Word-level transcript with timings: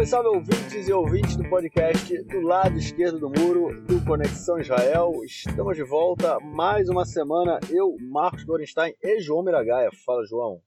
Salve, 0.00 0.06
salve 0.06 0.28
ouvintes 0.28 0.88
e 0.88 0.92
ouvintes 0.92 1.36
do 1.36 1.48
podcast 1.48 2.22
do 2.24 2.40
lado 2.40 2.76
esquerdo 2.76 3.18
do 3.18 3.28
muro 3.28 3.82
do 3.82 4.02
Conexão 4.04 4.58
Israel. 4.58 5.12
Estamos 5.24 5.76
de 5.76 5.82
volta 5.82 6.38
mais 6.40 6.88
uma 6.88 7.04
semana. 7.04 7.58
Eu, 7.70 7.96
Marcos 8.00 8.44
Gorenstein 8.44 8.94
e 9.02 9.20
João 9.20 9.42
Miragaia. 9.42 9.90
Fala, 10.04 10.24
João. 10.24 10.60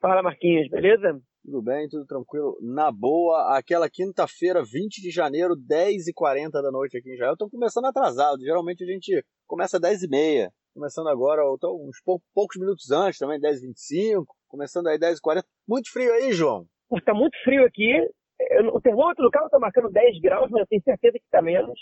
Fala, 0.00 0.22
Marquinhos, 0.22 0.68
beleza? 0.70 1.20
Tudo 1.44 1.62
bem, 1.62 1.88
tudo 1.88 2.06
tranquilo. 2.06 2.56
Na 2.62 2.90
boa, 2.90 3.58
aquela 3.58 3.90
quinta-feira, 3.90 4.62
20 4.62 5.02
de 5.02 5.10
janeiro, 5.10 5.54
10h40 5.54 6.50
da 6.50 6.70
noite 6.70 6.96
aqui 6.96 7.10
em 7.10 7.14
Israel. 7.14 7.32
Estão 7.32 7.50
começando 7.50 7.86
atrasado. 7.86 8.40
Geralmente 8.40 8.84
a 8.84 8.86
gente 8.86 9.24
começa 9.46 9.76
às 9.76 9.82
10h30. 9.82 10.48
Começando 10.74 11.08
agora, 11.08 11.42
uns 11.50 12.00
poucos 12.34 12.58
minutos 12.58 12.90
antes 12.90 13.18
também, 13.18 13.40
10h25. 13.40 14.24
Começando 14.46 14.86
aí 14.86 14.98
10h40. 14.98 15.42
Muito 15.66 15.90
frio 15.92 16.12
aí, 16.12 16.32
João? 16.32 16.66
Está 16.90 17.12
muito 17.12 17.36
frio 17.44 17.66
aqui 17.66 18.08
o 18.72 18.80
termômetro 18.80 19.24
do 19.24 19.30
carro 19.30 19.46
está 19.46 19.58
marcando 19.58 19.90
10 19.90 20.20
graus, 20.20 20.48
mas 20.50 20.60
eu 20.60 20.66
tenho 20.66 20.82
certeza 20.82 21.18
que 21.18 21.24
está 21.24 21.42
menos. 21.42 21.78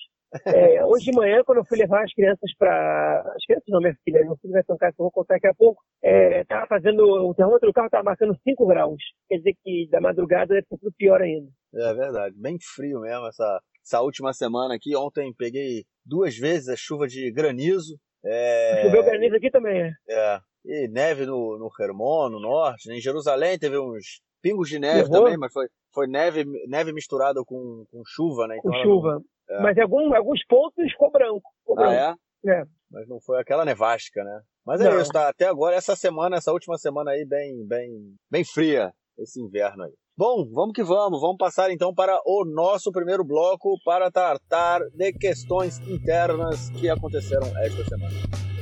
É, 0.47 0.85
hoje 0.85 1.11
de 1.11 1.17
manhã, 1.17 1.43
quando 1.45 1.59
eu 1.59 1.65
fui 1.67 1.79
levar 1.79 2.05
as 2.05 2.13
crianças 2.13 2.51
para. 2.59 3.21
As 3.37 3.45
crianças 3.45 3.67
não, 3.69 3.81
minha 3.81 3.97
filha, 4.05 4.25
meu 4.25 4.37
filho 4.37 4.53
vai 4.53 4.63
tocar, 4.63 4.93
que 4.93 5.01
eu 5.01 5.05
vou 5.05 5.13
contar 5.13 5.35
daqui 5.35 5.47
a 5.47 5.55
pouco. 5.55 5.83
Estava 6.03 6.65
é, 6.65 6.69
fazendo. 6.69 7.03
O 7.03 7.35
termômetro 7.35 7.69
do 7.69 7.73
carro 7.73 7.87
estava 7.87 8.05
marcando 8.05 8.37
5 8.43 8.67
graus. 8.67 9.03
Quer 9.29 9.37
dizer 9.37 9.55
que 9.63 9.89
da 9.91 10.01
madrugada 10.01 10.55
deve 10.55 10.67
ser 10.67 10.79
tudo 10.79 10.95
pior 10.97 11.21
ainda. 11.21 11.51
É 11.75 11.95
verdade, 11.95 12.35
bem 12.39 12.57
frio 12.75 13.01
mesmo 13.01 13.27
essa, 13.27 13.61
essa 13.85 14.01
última 14.01 14.33
semana 14.33 14.75
aqui. 14.75 14.97
Ontem 14.97 15.35
peguei 15.37 15.85
duas 16.05 16.37
vezes 16.37 16.69
a 16.69 16.77
chuva 16.77 17.07
de 17.07 17.31
granizo. 17.31 17.99
É... 18.25 18.83
Choveu 18.83 19.05
granizo 19.05 19.37
aqui 19.37 19.51
também, 19.51 19.83
é. 19.83 19.93
É. 20.09 20.39
E 20.65 20.89
neve 20.89 21.27
no, 21.27 21.59
no 21.59 21.71
Hermon, 21.79 22.31
no 22.31 22.41
norte. 22.41 22.91
Em 22.91 23.01
Jerusalém 23.01 23.59
teve 23.59 23.79
uns 23.79 24.21
pingos 24.47 24.69
de 24.69 24.79
neve 24.79 25.01
Errou? 25.01 25.25
também, 25.25 25.37
mas 25.37 25.53
foi, 25.53 25.67
foi 25.93 26.07
neve, 26.07 26.45
neve 26.69 26.93
misturada 26.93 27.43
com, 27.45 27.85
com 27.91 28.03
chuva, 28.07 28.47
né? 28.47 28.57
Então 28.59 28.71
com 28.71 28.83
chuva. 28.83 29.21
Não, 29.49 29.57
é. 29.57 29.63
Mas 29.63 29.77
em 29.77 29.83
algum, 29.83 30.15
alguns 30.15 30.45
pontos 30.47 30.91
ficou 30.93 31.11
branco. 31.11 31.51
Ficou 31.61 31.81
ah, 31.81 31.93
é? 31.93 32.51
É. 32.51 32.65
Mas 32.91 33.09
não 33.09 33.21
foi 33.21 33.41
aquela 33.41 33.65
nevástica, 33.65 34.23
né? 34.23 34.41
Mas 34.65 34.81
é 34.81 34.89
não. 34.89 35.01
isso, 35.01 35.11
tá? 35.11 35.29
Até 35.29 35.47
agora, 35.47 35.75
essa 35.75 35.97
semana, 35.97 36.37
essa 36.37 36.53
última 36.53 36.79
semana 36.79 37.11
aí, 37.11 37.25
bem, 37.27 37.67
bem, 37.67 37.91
bem 38.31 38.45
fria, 38.45 38.93
esse 39.19 39.41
inverno 39.41 39.85
aí. 39.85 39.93
Bom, 40.17 40.49
vamos 40.51 40.73
que 40.73 40.83
vamos. 40.83 41.21
Vamos 41.21 41.37
passar 41.37 41.71
então 41.71 41.93
para 41.93 42.19
o 42.25 42.45
nosso 42.45 42.91
primeiro 42.91 43.25
bloco 43.25 43.77
para 43.85 44.11
tratar 44.11 44.81
de 44.95 45.13
questões 45.13 45.79
internas 45.89 46.71
que 46.71 46.89
aconteceram 46.89 47.47
esta 47.59 47.85
semana. 47.85 48.56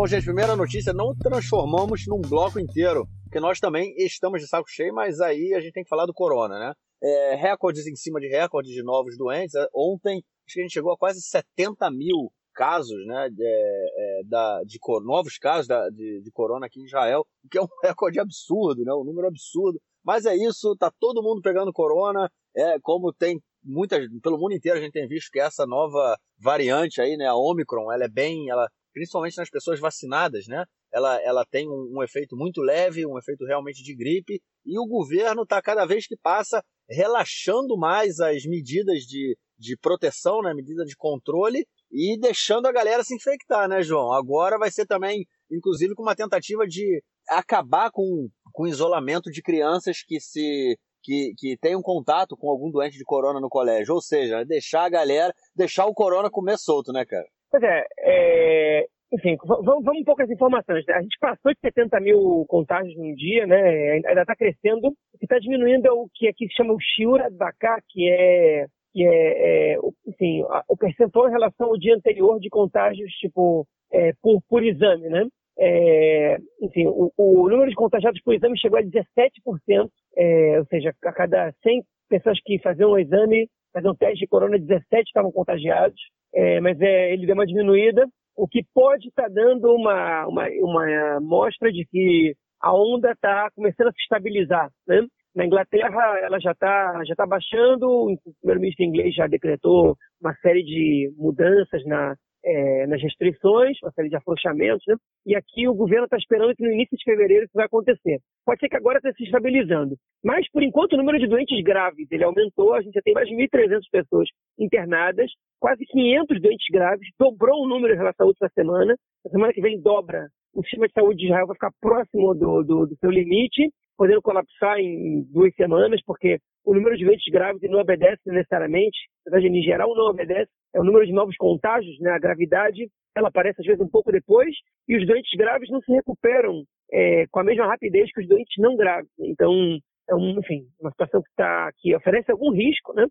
Bom, 0.00 0.06
gente, 0.06 0.24
primeira 0.24 0.56
notícia, 0.56 0.94
não 0.94 1.14
transformamos 1.14 2.06
num 2.08 2.22
bloco 2.22 2.58
inteiro, 2.58 3.06
porque 3.24 3.38
nós 3.38 3.60
também 3.60 3.94
estamos 3.98 4.40
de 4.40 4.48
saco 4.48 4.66
cheio, 4.66 4.94
mas 4.94 5.20
aí 5.20 5.52
a 5.52 5.60
gente 5.60 5.74
tem 5.74 5.82
que 5.82 5.90
falar 5.90 6.06
do 6.06 6.14
corona, 6.14 6.58
né? 6.58 6.72
É, 7.02 7.34
recordes 7.34 7.86
em 7.86 7.94
cima 7.94 8.18
de 8.18 8.26
recordes 8.26 8.72
de 8.72 8.82
novos 8.82 9.18
doentes. 9.18 9.54
É, 9.54 9.68
ontem, 9.74 10.24
acho 10.46 10.54
que 10.54 10.60
a 10.60 10.62
gente 10.62 10.72
chegou 10.72 10.90
a 10.90 10.96
quase 10.96 11.20
70 11.20 11.90
mil 11.90 12.32
casos, 12.54 12.96
né, 13.04 13.28
de, 13.28 13.44
é, 13.44 14.22
da, 14.24 14.62
de 14.64 14.78
novos 15.04 15.36
casos 15.36 15.66
da, 15.66 15.90
de, 15.90 16.22
de, 16.22 16.30
corona 16.30 16.64
aqui 16.64 16.80
em 16.80 16.86
Israel, 16.86 17.26
o 17.44 17.48
que 17.50 17.58
é 17.58 17.62
um 17.62 17.68
recorde 17.84 18.18
absurdo, 18.18 18.82
né, 18.82 18.94
um 18.94 19.04
número 19.04 19.28
absurdo. 19.28 19.78
Mas 20.02 20.24
é 20.24 20.34
isso, 20.34 20.74
tá 20.78 20.90
todo 20.98 21.22
mundo 21.22 21.42
pegando 21.42 21.74
corona, 21.74 22.26
é 22.56 22.78
como 22.80 23.12
tem 23.12 23.38
muitas, 23.62 24.06
pelo 24.22 24.38
mundo 24.38 24.54
inteiro 24.54 24.78
a 24.78 24.80
gente 24.80 24.92
tem 24.92 25.06
visto 25.06 25.30
que 25.30 25.38
essa 25.38 25.66
nova 25.66 26.16
variante 26.38 27.02
aí, 27.02 27.18
né, 27.18 27.26
a 27.26 27.36
Omicron, 27.36 27.92
ela 27.92 28.04
é 28.04 28.08
bem, 28.08 28.48
ela 28.48 28.66
principalmente 28.92 29.36
nas 29.36 29.50
pessoas 29.50 29.78
vacinadas, 29.80 30.46
né? 30.46 30.64
Ela, 30.92 31.20
ela 31.22 31.44
tem 31.44 31.68
um, 31.68 31.98
um 31.98 32.02
efeito 32.02 32.36
muito 32.36 32.60
leve, 32.60 33.06
um 33.06 33.18
efeito 33.18 33.44
realmente 33.44 33.82
de 33.82 33.94
gripe, 33.94 34.40
e 34.64 34.78
o 34.78 34.86
governo 34.86 35.42
está 35.42 35.60
cada 35.62 35.86
vez 35.86 36.06
que 36.06 36.16
passa 36.16 36.62
relaxando 36.88 37.76
mais 37.78 38.18
as 38.18 38.44
medidas 38.44 39.04
de, 39.04 39.36
de 39.58 39.76
proteção, 39.76 40.42
né? 40.42 40.52
Medida 40.54 40.84
de 40.84 40.96
controle 40.96 41.66
e 41.92 42.18
deixando 42.18 42.66
a 42.66 42.72
galera 42.72 43.02
se 43.02 43.14
infectar, 43.14 43.68
né, 43.68 43.82
João? 43.82 44.12
Agora 44.12 44.58
vai 44.58 44.70
ser 44.70 44.86
também, 44.86 45.26
inclusive, 45.50 45.94
com 45.94 46.02
uma 46.02 46.14
tentativa 46.14 46.66
de 46.66 47.02
acabar 47.28 47.90
com, 47.90 48.28
com 48.52 48.62
o 48.64 48.68
isolamento 48.68 49.30
de 49.30 49.42
crianças 49.42 50.02
que 50.06 50.20
se 50.20 50.78
que, 51.02 51.32
que 51.36 51.56
tem 51.58 51.74
um 51.74 51.82
contato 51.82 52.36
com 52.36 52.50
algum 52.50 52.70
doente 52.70 52.98
de 52.98 53.04
corona 53.04 53.40
no 53.40 53.48
colégio. 53.48 53.94
Ou 53.94 54.02
seja, 54.02 54.44
deixar 54.44 54.84
a 54.84 54.90
galera, 54.90 55.34
deixar 55.54 55.86
o 55.86 55.94
corona 55.94 56.30
comer 56.30 56.58
solto, 56.58 56.92
né, 56.92 57.04
cara? 57.04 57.26
Pois 57.50 57.62
é, 57.62 57.86
é 58.00 58.86
enfim, 59.12 59.36
vamos, 59.44 59.84
vamos 59.84 60.00
um 60.02 60.04
pouco 60.04 60.22
as 60.22 60.30
informações. 60.30 60.84
Né? 60.86 60.94
A 60.94 61.02
gente 61.02 61.18
passou 61.18 61.52
de 61.52 61.58
70 61.60 61.98
mil 62.00 62.44
contágios 62.48 62.96
num 62.96 63.14
dia, 63.14 63.46
né? 63.46 63.92
Ainda 64.06 64.20
está 64.20 64.36
crescendo. 64.36 64.88
O 64.88 65.18
que 65.18 65.24
está 65.24 65.38
diminuindo 65.38 65.86
é 65.86 65.92
o 65.92 66.08
que 66.14 66.28
aqui 66.28 66.46
se 66.46 66.54
chama 66.54 66.72
o 66.72 66.80
Shiura 66.80 67.28
Bacá, 67.30 67.80
que 67.88 68.08
é, 68.08 68.66
que 68.92 69.04
é, 69.04 69.72
é 69.72 69.78
enfim, 70.06 70.44
o 70.68 70.76
percentual 70.76 71.28
em 71.28 71.32
relação 71.32 71.68
ao 71.68 71.78
dia 71.78 71.96
anterior 71.96 72.38
de 72.38 72.48
contágios, 72.48 73.10
tipo, 73.14 73.66
é, 73.92 74.12
por, 74.22 74.40
por 74.48 74.64
exame, 74.64 75.08
né? 75.08 75.26
É, 75.58 76.38
enfim, 76.62 76.86
o, 76.86 77.12
o, 77.18 77.48
número 77.48 77.68
de 77.68 77.74
contagiados 77.74 78.22
por 78.22 78.32
exame 78.32 78.58
chegou 78.58 78.78
a 78.78 78.82
17%, 78.82 79.90
é, 80.16 80.58
ou 80.58 80.64
seja, 80.66 80.94
a 81.04 81.12
cada 81.12 81.52
100 81.62 81.82
pessoas 82.08 82.40
que 82.42 82.60
faziam 82.60 82.92
um 82.92 82.98
exame, 82.98 83.48
faziam 83.72 83.92
um 83.92 83.96
teste 83.96 84.20
de 84.20 84.26
corona, 84.28 84.58
17 84.58 85.02
estavam 85.02 85.32
contagiados 85.32 86.00
é, 86.34 86.60
mas 86.60 86.80
é, 86.80 87.12
ele 87.12 87.26
deu 87.26 87.34
uma 87.34 87.46
diminuída, 87.46 88.06
o 88.36 88.46
que 88.48 88.64
pode 88.74 89.08
estar 89.08 89.24
tá 89.24 89.28
dando 89.28 89.74
uma, 89.74 90.26
uma, 90.26 90.46
uma 90.62 91.20
mostra 91.20 91.70
de 91.72 91.84
que 91.86 92.34
a 92.60 92.74
onda 92.74 93.12
está 93.12 93.50
começando 93.54 93.88
a 93.88 93.92
se 93.92 94.00
estabilizar. 94.02 94.70
Né? 94.86 95.06
Na 95.34 95.46
Inglaterra, 95.46 96.18
ela 96.20 96.38
já 96.40 96.52
está 96.52 97.04
já 97.04 97.14
tá 97.14 97.26
baixando, 97.26 97.86
o 97.86 98.16
primeiro-ministro 98.40 98.84
inglês 98.84 99.14
já 99.14 99.26
decretou 99.26 99.96
uma 100.20 100.34
série 100.36 100.62
de 100.62 101.12
mudanças 101.16 101.84
na, 101.84 102.14
é, 102.44 102.86
nas 102.86 103.02
restrições, 103.02 103.76
uma 103.82 103.92
série 103.92 104.08
de 104.08 104.16
afrouxamentos, 104.16 104.84
né? 104.86 104.96
e 105.26 105.36
aqui 105.36 105.68
o 105.68 105.74
governo 105.74 106.04
está 106.04 106.16
esperando 106.16 106.54
que 106.54 106.62
no 106.62 106.72
início 106.72 106.96
de 106.96 107.04
fevereiro 107.04 107.44
isso 107.44 107.54
vai 107.54 107.66
acontecer. 107.66 108.20
Pode 108.44 108.60
ser 108.60 108.68
que 108.68 108.76
agora 108.76 108.98
esteja 108.98 109.14
se 109.16 109.24
estabilizando, 109.24 109.96
mas 110.24 110.50
por 110.50 110.62
enquanto 110.62 110.94
o 110.94 110.96
número 110.96 111.18
de 111.18 111.26
doentes 111.26 111.62
graves 111.62 112.10
ele 112.10 112.24
aumentou, 112.24 112.74
a 112.74 112.80
gente 112.80 112.94
já 112.94 113.02
tem 113.02 113.14
mais 113.14 113.28
de 113.28 113.34
1.300 113.34 113.80
pessoas 113.90 114.28
internadas, 114.58 115.30
quase 115.60 115.84
500 115.86 116.40
doentes 116.40 116.66
graves, 116.70 117.08
dobrou 117.18 117.62
o 117.62 117.68
número 117.68 117.94
em 117.94 117.96
relação 117.96 118.24
à 118.24 118.28
última 118.28 118.48
semana, 118.50 118.96
a 119.26 119.28
semana 119.28 119.52
que 119.52 119.60
vem 119.60 119.80
dobra. 119.80 120.28
O 120.54 120.62
sistema 120.62 120.88
de 120.88 120.94
saúde 120.94 121.18
de 121.18 121.26
Israel 121.26 121.46
vai 121.46 121.54
ficar 121.54 121.70
próximo 121.80 122.34
do, 122.34 122.62
do, 122.64 122.86
do 122.86 122.96
seu 122.96 123.10
limite, 123.10 123.70
podendo 123.96 124.22
colapsar 124.22 124.78
em 124.78 125.22
duas 125.30 125.54
semanas, 125.54 126.00
porque 126.04 126.38
o 126.64 126.74
número 126.74 126.96
de 126.96 127.04
doentes 127.04 127.30
graves 127.30 127.60
não 127.70 127.80
obedece 127.80 128.22
necessariamente, 128.26 128.98
na 129.26 129.32
verdade, 129.32 129.54
em 129.54 129.62
geral 129.62 129.94
não 129.94 130.06
obedece, 130.06 130.50
é 130.74 130.80
o 130.80 130.84
número 130.84 131.06
de 131.06 131.12
novos 131.12 131.36
contágios, 131.36 131.98
né? 132.00 132.10
a 132.10 132.18
gravidade, 132.18 132.88
ela 133.14 133.28
aparece 133.28 133.60
às 133.60 133.66
vezes 133.66 133.80
um 133.80 133.88
pouco 133.88 134.10
depois, 134.10 134.54
e 134.88 134.96
os 134.96 135.06
doentes 135.06 135.30
graves 135.36 135.68
não 135.70 135.80
se 135.82 135.92
recuperam 135.92 136.64
é, 136.92 137.26
com 137.30 137.40
a 137.40 137.44
mesma 137.44 137.66
rapidez 137.66 138.12
que 138.12 138.20
os 138.20 138.28
doentes 138.28 138.54
não 138.58 138.76
graves. 138.76 139.10
Então, 139.20 139.78
é 140.08 140.14
um, 140.14 140.38
enfim, 140.38 140.66
uma 140.80 140.90
situação 140.90 141.22
que, 141.22 141.30
tá, 141.36 141.70
que 141.78 141.94
oferece 141.94 142.30
algum 142.30 142.52
risco, 142.52 142.92
né? 142.94 143.06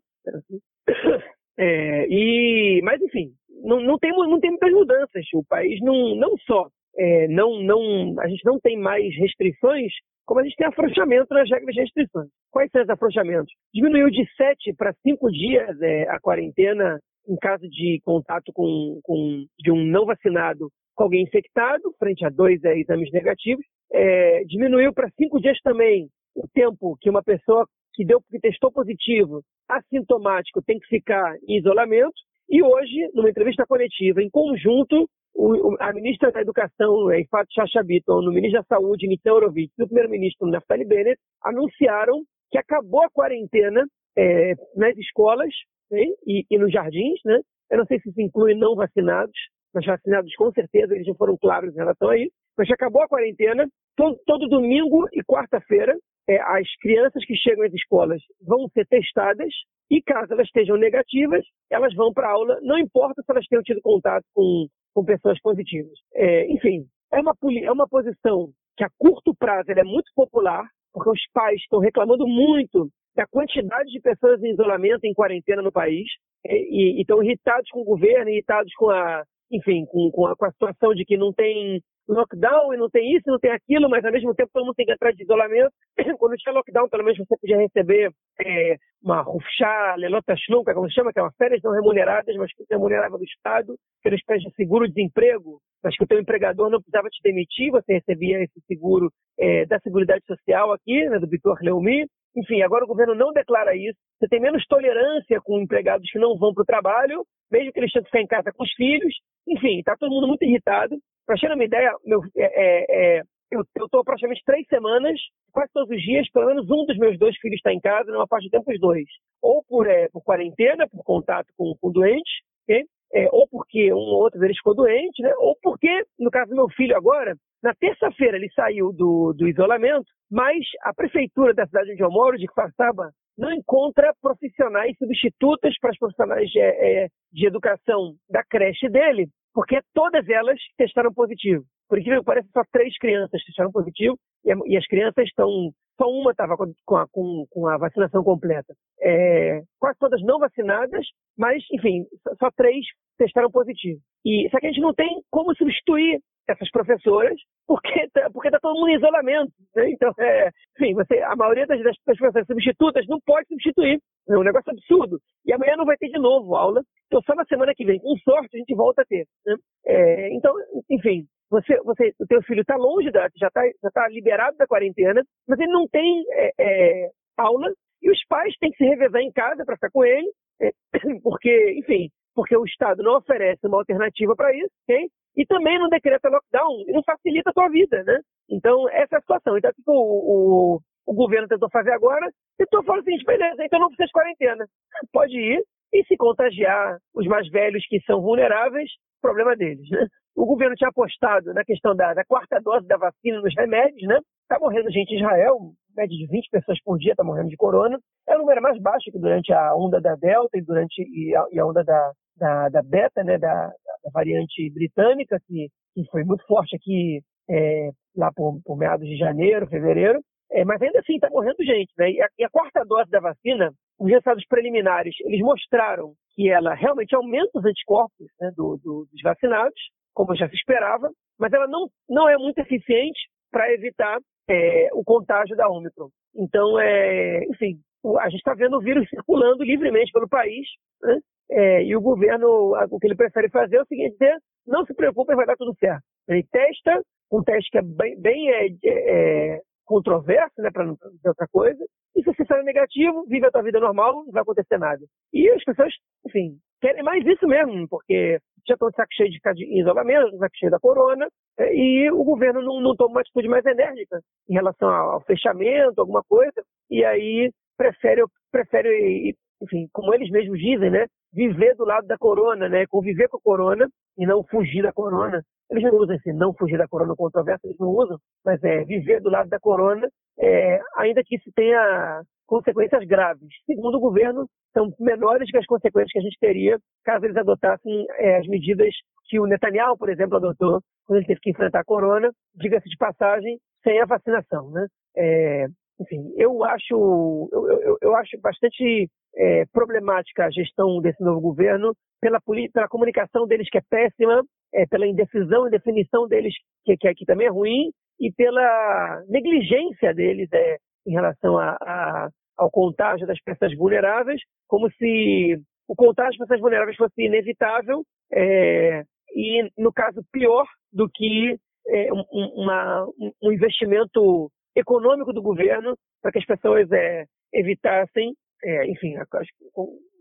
É, 1.61 2.07
e, 2.09 2.79
mas, 2.83 3.01
enfim, 3.01 3.33
não, 3.63 3.81
não, 3.81 3.99
tem, 3.99 4.11
não 4.11 4.39
tem 4.39 4.49
muitas 4.49 4.71
mudanças. 4.71 5.25
O 5.33 5.43
país 5.43 5.77
não, 5.81 6.15
não 6.15 6.37
só 6.37 6.69
é, 6.97 7.27
não, 7.27 7.61
não, 7.61 8.15
a 8.19 8.27
gente 8.27 8.43
não 8.45 8.59
tem 8.59 8.77
mais 8.77 9.15
restrições, 9.15 9.91
como 10.25 10.39
a 10.39 10.43
gente 10.43 10.55
tem 10.55 10.67
afrouxamento 10.67 11.33
nas 11.33 11.49
regras 11.49 11.73
de 11.73 11.81
restrições. 11.81 12.29
Quais 12.51 12.69
são 12.71 12.81
os 12.81 12.89
afrouxamentos? 12.89 13.53
Diminuiu 13.73 14.09
de 14.09 14.25
sete 14.35 14.73
para 14.73 14.93
cinco 15.01 15.31
dias 15.31 15.81
é, 15.81 16.07
a 16.09 16.19
quarentena 16.19 16.99
em 17.29 17.35
caso 17.37 17.69
de 17.69 18.01
contato 18.03 18.51
com, 18.51 18.99
com, 19.03 19.45
de 19.59 19.71
um 19.71 19.85
não 19.85 20.05
vacinado 20.05 20.69
com 20.95 21.03
alguém 21.03 21.23
infectado, 21.23 21.93
frente 21.97 22.25
a 22.25 22.29
dois 22.29 22.61
é, 22.63 22.77
exames 22.77 23.11
negativos. 23.11 23.65
É, 23.91 24.43
diminuiu 24.45 24.93
para 24.93 25.09
cinco 25.11 25.39
dias 25.39 25.57
também 25.61 26.09
o 26.35 26.47
tempo 26.53 26.97
que 26.99 27.09
uma 27.09 27.23
pessoa 27.23 27.65
que 27.93 28.05
deu 28.05 28.21
que 28.29 28.39
testou 28.39 28.71
positivo, 28.71 29.41
assintomático, 29.67 30.61
tem 30.61 30.79
que 30.79 30.87
ficar 30.87 31.35
em 31.47 31.57
isolamento. 31.57 32.13
E 32.49 32.63
hoje, 32.63 33.09
numa 33.13 33.29
entrevista 33.29 33.65
coletiva, 33.65 34.21
em 34.21 34.29
conjunto, 34.29 35.07
o, 35.35 35.75
a 35.79 35.93
ministra 35.93 36.31
da 36.31 36.41
Educação, 36.41 37.11
Ifat 37.13 37.47
Chacha 37.53 37.83
Bitton, 37.83 38.19
o 38.19 38.31
ministro 38.31 38.61
da 38.61 38.75
Saúde, 38.75 39.07
Nitan 39.07 39.33
Horowitz, 39.33 39.73
e 39.77 39.83
o 39.83 39.87
primeiro-ministro, 39.87 40.47
Naftali 40.47 40.85
Bennett, 40.85 41.19
anunciaram 41.43 42.23
que 42.51 42.57
acabou 42.57 43.03
a 43.03 43.09
quarentena 43.09 43.85
é, 44.17 44.53
nas 44.75 44.97
escolas 44.97 45.53
né, 45.91 46.03
e, 46.25 46.45
e, 46.49 46.57
nos 46.57 46.71
jardins. 46.71 47.19
Né? 47.25 47.39
Eu 47.71 47.79
não 47.79 47.85
sei 47.85 47.99
se 47.99 48.09
isso 48.09 48.21
inclui 48.21 48.55
não 48.55 48.75
vacinados, 48.75 49.35
mas 49.73 49.85
vacinados 49.85 50.33
com 50.35 50.51
certeza, 50.51 50.93
eles 50.93 51.05
já 51.05 51.13
foram 51.15 51.37
claros 51.37 51.73
em 51.73 51.77
relação 51.77 52.09
a 52.09 52.17
isso. 52.17 52.33
Mas 52.57 52.67
já 52.67 52.73
acabou 52.73 53.01
a 53.01 53.07
quarentena, 53.07 53.67
todo, 53.95 54.19
todo 54.25 54.49
domingo 54.49 55.07
e 55.13 55.23
quarta-feira, 55.23 55.95
é, 56.27 56.39
as 56.41 56.67
crianças 56.81 57.25
que 57.25 57.35
chegam 57.35 57.65
às 57.65 57.73
escolas 57.73 58.21
vão 58.41 58.67
ser 58.69 58.85
testadas 58.87 59.53
e 59.89 60.01
caso 60.01 60.33
elas 60.33 60.45
estejam 60.45 60.77
negativas, 60.77 61.43
elas 61.71 61.93
vão 61.95 62.13
para 62.13 62.29
aula, 62.29 62.59
não 62.61 62.77
importa 62.77 63.21
se 63.23 63.31
elas 63.31 63.45
tenham 63.47 63.63
tido 63.63 63.81
contato 63.81 64.25
com 64.35 64.67
com 64.93 65.05
pessoas 65.05 65.39
positivas. 65.41 65.93
É, 66.13 66.51
enfim, 66.51 66.85
é 67.11 67.19
uma, 67.19 67.33
é 67.63 67.71
uma 67.71 67.87
posição 67.87 68.49
que 68.77 68.83
a 68.83 68.89
curto 68.97 69.33
prazo 69.35 69.71
é 69.71 69.83
muito 69.83 70.11
popular, 70.15 70.67
porque 70.93 71.09
os 71.09 71.21
pais 71.33 71.59
estão 71.61 71.79
reclamando 71.79 72.27
muito 72.27 72.89
da 73.15 73.25
quantidade 73.27 73.89
de 73.89 73.99
pessoas 73.99 74.41
em 74.43 74.51
isolamento, 74.51 75.05
em 75.05 75.13
quarentena 75.13 75.61
no 75.61 75.71
país, 75.71 76.07
e 76.45 77.01
estão 77.01 77.21
irritados 77.23 77.69
com 77.71 77.81
o 77.81 77.85
governo, 77.85 78.29
irritados 78.29 78.73
com 78.75 78.89
a, 78.89 79.23
enfim, 79.51 79.85
com, 79.85 80.09
com, 80.11 80.27
a, 80.27 80.35
com 80.35 80.45
a 80.45 80.51
situação 80.51 80.93
de 80.93 81.03
que 81.03 81.17
não 81.17 81.33
tem 81.33 81.81
lockdown 82.07 82.73
e 82.73 82.77
não 82.77 82.89
tem 82.89 83.15
isso, 83.15 83.29
não 83.29 83.39
tem 83.39 83.51
aquilo, 83.51 83.89
mas 83.89 84.03
ao 84.03 84.11
mesmo 84.11 84.33
tempo 84.33 84.49
todo 84.51 84.65
mundo 84.65 84.75
tem 84.75 84.85
que 84.85 84.91
entrar 84.91 85.11
de 85.11 85.23
isolamento. 85.23 85.71
Quando 86.17 86.35
tinha 86.37 86.53
lockdown, 86.53 86.89
pelo 86.89 87.03
menos 87.03 87.19
você 87.19 87.35
podia 87.37 87.57
receber 87.57 88.11
é, 88.41 88.75
uma 89.03 89.21
rufchá, 89.21 89.95
lelota 89.95 90.35
shlunka, 90.35 90.73
como 90.73 90.87
se 90.89 90.95
chama, 90.95 91.13
que 91.13 91.19
é 91.19 91.21
uma 91.21 91.31
férias 91.37 91.61
não 91.63 91.71
remuneradas, 91.71 92.35
mas 92.35 92.51
que 92.53 92.63
remunerava 92.69 93.17
do 93.17 93.23
Estado, 93.23 93.75
que 94.01 94.07
era 94.07 94.15
espécie 94.15 94.45
de 94.45 94.55
seguro-desemprego, 94.55 95.59
mas 95.83 95.95
que 95.95 96.03
o 96.03 96.07
teu 96.07 96.19
empregador 96.19 96.69
não 96.69 96.79
precisava 96.79 97.09
te 97.09 97.21
demitir, 97.23 97.71
você 97.71 97.93
recebia 97.93 98.43
esse 98.43 98.59
seguro 98.67 99.11
é, 99.37 99.65
da 99.65 99.79
Seguridade 99.79 100.25
Social 100.25 100.73
aqui, 100.73 101.07
né, 101.09 101.19
do 101.19 101.27
Vitor 101.27 101.57
Leumi. 101.61 102.07
Enfim, 102.35 102.61
agora 102.61 102.85
o 102.85 102.87
governo 102.87 103.15
não 103.15 103.31
declara 103.33 103.75
isso. 103.75 103.97
Você 104.19 104.27
tem 104.27 104.39
menos 104.39 104.65
tolerância 104.67 105.39
com 105.41 105.59
empregados 105.59 106.09
que 106.11 106.19
não 106.19 106.37
vão 106.37 106.53
para 106.53 106.63
o 106.63 106.65
trabalho, 106.65 107.25
mesmo 107.51 107.71
que 107.71 107.79
eles 107.79 107.91
tenham 107.91 108.03
que 108.03 108.09
ficar 108.09 108.21
em 108.21 108.27
casa 108.27 108.51
com 108.51 108.63
os 108.63 108.71
filhos. 108.73 109.13
Enfim, 109.47 109.79
está 109.79 109.95
todo 109.97 110.11
mundo 110.11 110.27
muito 110.27 110.43
irritado. 110.43 110.97
Para 111.25 111.37
ter 111.37 111.51
uma 111.51 111.63
ideia, 111.63 111.91
meu, 112.05 112.21
é, 112.37 112.45
é, 112.45 113.17
é 113.19 113.23
eu 113.51 113.61
estou 113.85 114.03
praticamente 114.03 114.43
três 114.45 114.67
semanas, 114.67 115.19
quase 115.51 115.71
todos 115.73 115.89
os 115.89 116.01
dias, 116.01 116.29
pelo 116.31 116.47
menos 116.47 116.69
um 116.69 116.85
dos 116.85 116.97
meus 116.97 117.17
dois 117.17 117.35
filhos 117.37 117.57
está 117.57 117.73
em 117.73 117.79
casa, 117.79 118.11
numa 118.11 118.27
parte 118.27 118.45
de 118.45 118.51
tempo 118.51 118.71
os 118.71 118.79
dois. 118.79 119.07
Ou 119.41 119.63
por, 119.63 119.87
é, 119.87 120.07
por 120.09 120.23
quarentena, 120.23 120.87
por 120.87 121.03
contato 121.03 121.47
com, 121.57 121.75
com 121.81 121.91
doentes, 121.91 122.31
okay? 122.63 122.83
É, 123.13 123.27
ou 123.31 123.47
porque 123.47 123.91
um 123.93 123.97
ou 123.97 124.21
outro 124.21 124.39
deles 124.39 124.57
ficou 124.57 124.75
doente, 124.75 125.21
né? 125.21 125.33
ou 125.37 125.55
porque, 125.61 126.05
no 126.19 126.29
caso 126.29 126.49
do 126.49 126.55
meu 126.55 126.69
filho 126.69 126.95
agora, 126.95 127.35
na 127.61 127.73
terça-feira 127.73 128.37
ele 128.37 128.49
saiu 128.53 128.93
do, 128.93 129.33
do 129.33 129.47
isolamento, 129.47 130.05
mas 130.31 130.59
a 130.83 130.93
prefeitura 130.93 131.53
da 131.53 131.65
cidade 131.65 131.91
onde 131.91 132.03
eu 132.03 132.11
moro, 132.11 132.37
de 132.37 132.47
Kfarsaba, 132.47 133.11
não 133.37 133.51
encontra 133.51 134.13
profissionais 134.21 134.95
substitutas 134.97 135.73
para 135.79 135.91
os 135.91 135.97
profissionais 135.97 136.49
de, 136.49 136.59
é, 136.59 137.07
de 137.31 137.47
educação 137.47 138.15
da 138.29 138.43
creche 138.43 138.89
dele, 138.89 139.27
porque 139.53 139.79
todas 139.93 140.27
elas 140.29 140.59
testaram 140.77 141.13
positivo. 141.13 141.63
Por 141.87 141.97
incrível 141.97 142.19
que 142.19 142.25
pareça, 142.25 142.47
só 142.53 142.61
três 142.71 142.95
crianças 142.97 143.43
testaram 143.43 143.71
positivo 143.71 144.17
e, 144.45 144.73
e 144.73 144.77
as 144.77 144.85
crianças 144.85 145.25
estão. 145.25 145.71
Só 145.99 146.09
uma 146.09 146.31
estava 146.31 146.55
com, 146.55 146.71
com, 147.11 147.45
com, 147.49 147.67
a 147.67 147.77
vacinação 147.77 148.23
completa. 148.23 148.73
É, 149.01 149.61
quase 149.77 149.99
todas 149.99 150.21
não 150.23 150.39
vacinadas, 150.39 151.05
mas, 151.37 151.61
enfim, 151.73 152.05
só 152.39 152.49
três 152.55 152.85
testaram 153.17 153.51
positivo. 153.51 153.99
E, 154.25 154.47
só 154.49 154.59
que 154.59 154.67
a 154.67 154.69
gente 154.69 154.81
não 154.81 154.93
tem 154.93 155.21
como 155.29 155.53
substituir 155.55 156.21
essas 156.47 156.71
professoras, 156.71 157.37
porque 157.67 157.99
está 157.99 158.29
porque 158.33 158.49
tá 158.49 158.59
todo 158.59 158.75
mundo 158.79 158.89
em 158.89 158.95
isolamento. 158.95 159.51
Né? 159.75 159.91
Então, 159.91 160.11
é, 160.17 160.49
enfim, 160.75 160.93
você, 160.93 161.19
a 161.19 161.35
maioria 161.35 161.67
das, 161.67 161.81
das 161.83 161.97
professoras 162.03 162.47
substitutas 162.47 163.05
não 163.07 163.19
pode 163.25 163.47
substituir. 163.47 163.99
É 164.27 164.37
um 164.37 164.43
negócio 164.43 164.71
absurdo. 164.71 165.19
E 165.45 165.53
amanhã 165.53 165.75
não 165.75 165.85
vai 165.85 165.97
ter 165.97 166.07
de 166.07 166.19
novo 166.19 166.55
aula. 166.55 166.81
Então, 167.07 167.21
só 167.25 167.35
na 167.35 167.45
semana 167.45 167.73
que 167.75 167.85
vem, 167.85 167.99
com 167.99 168.15
sorte, 168.17 168.55
a 168.55 168.59
gente 168.59 168.75
volta 168.75 169.01
a 169.01 169.05
ter. 169.05 169.25
Né? 169.45 169.55
É, 169.85 170.33
então, 170.33 170.53
enfim, 170.89 171.25
você, 171.49 171.77
você, 171.81 172.13
o 172.19 172.27
teu 172.27 172.41
filho 172.43 172.61
está 172.61 172.75
longe, 172.75 173.11
da, 173.11 173.27
já 173.35 173.47
está 173.47 173.61
já 173.81 173.91
tá 173.91 174.07
liberado 174.07 174.57
da 174.57 174.67
quarentena, 174.67 175.23
mas 175.47 175.59
ele 175.59 175.71
não 175.71 175.87
tem 175.87 176.23
é, 176.31 176.51
é, 176.59 177.09
aula 177.37 177.71
e 178.01 178.09
os 178.09 178.23
pais 178.27 178.55
têm 178.59 178.71
que 178.71 178.77
se 178.77 178.85
revezar 178.85 179.21
em 179.21 179.31
casa 179.31 179.65
para 179.65 179.75
ficar 179.75 179.91
com 179.91 180.05
ele, 180.05 180.29
é, 180.61 180.71
porque, 181.23 181.73
enfim, 181.77 182.09
porque 182.35 182.55
o 182.55 182.65
Estado 182.65 183.03
não 183.03 183.17
oferece 183.17 183.65
uma 183.65 183.77
alternativa 183.77 184.35
para 184.35 184.55
isso, 184.55 184.71
ok? 184.83 185.09
E 185.35 185.45
também 185.45 185.79
não 185.79 185.89
decreta 185.89 186.29
lockdown 186.29 186.83
e 186.87 186.91
não 186.91 187.03
facilita 187.03 187.49
a 187.49 187.53
tua 187.53 187.69
vida, 187.69 188.03
né? 188.03 188.19
Então, 188.49 188.89
essa 188.89 189.15
é 189.15 189.17
a 189.17 189.21
situação. 189.21 189.57
Então, 189.57 189.71
o, 189.87 190.75
o, 190.75 190.79
o 191.05 191.13
governo 191.13 191.47
tentou 191.47 191.69
fazer 191.69 191.91
agora? 191.91 192.29
Tentou 192.57 192.83
falar 192.83 192.99
assim, 192.99 193.17
beleza, 193.25 193.63
então 193.63 193.79
não 193.79 193.87
precisa 193.87 194.07
de 194.07 194.11
quarentena. 194.11 194.65
Pode 195.11 195.37
ir 195.37 195.63
e 195.93 196.03
se 196.05 196.15
contagiar 196.17 196.97
os 197.13 197.25
mais 197.27 197.49
velhos 197.49 197.85
que 197.87 197.99
são 198.01 198.21
vulneráveis, 198.21 198.89
problema 199.21 199.55
deles, 199.55 199.89
né? 199.89 200.07
O 200.35 200.45
governo 200.45 200.75
tinha 200.75 200.89
apostado 200.89 201.53
na 201.53 201.63
questão 201.63 201.95
da, 201.95 202.13
da 202.13 202.23
quarta 202.23 202.59
dose 202.61 202.87
da 202.87 202.97
vacina 202.97 203.41
nos 203.41 203.53
remédios, 203.55 204.07
né? 204.07 204.19
Está 204.43 204.59
morrendo 204.59 204.91
gente 204.91 205.11
em 205.13 205.17
Israel, 205.17 205.57
média 205.95 206.15
de 206.15 206.27
20 206.27 206.49
pessoas 206.49 206.81
por 206.83 206.97
dia 206.97 207.11
está 207.11 207.23
morrendo 207.23 207.49
de 207.49 207.57
corona. 207.57 207.99
É 208.27 208.35
o 208.35 208.39
número 208.39 208.61
mais 208.61 208.81
baixo 208.81 209.11
que 209.11 209.19
durante 209.19 209.51
a 209.53 209.75
onda 209.75 209.99
da 209.99 210.15
Delta 210.15 210.57
e 210.57 210.61
durante 210.61 211.01
e 211.01 211.35
a, 211.35 211.45
e 211.51 211.59
a 211.59 211.65
onda 211.65 211.83
da, 211.83 212.11
da, 212.37 212.69
da, 212.69 212.81
Beta, 212.81 213.23
né? 213.23 213.37
Da, 213.37 213.67
da 213.67 214.11
variante 214.13 214.69
britânica, 214.71 215.39
que, 215.45 215.67
que, 215.93 216.05
foi 216.09 216.23
muito 216.23 216.45
forte 216.47 216.75
aqui 216.75 217.21
é, 217.49 217.89
lá 218.15 218.31
por, 218.31 218.61
por, 218.63 218.77
meados 218.77 219.07
de 219.07 219.17
janeiro, 219.17 219.67
fevereiro. 219.67 220.19
É, 220.51 220.65
mas 220.65 220.81
ainda 220.81 220.99
assim 220.99 221.15
está 221.15 221.29
morrendo 221.29 221.63
gente, 221.63 221.91
né? 221.97 222.11
E 222.11 222.21
a, 222.21 222.27
e 222.39 222.43
a 222.43 222.49
quarta 222.49 222.83
dose 222.83 223.09
da 223.11 223.19
vacina, 223.19 223.71
os 223.99 224.07
resultados 224.07 224.45
preliminares, 224.47 225.13
eles 225.25 225.41
mostraram 225.41 226.13
que 226.33 226.49
ela 226.49 226.73
realmente 226.73 227.13
aumenta 227.13 227.51
os 227.53 227.65
anticorpos 227.65 228.27
né, 228.39 228.49
do, 228.55 228.79
do, 228.81 229.07
dos 229.11 229.21
vacinados, 229.21 229.79
como 230.13 230.35
já 230.35 230.47
se 230.49 230.55
esperava, 230.55 231.09
mas 231.39 231.51
ela 231.53 231.67
não, 231.67 231.89
não 232.09 232.29
é 232.29 232.37
muito 232.37 232.59
eficiente 232.59 233.19
para 233.51 233.71
evitar 233.73 234.19
é, 234.49 234.89
o 234.93 235.03
contágio 235.03 235.55
da 235.55 235.69
Omicron. 235.69 236.09
Então, 236.35 236.79
é, 236.79 237.43
enfim, 237.45 237.79
a 238.19 238.29
gente 238.29 238.39
está 238.39 238.53
vendo 238.53 238.77
o 238.77 238.81
vírus 238.81 239.07
circulando 239.09 239.63
livremente 239.63 240.11
pelo 240.11 240.27
país, 240.27 240.67
né? 241.01 241.19
é, 241.51 241.83
e 241.83 241.95
o 241.95 242.01
governo, 242.01 242.75
o 242.89 242.99
que 242.99 243.07
ele 243.07 243.15
prefere 243.15 243.49
fazer 243.49 243.77
é 243.77 243.81
o 243.81 243.85
seguinte, 243.85 244.13
dizer, 244.13 244.37
não 244.67 244.85
se 244.85 244.93
preocupe, 244.93 245.35
vai 245.35 245.45
dar 245.45 245.55
tudo 245.55 245.75
certo. 245.79 246.03
Ele 246.27 246.43
testa, 246.51 247.01
um 247.31 247.43
teste 247.43 247.71
que 247.71 247.77
é 247.77 247.81
bem, 247.81 248.19
bem 248.19 248.51
é, 248.51 248.67
é, 248.83 249.61
controverso, 249.85 250.61
né, 250.61 250.69
para 250.71 250.85
não 250.85 250.93
dizer 250.93 251.29
outra 251.29 251.47
coisa, 251.51 251.83
e 252.15 252.23
se 252.23 252.25
você 252.25 252.45
sai 252.45 252.61
negativo, 252.63 253.25
vive 253.27 253.45
a 253.47 253.51
tua 253.51 253.63
vida 253.63 253.79
normal, 253.79 254.25
não 254.25 254.31
vai 254.31 254.41
acontecer 254.41 254.77
nada. 254.77 254.99
E 255.33 255.49
as 255.49 255.63
pessoas, 255.63 255.93
enfim, 256.27 256.57
querem 256.81 257.03
mais 257.03 257.25
isso 257.25 257.47
mesmo, 257.47 257.87
porque 257.87 258.39
já 258.69 258.75
estão 258.75 258.89
de 258.89 258.95
saco 258.95 259.13
cheio 259.13 259.29
de 259.29 259.37
ficar 259.37 259.53
de 259.53 259.65
isolamento, 259.79 260.37
saco 260.37 260.55
cheio 260.57 260.71
da 260.71 260.79
corona, 260.79 261.27
é, 261.57 261.75
e 261.75 262.11
o 262.11 262.23
governo 262.23 262.61
não, 262.61 262.79
não 262.79 262.95
toma 262.95 263.11
uma 263.11 263.21
atitude 263.21 263.47
mais 263.47 263.65
enérgica 263.65 264.21
em 264.47 264.53
relação 264.53 264.89
ao 264.89 265.21
fechamento, 265.21 265.99
alguma 265.99 266.23
coisa, 266.23 266.63
e 266.89 267.03
aí 267.03 267.51
prefere, 267.77 268.23
prefere 268.51 269.35
enfim, 269.61 269.89
como 269.91 270.13
eles 270.13 270.29
mesmos 270.29 270.57
dizem, 270.57 270.89
né, 270.89 271.05
viver 271.33 271.75
do 271.75 271.85
lado 271.85 272.07
da 272.07 272.17
corona, 272.17 272.69
né, 272.69 272.85
conviver 272.87 273.27
com 273.27 273.37
a 273.37 273.41
corona 273.41 273.89
e 274.17 274.25
não 274.25 274.43
fugir 274.43 274.81
da 274.81 274.93
corona. 274.93 275.43
Eles 275.69 275.83
não 275.83 275.95
usam 275.99 276.15
esse 276.15 276.33
não 276.33 276.53
fugir 276.53 276.77
da 276.77 276.87
corona 276.87 277.15
controverso, 277.15 277.67
eles 277.67 277.77
não 277.77 277.89
usam, 277.89 278.17
mas 278.43 278.63
é 278.63 278.83
viver 278.85 279.21
do 279.21 279.29
lado 279.29 279.49
da 279.49 279.59
corona, 279.59 280.07
é, 280.39 280.81
ainda 280.95 281.21
que 281.23 281.35
isso 281.35 281.51
tenha 281.53 282.23
consequências 282.49 283.05
graves. 283.05 283.47
Segundo 283.65 283.95
o 283.95 284.01
governo, 284.01 284.47
são 284.73 284.91
menores 284.99 285.49
que 285.51 285.57
as 285.57 285.65
consequências 285.67 286.11
que 286.11 286.19
a 286.19 286.21
gente 286.21 286.37
teria 286.39 286.77
caso 287.05 287.25
eles 287.25 287.37
adotassem 287.37 288.05
é, 288.17 288.37
as 288.37 288.47
medidas 288.47 288.93
que 289.27 289.39
o 289.39 289.45
Netanyahu, 289.45 289.95
por 289.95 290.09
exemplo, 290.09 290.37
adotou 290.37 290.81
quando 291.05 291.17
ele 291.19 291.27
teve 291.27 291.39
que 291.39 291.51
enfrentar 291.51 291.81
a 291.81 291.85
corona, 291.85 292.31
diga-se 292.55 292.89
de 292.89 292.97
passagem, 292.97 293.59
sem 293.83 294.01
a 294.01 294.05
vacinação. 294.05 294.71
Né? 294.71 294.87
É, 295.15 295.67
enfim, 296.01 296.33
eu 296.37 296.63
acho, 296.63 297.49
eu, 297.51 297.71
eu, 297.71 297.97
eu 298.01 298.15
acho 298.15 298.39
bastante 298.41 299.07
é, 299.35 299.65
problemática 299.71 300.45
a 300.45 300.51
gestão 300.51 300.99
desse 301.01 301.23
novo 301.23 301.39
governo 301.39 301.93
pela, 302.19 302.39
pela 302.73 302.87
comunicação 302.87 303.45
deles 303.45 303.69
que 303.69 303.77
é 303.77 303.81
péssima, 303.87 304.43
é, 304.73 304.87
pela 304.87 305.07
indecisão 305.07 305.67
e 305.67 305.71
definição 305.71 306.27
deles 306.27 306.53
que, 306.83 306.97
que, 306.97 307.13
que 307.13 307.25
também 307.25 307.47
é 307.47 307.51
ruim 307.51 307.91
e 308.19 308.31
pela 308.31 309.23
negligência 309.27 310.13
deles 310.13 310.49
é, 310.51 310.77
em 311.07 311.11
relação 311.11 311.57
a, 311.57 311.77
a, 311.81 312.29
ao 312.59 312.69
contágio 312.69 313.25
das 313.25 313.41
pessoas 313.41 313.73
vulneráveis, 313.75 314.41
como 314.67 314.91
se 314.91 315.57
o 315.87 315.95
contágio 315.95 316.37
das 316.37 316.47
pessoas 316.47 316.59
vulneráveis 316.59 316.97
fosse 316.97 317.23
inevitável 317.23 318.03
é, 318.31 319.03
e, 319.33 319.69
no 319.77 319.93
caso, 319.93 320.21
pior 320.31 320.65
do 320.91 321.09
que 321.09 321.57
é, 321.87 322.13
um, 322.13 322.23
uma, 322.31 323.05
um, 323.41 323.51
investimento 323.51 324.51
econômico 324.75 325.31
do 325.33 325.41
governo 325.41 325.95
para 326.21 326.31
que 326.31 326.39
as 326.39 326.45
pessoas 326.45 326.91
é, 326.91 327.25
evitassem, 327.53 328.33
é, 328.63 328.91
enfim, 328.91 329.15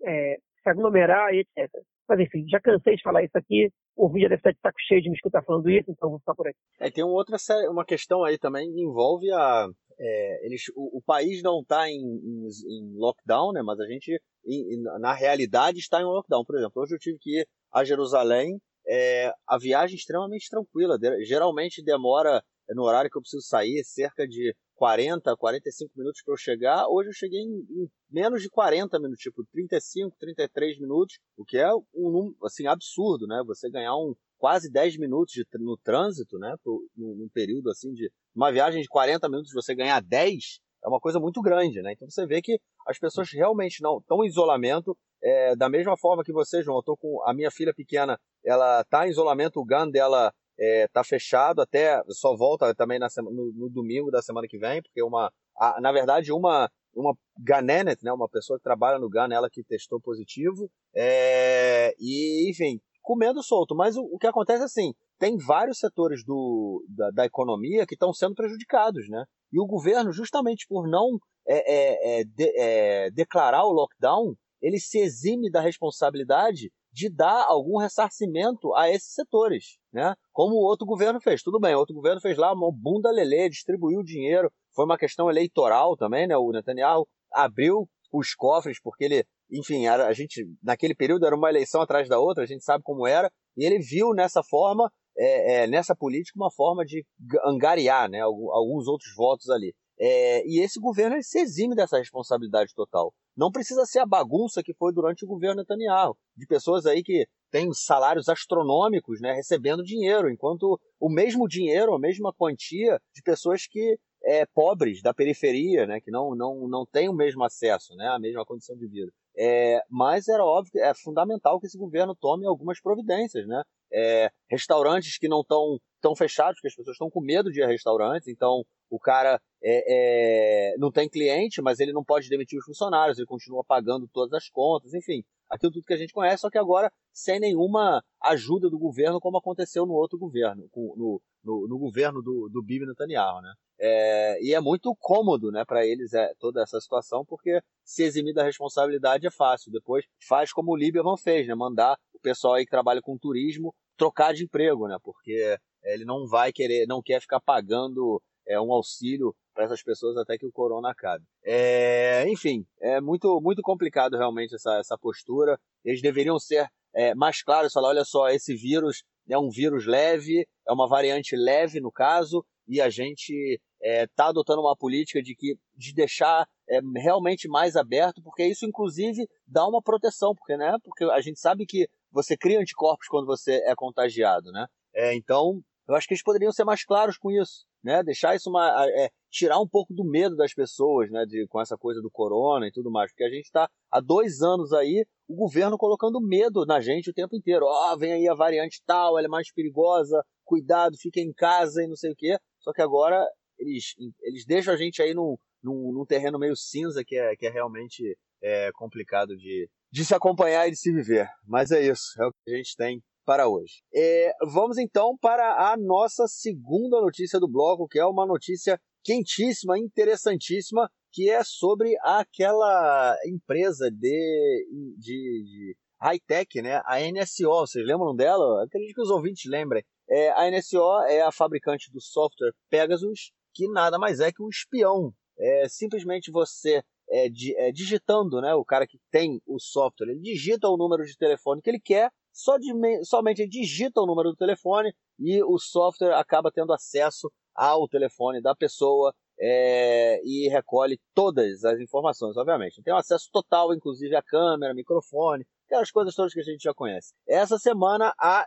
é, 0.04 0.36
se 0.62 0.70
aglomerar 0.70 1.34
e 1.34 1.40
etc. 1.40 1.70
Mas 2.08 2.20
enfim, 2.20 2.46
já 2.48 2.60
cansei 2.60 2.96
de 2.96 3.02
falar 3.02 3.24
isso 3.24 3.36
aqui. 3.36 3.68
O 3.96 4.08
vídeo 4.08 4.28
deve 4.28 4.38
estar 4.38 4.52
de 4.52 4.60
saco 4.60 4.78
cheio 4.86 5.02
de 5.02 5.10
me 5.10 5.16
escutar 5.16 5.42
falando 5.42 5.68
isso, 5.68 5.90
então 5.90 6.08
vou 6.08 6.20
ficar 6.20 6.34
por 6.34 6.46
aqui. 6.46 6.58
É, 6.80 6.90
tem 6.90 7.04
outra 7.04 7.36
uma 7.68 7.84
questão 7.84 8.24
aí 8.24 8.38
também 8.38 8.72
que 8.72 8.80
envolve 8.80 9.30
a, 9.32 9.66
é, 9.98 10.46
eles, 10.46 10.62
o, 10.76 10.98
o, 10.98 11.02
país 11.02 11.42
não 11.42 11.60
está 11.60 11.88
em, 11.88 12.00
em, 12.00 12.46
em, 12.46 12.94
lockdown, 12.96 13.52
né? 13.52 13.62
Mas 13.62 13.80
a 13.80 13.86
gente, 13.86 14.20
em, 14.46 14.82
na 15.00 15.12
realidade, 15.12 15.78
está 15.78 16.00
em 16.00 16.04
lockdown. 16.04 16.44
Por 16.44 16.56
exemplo, 16.56 16.82
hoje 16.82 16.94
eu 16.94 16.98
tive 16.98 17.18
que 17.18 17.40
ir 17.40 17.48
a 17.72 17.84
Jerusalém. 17.84 18.60
É, 18.86 19.32
a 19.46 19.58
viagem 19.58 19.96
é 19.96 19.98
extremamente 19.98 20.48
tranquila. 20.48 20.98
Geralmente 21.24 21.82
demora 21.82 22.42
no 22.70 22.84
horário 22.84 23.10
que 23.10 23.18
eu 23.18 23.22
preciso 23.22 23.42
sair 23.42 23.82
cerca 23.84 24.26
de 24.26 24.54
40, 24.76 25.36
45 25.36 25.92
minutos 25.96 26.22
para 26.22 26.32
eu 26.32 26.38
chegar. 26.38 26.86
Hoje 26.88 27.08
eu 27.08 27.12
cheguei 27.12 27.40
em, 27.40 27.66
em, 27.68 27.90
menos 28.08 28.40
de 28.40 28.48
40 28.48 28.98
minutos, 28.98 29.20
tipo 29.20 29.44
35, 29.52 30.16
33 30.18 30.78
minutos, 30.78 31.18
o 31.36 31.44
que 31.44 31.58
é 31.58 31.68
um 31.94 32.34
assim 32.44 32.66
absurdo, 32.66 33.26
né? 33.26 33.42
Você 33.46 33.68
ganhar 33.68 33.96
um, 33.96 34.14
quase 34.38 34.70
10 34.70 34.98
minutos 34.98 35.32
de, 35.32 35.44
no 35.58 35.76
trânsito, 35.76 36.38
né? 36.38 36.54
Num 36.96 37.28
período 37.32 37.70
assim 37.70 37.92
de 37.92 38.10
uma 38.34 38.50
viagem 38.50 38.80
de 38.80 38.88
40 38.88 39.28
minutos, 39.28 39.52
você 39.52 39.74
ganhar 39.74 40.00
10 40.00 40.60
é 40.84 40.88
uma 40.88 41.00
coisa 41.00 41.18
muito 41.18 41.42
grande, 41.42 41.82
né? 41.82 41.92
Então 41.92 42.08
você 42.08 42.26
vê 42.26 42.40
que 42.40 42.58
as 42.86 42.98
pessoas 42.98 43.28
realmente 43.32 43.82
não 43.82 43.98
estão 43.98 44.24
em 44.24 44.28
isolamento. 44.28 44.96
É, 45.20 45.56
da 45.56 45.68
mesma 45.68 45.96
forma 45.96 46.22
que 46.22 46.32
você, 46.32 46.62
João, 46.62 46.78
eu 46.78 46.82
tô 46.82 46.96
com 46.96 47.20
a 47.26 47.34
minha 47.34 47.50
filha 47.50 47.74
pequena, 47.74 48.16
ela 48.44 48.82
está 48.82 49.06
em 49.06 49.10
isolamento, 49.10 49.58
o 49.58 49.64
GAN 49.64 49.90
dela 49.90 50.32
é, 50.58 50.86
fechado 51.04 51.60
até 51.60 52.00
só 52.08 52.36
volta 52.36 52.72
também 52.74 52.98
na 52.98 53.08
semana, 53.08 53.34
no, 53.34 53.52
no, 53.52 53.68
domingo 53.68 54.10
da 54.10 54.22
semana 54.22 54.46
que 54.48 54.58
vem, 54.58 54.80
porque 54.80 55.02
uma, 55.02 55.32
a, 55.56 55.80
na 55.80 55.90
verdade 55.92 56.32
uma 56.32 56.70
uma 56.94 57.14
Ganenet, 57.38 58.02
né, 58.02 58.12
uma 58.12 58.28
pessoa 58.28 58.58
que 58.58 58.64
trabalha 58.64 58.98
no 58.98 59.08
GAN, 59.08 59.28
ela 59.30 59.48
que 59.48 59.62
testou 59.62 60.00
positivo, 60.00 60.68
é, 60.94 61.94
e 61.98 62.50
enfim, 62.50 62.80
comendo 63.08 63.42
solto. 63.42 63.74
Mas 63.74 63.96
o, 63.96 64.02
o, 64.02 64.18
que 64.18 64.26
acontece 64.26 64.60
é 64.60 64.66
assim, 64.66 64.92
tem 65.18 65.38
vários 65.38 65.78
setores 65.78 66.22
do, 66.22 66.84
da, 66.90 67.10
da 67.10 67.24
economia 67.24 67.86
que 67.86 67.94
estão 67.94 68.12
sendo 68.12 68.34
prejudicados, 68.34 69.08
né? 69.08 69.24
E 69.50 69.58
o 69.58 69.66
governo, 69.66 70.12
justamente 70.12 70.66
por 70.68 70.86
não 70.86 71.18
é, 71.48 71.56
é, 71.56 72.20
é, 72.20 72.24
de, 72.24 72.52
é, 72.54 73.10
declarar 73.10 73.64
o 73.64 73.72
lockdown, 73.72 74.34
ele 74.60 74.78
se 74.78 74.98
exime 74.98 75.50
da 75.50 75.62
responsabilidade 75.62 76.70
de 76.92 77.08
dar 77.08 77.46
algum 77.46 77.78
ressarcimento 77.78 78.74
a 78.74 78.90
esses 78.90 79.14
setores, 79.14 79.78
né? 79.90 80.14
Como 80.30 80.56
o 80.56 80.66
outro 80.66 80.86
governo 80.86 81.18
fez. 81.18 81.42
Tudo 81.42 81.58
bem, 81.58 81.74
o 81.74 81.78
outro 81.78 81.94
governo 81.94 82.20
fez 82.20 82.36
lá 82.36 82.52
uma 82.52 82.70
bunda 82.70 83.10
lelê, 83.10 83.48
distribuiu 83.48 84.02
dinheiro, 84.02 84.52
foi 84.74 84.84
uma 84.84 84.98
questão 84.98 85.30
eleitoral 85.30 85.96
também, 85.96 86.26
né? 86.26 86.36
O 86.36 86.52
Netanyahu 86.52 87.08
abriu 87.32 87.88
os 88.12 88.34
cofres 88.34 88.78
porque 88.82 89.04
ele, 89.04 89.24
enfim, 89.50 89.86
era, 89.86 90.06
a 90.06 90.12
gente 90.12 90.46
naquele 90.62 90.94
período 90.94 91.26
era 91.26 91.36
uma 91.36 91.48
eleição 91.48 91.80
atrás 91.80 92.08
da 92.08 92.18
outra, 92.18 92.44
a 92.44 92.46
gente 92.46 92.64
sabe 92.64 92.82
como 92.84 93.06
era, 93.06 93.30
e 93.56 93.64
ele 93.64 93.78
viu 93.78 94.12
nessa 94.14 94.42
forma, 94.42 94.90
é, 95.16 95.62
é, 95.62 95.66
nessa 95.66 95.94
política, 95.96 96.38
uma 96.38 96.50
forma 96.50 96.84
de 96.84 97.04
angariar, 97.44 98.08
né? 98.08 98.20
Alguns 98.20 98.86
outros 98.86 99.14
votos 99.16 99.48
ali. 99.50 99.74
É, 100.00 100.46
e 100.46 100.60
esse 100.60 100.78
governo 100.78 101.16
ele 101.16 101.24
se 101.24 101.40
exime 101.40 101.74
dessa 101.74 101.98
responsabilidade 101.98 102.72
total. 102.74 103.12
Não 103.36 103.50
precisa 103.50 103.84
ser 103.84 103.98
a 103.98 104.06
bagunça 104.06 104.62
que 104.62 104.74
foi 104.74 104.92
durante 104.92 105.24
o 105.24 105.28
governo 105.28 105.56
Netanyahu, 105.56 106.16
de 106.36 106.46
pessoas 106.46 106.86
aí 106.86 107.02
que 107.02 107.26
têm 107.50 107.72
salários 107.72 108.28
astronômicos, 108.28 109.20
né, 109.20 109.32
recebendo 109.32 109.82
dinheiro, 109.82 110.30
enquanto 110.30 110.78
o 111.00 111.08
mesmo 111.08 111.48
dinheiro, 111.48 111.94
a 111.94 111.98
mesma 111.98 112.32
quantia 112.32 113.00
de 113.14 113.22
pessoas 113.22 113.66
que 113.66 113.98
é, 114.24 114.44
pobres 114.46 115.00
da 115.02 115.14
periferia, 115.14 115.86
né, 115.86 116.00
que 116.00 116.10
não, 116.10 116.34
não, 116.34 116.68
não 116.68 116.84
têm 116.84 117.08
o 117.08 117.14
mesmo 117.14 117.44
acesso, 117.44 117.94
né, 117.94 118.08
a 118.08 118.18
mesma 118.18 118.44
condição 118.44 118.76
de 118.76 118.86
vida. 118.86 119.10
É, 119.40 119.80
mas 119.88 120.26
era 120.26 120.44
óbvio 120.44 120.72
que 120.72 120.80
é 120.80 120.92
fundamental 120.92 121.60
que 121.60 121.66
esse 121.66 121.78
governo 121.78 122.16
tome 122.16 122.44
algumas 122.44 122.80
providências, 122.80 123.46
né? 123.46 123.62
É, 123.92 124.30
restaurantes 124.50 125.16
que 125.16 125.28
não 125.28 125.42
estão 125.42 125.78
tão 126.00 126.16
fechados, 126.16 126.56
porque 126.56 126.66
as 126.66 126.74
pessoas 126.74 126.94
estão 126.94 127.08
com 127.08 127.20
medo 127.20 127.50
de 127.50 127.60
ir 127.60 127.62
a 127.62 127.68
restaurantes, 127.68 128.26
então 128.26 128.64
o 128.90 128.98
cara 128.98 129.40
é, 129.62 130.72
é, 130.72 130.76
não 130.78 130.90
tem 130.90 131.08
cliente, 131.08 131.62
mas 131.62 131.78
ele 131.78 131.92
não 131.92 132.04
pode 132.04 132.28
demitir 132.28 132.58
os 132.58 132.64
funcionários, 132.64 133.16
ele 133.16 133.26
continua 133.26 133.62
pagando 133.64 134.08
todas 134.12 134.32
as 134.32 134.48
contas, 134.48 134.92
enfim, 134.92 135.22
aquilo 135.48 135.72
tudo 135.72 135.84
que 135.84 135.94
a 135.94 135.98
gente 135.98 136.12
conhece, 136.12 136.40
só 136.40 136.50
que 136.50 136.58
agora 136.58 136.90
sem 137.12 137.38
nenhuma 137.38 138.02
ajuda 138.22 138.68
do 138.68 138.78
governo, 138.78 139.20
como 139.20 139.38
aconteceu 139.38 139.86
no 139.86 139.94
outro 139.94 140.18
governo, 140.18 140.68
no, 140.74 141.22
no, 141.44 141.68
no 141.68 141.78
governo 141.78 142.20
do, 142.22 142.48
do 142.52 142.62
Bibi 142.62 142.86
Netanyahu, 142.86 143.40
né? 143.40 143.52
É, 143.80 144.38
e 144.42 144.54
é 144.54 144.60
muito 144.60 144.94
cômodo 144.98 145.50
né, 145.52 145.64
para 145.64 145.86
eles 145.86 146.12
é, 146.12 146.32
toda 146.38 146.62
essa 146.62 146.80
situação, 146.80 147.24
porque 147.24 147.60
se 147.84 148.02
eximir 148.02 148.34
da 148.34 148.42
responsabilidade 148.42 149.26
é 149.26 149.30
fácil. 149.30 149.70
Depois 149.70 150.04
faz 150.26 150.52
como 150.52 150.72
o 150.72 150.76
Lieberman 150.76 151.16
fez, 151.16 151.46
né, 151.46 151.54
mandar 151.54 151.96
o 152.12 152.18
pessoal 152.18 152.54
aí 152.54 152.64
que 152.64 152.70
trabalha 152.70 153.00
com 153.00 153.16
turismo 153.16 153.74
trocar 153.96 154.32
de 154.32 154.44
emprego, 154.44 154.86
né, 154.86 154.96
porque 155.02 155.56
ele 155.84 156.04
não 156.04 156.26
vai 156.26 156.52
querer, 156.52 156.86
não 156.86 157.02
quer 157.02 157.20
ficar 157.20 157.40
pagando 157.40 158.22
é, 158.46 158.60
um 158.60 158.72
auxílio 158.72 159.34
para 159.54 159.64
essas 159.64 159.82
pessoas 159.82 160.16
até 160.16 160.38
que 160.38 160.46
o 160.46 160.52
corona 160.52 160.90
acabe. 160.90 161.24
É, 161.44 162.24
enfim, 162.28 162.64
é 162.80 163.00
muito, 163.00 163.40
muito 163.40 163.60
complicado 163.60 164.16
realmente 164.16 164.54
essa, 164.54 164.78
essa 164.78 164.96
postura. 164.96 165.58
Eles 165.84 166.00
deveriam 166.00 166.38
ser 166.38 166.68
é, 166.94 167.14
mais 167.14 167.42
claros, 167.42 167.72
falar, 167.72 167.88
olha 167.88 168.04
só, 168.04 168.28
esse 168.28 168.54
vírus 168.54 169.02
é 169.28 169.38
um 169.38 169.50
vírus 169.50 169.86
leve, 169.86 170.46
é 170.66 170.72
uma 170.72 170.88
variante 170.88 171.36
leve 171.36 171.80
no 171.80 171.92
caso, 171.92 172.44
e 172.66 172.80
a 172.80 172.88
gente 172.88 173.60
está 173.80 173.88
é, 173.88 174.06
tá 174.06 174.26
adotando 174.26 174.60
uma 174.60 174.76
política 174.76 175.22
de, 175.22 175.34
que, 175.34 175.56
de 175.76 175.94
deixar 175.94 176.46
é, 176.68 176.80
realmente 176.96 177.48
mais 177.48 177.76
aberto, 177.76 178.22
porque 178.22 178.44
isso 178.44 178.66
inclusive 178.66 179.28
dá 179.46 179.66
uma 179.66 179.82
proteção, 179.82 180.34
porque, 180.34 180.56
né, 180.56 180.76
porque 180.82 181.04
a 181.04 181.20
gente 181.20 181.38
sabe 181.38 181.64
que 181.66 181.88
você 182.10 182.36
cria 182.36 182.60
anticorpos 182.60 183.06
quando 183.08 183.26
você 183.26 183.62
é 183.64 183.74
contagiado, 183.74 184.50
né? 184.50 184.66
É, 184.94 185.14
então, 185.14 185.60
eu 185.86 185.94
acho 185.94 186.06
que 186.06 186.14
eles 186.14 186.22
poderiam 186.22 186.52
ser 186.52 186.64
mais 186.64 186.84
claros 186.84 187.16
com 187.16 187.30
isso, 187.30 187.66
né? 187.82 188.02
Deixar 188.02 188.34
isso 188.34 188.50
uma, 188.50 188.86
é, 188.86 189.10
tirar 189.30 189.60
um 189.60 189.68
pouco 189.68 189.92
do 189.94 190.04
medo 190.04 190.34
das 190.36 190.52
pessoas, 190.52 191.10
né? 191.10 191.24
De, 191.26 191.46
com 191.48 191.60
essa 191.60 191.76
coisa 191.76 192.00
do 192.00 192.10
corona 192.10 192.66
e 192.66 192.72
tudo 192.72 192.90
mais, 192.90 193.10
porque 193.10 193.24
a 193.24 193.30
gente 193.30 193.44
está 193.44 193.68
há 193.90 194.00
dois 194.00 194.42
anos 194.42 194.72
aí 194.72 195.06
o 195.28 195.34
governo 195.34 195.76
colocando 195.76 196.20
medo 196.20 196.64
na 196.64 196.80
gente 196.80 197.10
o 197.10 197.14
tempo 197.14 197.36
inteiro. 197.36 197.66
Ó, 197.66 197.92
oh, 197.92 197.98
vem 197.98 198.12
aí 198.12 198.28
a 198.28 198.34
variante 198.34 198.82
tal, 198.86 199.18
ela 199.18 199.26
é 199.26 199.30
mais 199.30 199.52
perigosa, 199.52 200.24
cuidado, 200.44 200.96
fica 200.98 201.20
em 201.20 201.32
casa 201.32 201.82
e 201.82 201.86
não 201.86 201.96
sei 201.96 202.12
o 202.12 202.16
quê. 202.16 202.38
Só 202.60 202.72
que 202.72 202.82
agora 202.82 203.26
eles, 203.58 203.94
eles 204.22 204.44
deixam 204.46 204.74
a 204.74 204.76
gente 204.76 205.02
aí 205.02 205.14
num, 205.14 205.36
num, 205.62 205.92
num 205.92 206.06
terreno 206.06 206.38
meio 206.38 206.56
cinza 206.56 207.04
que 207.04 207.16
é, 207.16 207.36
que 207.36 207.46
é 207.46 207.50
realmente 207.50 208.16
é, 208.42 208.70
complicado 208.72 209.36
de, 209.36 209.68
de 209.90 210.04
se 210.04 210.14
acompanhar 210.14 210.66
e 210.68 210.70
de 210.70 210.76
se 210.76 210.92
viver. 210.92 211.28
Mas 211.46 211.70
é 211.70 211.82
isso, 211.82 212.20
é 212.20 212.26
o 212.26 212.32
que 212.32 212.52
a 212.52 212.56
gente 212.56 212.76
tem 212.76 213.02
para 213.24 213.46
hoje. 213.46 213.82
É, 213.94 214.32
vamos 214.52 214.78
então 214.78 215.16
para 215.20 215.70
a 215.70 215.76
nossa 215.76 216.26
segunda 216.26 217.00
notícia 217.00 217.38
do 217.38 217.46
bloco, 217.46 217.86
que 217.86 217.98
é 217.98 218.06
uma 218.06 218.26
notícia 218.26 218.80
quentíssima, 219.04 219.78
interessantíssima, 219.78 220.90
que 221.12 221.28
é 221.28 221.42
sobre 221.44 221.94
aquela 222.02 223.16
empresa 223.26 223.90
de, 223.90 224.66
de, 224.98 225.44
de 225.44 225.76
high-tech, 226.00 226.62
né? 226.62 226.80
A 226.84 227.00
NSO. 227.00 227.50
Vocês 227.50 227.86
lembram 227.86 228.14
dela? 228.14 228.64
Acredito 228.64 228.94
que 228.94 229.02
os 229.02 229.10
ouvintes 229.10 229.50
lembrem. 229.50 229.84
É, 230.08 230.30
a 230.30 230.50
NSO 230.50 231.02
é 231.08 231.20
a 231.20 231.32
fabricante 231.32 231.90
do 231.92 232.00
software 232.00 232.52
Pegasus, 232.70 233.30
que 233.58 233.68
nada 233.68 233.98
mais 233.98 234.20
é 234.20 234.30
que 234.30 234.40
um 234.40 234.48
espião. 234.48 235.12
É 235.36 235.68
simplesmente 235.68 236.30
você 236.30 236.80
é, 237.10 237.28
di, 237.28 237.56
é, 237.56 237.72
digitando, 237.72 238.40
né? 238.40 238.54
O 238.54 238.64
cara 238.64 238.86
que 238.86 239.00
tem 239.10 239.42
o 239.44 239.58
software, 239.58 240.10
ele 240.10 240.20
digita 240.20 240.68
o 240.68 240.76
número 240.76 241.04
de 241.04 241.16
telefone 241.16 241.60
que 241.60 241.68
ele 241.68 241.80
quer, 241.80 242.08
só 242.32 242.56
de, 242.56 242.72
somente 243.04 243.42
ele 243.42 243.50
digita 243.50 244.00
o 244.00 244.06
número 244.06 244.30
do 244.30 244.36
telefone 244.36 244.94
e 245.18 245.42
o 245.42 245.58
software 245.58 246.14
acaba 246.14 246.52
tendo 246.52 246.72
acesso 246.72 247.28
ao 247.52 247.88
telefone 247.88 248.40
da 248.40 248.54
pessoa 248.54 249.12
é, 249.40 250.20
e 250.24 250.48
recolhe 250.48 251.00
todas 251.12 251.64
as 251.64 251.80
informações, 251.80 252.36
obviamente. 252.36 252.80
Tem 252.82 252.94
um 252.94 252.98
acesso 252.98 253.28
total, 253.32 253.74
inclusive 253.74 254.14
a 254.14 254.22
câmera, 254.22 254.72
microfone, 254.72 255.44
aquelas 255.66 255.90
coisas 255.90 256.14
todas 256.14 256.32
que 256.32 256.40
a 256.40 256.44
gente 256.44 256.62
já 256.62 256.72
conhece. 256.72 257.12
Essa 257.26 257.58
semana, 257.58 258.14
a, 258.18 258.46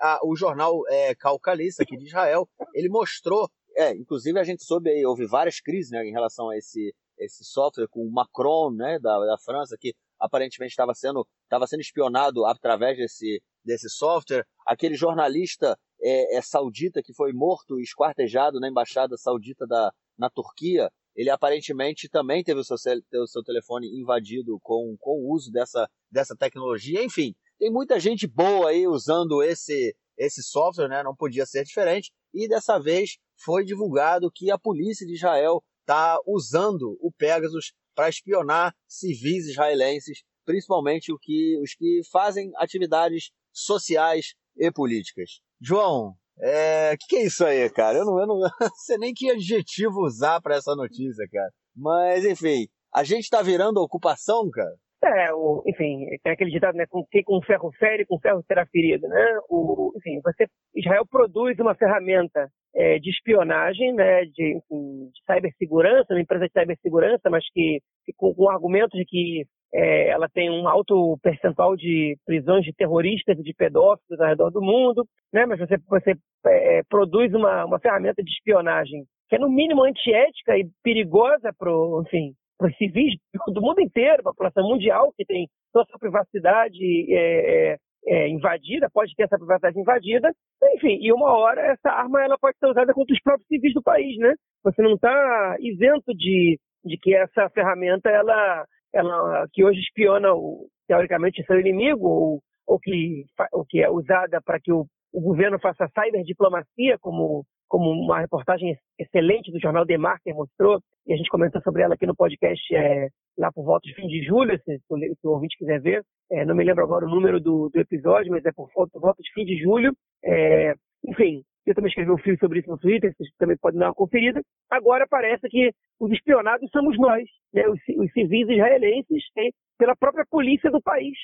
a 0.00 0.20
o 0.22 0.36
jornal 0.36 0.82
é, 0.88 1.14
Calcalista, 1.14 1.82
aqui 1.82 1.96
de 1.96 2.06
Israel, 2.06 2.46
ele 2.74 2.88
mostrou, 2.88 3.48
é, 3.80 3.96
inclusive 3.96 4.38
a 4.38 4.44
gente 4.44 4.62
soube 4.62 4.90
aí, 4.90 5.04
houve 5.06 5.26
várias 5.26 5.58
crises 5.60 5.90
né, 5.90 6.04
em 6.04 6.12
relação 6.12 6.50
a 6.50 6.56
esse, 6.56 6.94
esse 7.18 7.44
software 7.44 7.88
com 7.88 8.00
o 8.00 8.12
Macron, 8.12 8.70
né, 8.70 8.98
da, 8.98 9.18
da 9.18 9.38
França, 9.38 9.76
que 9.78 9.94
aparentemente 10.18 10.72
estava 10.72 10.94
sendo, 10.94 11.26
sendo 11.66 11.80
espionado 11.80 12.44
através 12.44 12.98
desse, 12.98 13.42
desse 13.64 13.88
software. 13.88 14.44
Aquele 14.66 14.94
jornalista 14.94 15.78
é, 16.02 16.36
é, 16.36 16.42
saudita 16.42 17.02
que 17.02 17.14
foi 17.14 17.32
morto 17.32 17.80
e 17.80 17.82
esquartejado 17.82 18.60
na 18.60 18.68
embaixada 18.68 19.16
saudita 19.16 19.66
da, 19.66 19.90
na 20.18 20.28
Turquia, 20.28 20.90
ele 21.16 21.30
aparentemente 21.30 22.08
também 22.08 22.44
teve 22.44 22.60
o 22.60 22.64
seu, 22.64 22.76
o 22.76 23.26
seu 23.26 23.42
telefone 23.42 23.88
invadido 23.98 24.58
com, 24.62 24.94
com 24.98 25.22
o 25.22 25.32
uso 25.32 25.50
dessa, 25.50 25.88
dessa 26.10 26.36
tecnologia. 26.36 27.02
Enfim, 27.02 27.34
tem 27.58 27.70
muita 27.70 27.98
gente 27.98 28.26
boa 28.26 28.68
aí 28.68 28.86
usando 28.86 29.42
esse, 29.42 29.96
esse 30.18 30.42
software, 30.42 30.88
né? 30.88 31.02
não 31.02 31.16
podia 31.16 31.46
ser 31.46 31.64
diferente. 31.64 32.12
E 32.32 32.46
dessa 32.46 32.78
vez 32.78 33.18
foi 33.42 33.64
divulgado 33.64 34.30
que 34.32 34.50
a 34.50 34.58
polícia 34.58 35.06
de 35.06 35.14
Israel 35.14 35.62
está 35.80 36.18
usando 36.26 36.96
o 37.00 37.10
Pegasus 37.12 37.72
para 37.94 38.08
espionar 38.08 38.74
civis 38.86 39.46
israelenses, 39.46 40.22
principalmente 40.44 41.12
os 41.12 41.74
que 41.74 42.00
fazem 42.10 42.50
atividades 42.56 43.30
sociais 43.52 44.34
e 44.56 44.70
políticas. 44.70 45.40
João, 45.60 46.14
é, 46.38 46.96
que, 46.96 47.06
que 47.08 47.16
é 47.16 47.26
isso 47.26 47.44
aí, 47.44 47.68
cara? 47.70 47.98
Eu 47.98 48.04
não, 48.04 48.18
eu 48.18 48.26
não 48.26 48.40
sei 48.86 48.96
nem 48.98 49.12
que 49.12 49.30
adjetivo 49.30 50.04
usar 50.04 50.40
para 50.40 50.56
essa 50.56 50.74
notícia, 50.74 51.26
cara. 51.30 51.50
Mas, 51.74 52.24
enfim, 52.24 52.66
a 52.94 53.04
gente 53.04 53.28
tá 53.28 53.42
virando 53.42 53.80
ocupação, 53.80 54.48
cara? 54.50 54.74
É, 55.02 55.32
o, 55.32 55.62
enfim, 55.66 56.06
tem 56.22 56.32
aquele 56.32 56.50
ditado, 56.50 56.76
né? 56.76 56.84
Com 56.86 57.04
que 57.06 57.22
com 57.22 57.40
ferro 57.42 57.70
fere, 57.78 58.04
com 58.04 58.18
ferro 58.18 58.42
será 58.46 58.66
ferido, 58.66 59.08
né? 59.08 59.38
O, 59.48 59.92
enfim, 59.96 60.20
você, 60.22 60.46
Israel 60.76 61.06
produz 61.10 61.58
uma 61.58 61.74
ferramenta 61.74 62.48
é, 62.74 62.98
de 62.98 63.08
espionagem, 63.08 63.94
né? 63.94 64.24
De, 64.26 64.58
enfim, 64.58 65.10
de 65.10 65.20
cibersegurança, 65.24 66.12
uma 66.12 66.20
empresa 66.20 66.46
de 66.46 66.52
cibersegurança, 66.52 67.30
mas 67.30 67.44
que, 67.50 67.80
com, 68.16 68.34
com 68.34 68.44
o 68.44 68.50
argumento 68.50 68.96
de 68.96 69.04
que 69.06 69.44
é, 69.72 70.08
ela 70.08 70.28
tem 70.28 70.50
um 70.50 70.68
alto 70.68 71.18
percentual 71.22 71.76
de 71.76 72.16
prisões 72.26 72.64
de 72.64 72.72
terroristas 72.72 73.38
e 73.38 73.42
de 73.42 73.54
pedófilos 73.54 74.20
ao 74.20 74.28
redor 74.28 74.50
do 74.50 74.60
mundo, 74.60 75.06
né? 75.32 75.46
mas 75.46 75.60
você, 75.60 75.76
você 75.88 76.14
é, 76.46 76.82
produz 76.88 77.32
uma, 77.32 77.64
uma 77.64 77.78
ferramenta 77.78 78.22
de 78.22 78.30
espionagem 78.30 79.04
que 79.28 79.36
é 79.36 79.38
no 79.38 79.48
mínimo 79.48 79.84
antiética 79.84 80.58
e 80.58 80.68
perigosa 80.82 81.52
para 81.56 81.70
enfim, 82.02 82.34
os 82.68 82.76
civis 82.76 83.14
do 83.48 83.60
mundo 83.60 83.80
inteiro, 83.80 84.22
para 84.22 84.30
a 84.30 84.34
população 84.34 84.68
mundial 84.68 85.12
que 85.16 85.24
tem 85.24 85.48
toda 85.72 85.86
privacidade 85.98 87.14
é, 87.14 87.72
é, 87.72 87.76
é, 88.06 88.28
invadida, 88.28 88.88
pode 88.92 89.14
ter 89.14 89.24
essa 89.24 89.38
privacidade 89.38 89.78
invadida, 89.78 90.32
enfim, 90.74 90.98
e 91.00 91.12
uma 91.12 91.32
hora 91.32 91.60
essa 91.60 91.90
arma 91.90 92.22
ela 92.22 92.36
pode 92.38 92.58
ser 92.58 92.66
usada 92.66 92.92
contra 92.92 93.14
os 93.14 93.22
próprios 93.22 93.46
civis 93.46 93.74
do 93.74 93.82
país, 93.82 94.16
né? 94.18 94.34
Você 94.64 94.82
não 94.82 94.94
está 94.94 95.56
isento 95.60 96.14
de, 96.14 96.58
de 96.84 96.98
que 96.98 97.14
essa 97.14 97.48
ferramenta 97.50 98.08
ela 98.10 98.64
ela 98.92 99.46
que 99.52 99.64
hoje 99.64 99.78
espiona 99.78 100.34
o, 100.34 100.66
teoricamente 100.90 101.44
seu 101.44 101.60
inimigo 101.60 102.08
ou, 102.08 102.40
ou, 102.66 102.80
que, 102.80 103.24
ou 103.52 103.64
que 103.64 103.80
é 103.80 103.88
usada 103.88 104.40
para 104.44 104.58
que 104.58 104.72
o, 104.72 104.84
o 105.12 105.20
governo 105.20 105.56
faça 105.60 105.88
cyberdiplomacia, 105.94 106.98
como, 107.00 107.44
como 107.70 107.88
uma 107.88 108.20
reportagem 108.20 108.76
excelente 108.98 109.52
do 109.52 109.60
jornal 109.60 109.86
The 109.86 109.96
Marker 109.96 110.34
mostrou, 110.34 110.80
e 111.06 111.14
a 111.14 111.16
gente 111.16 111.30
comentou 111.30 111.62
sobre 111.62 111.82
ela 111.82 111.94
aqui 111.94 112.04
no 112.04 112.16
podcast 112.16 112.74
é, 112.74 113.08
lá 113.38 113.50
por 113.52 113.64
volta 113.64 113.88
de 113.88 113.94
fim 113.94 114.08
de 114.08 114.22
julho, 114.24 114.60
se, 114.64 114.78
se 114.78 115.26
o 115.26 115.30
ouvinte 115.30 115.56
quiser 115.56 115.80
ver. 115.80 116.02
É, 116.32 116.44
não 116.44 116.54
me 116.54 116.64
lembro 116.64 116.82
agora 116.82 117.06
o 117.06 117.08
número 117.08 117.40
do, 117.40 117.70
do 117.72 117.80
episódio, 117.80 118.32
mas 118.32 118.44
é 118.44 118.50
por, 118.52 118.68
por 118.72 119.00
volta 119.00 119.22
de 119.22 119.32
fim 119.32 119.44
de 119.44 119.56
julho. 119.56 119.94
É, 120.24 120.74
enfim, 121.06 121.42
eu 121.64 121.74
também 121.74 121.88
escrevi 121.88 122.10
um 122.10 122.18
filme 122.18 122.38
sobre 122.38 122.58
isso 122.58 122.68
no 122.68 122.78
Twitter, 122.78 123.14
vocês 123.14 123.30
também 123.38 123.56
podem 123.56 123.78
dar 123.78 123.86
uma 123.86 123.94
conferida. 123.94 124.42
Agora 124.68 125.06
parece 125.08 125.48
que 125.48 125.70
os 126.00 126.10
espionados 126.10 126.68
somos 126.72 126.98
nós, 126.98 127.24
né? 127.54 127.68
os, 127.68 127.78
os 127.96 128.12
civis 128.12 128.48
israelenses, 128.48 129.22
hein? 129.38 129.52
pela 129.78 129.94
própria 129.94 130.26
polícia 130.28 130.70
do 130.70 130.82
país. 130.82 131.16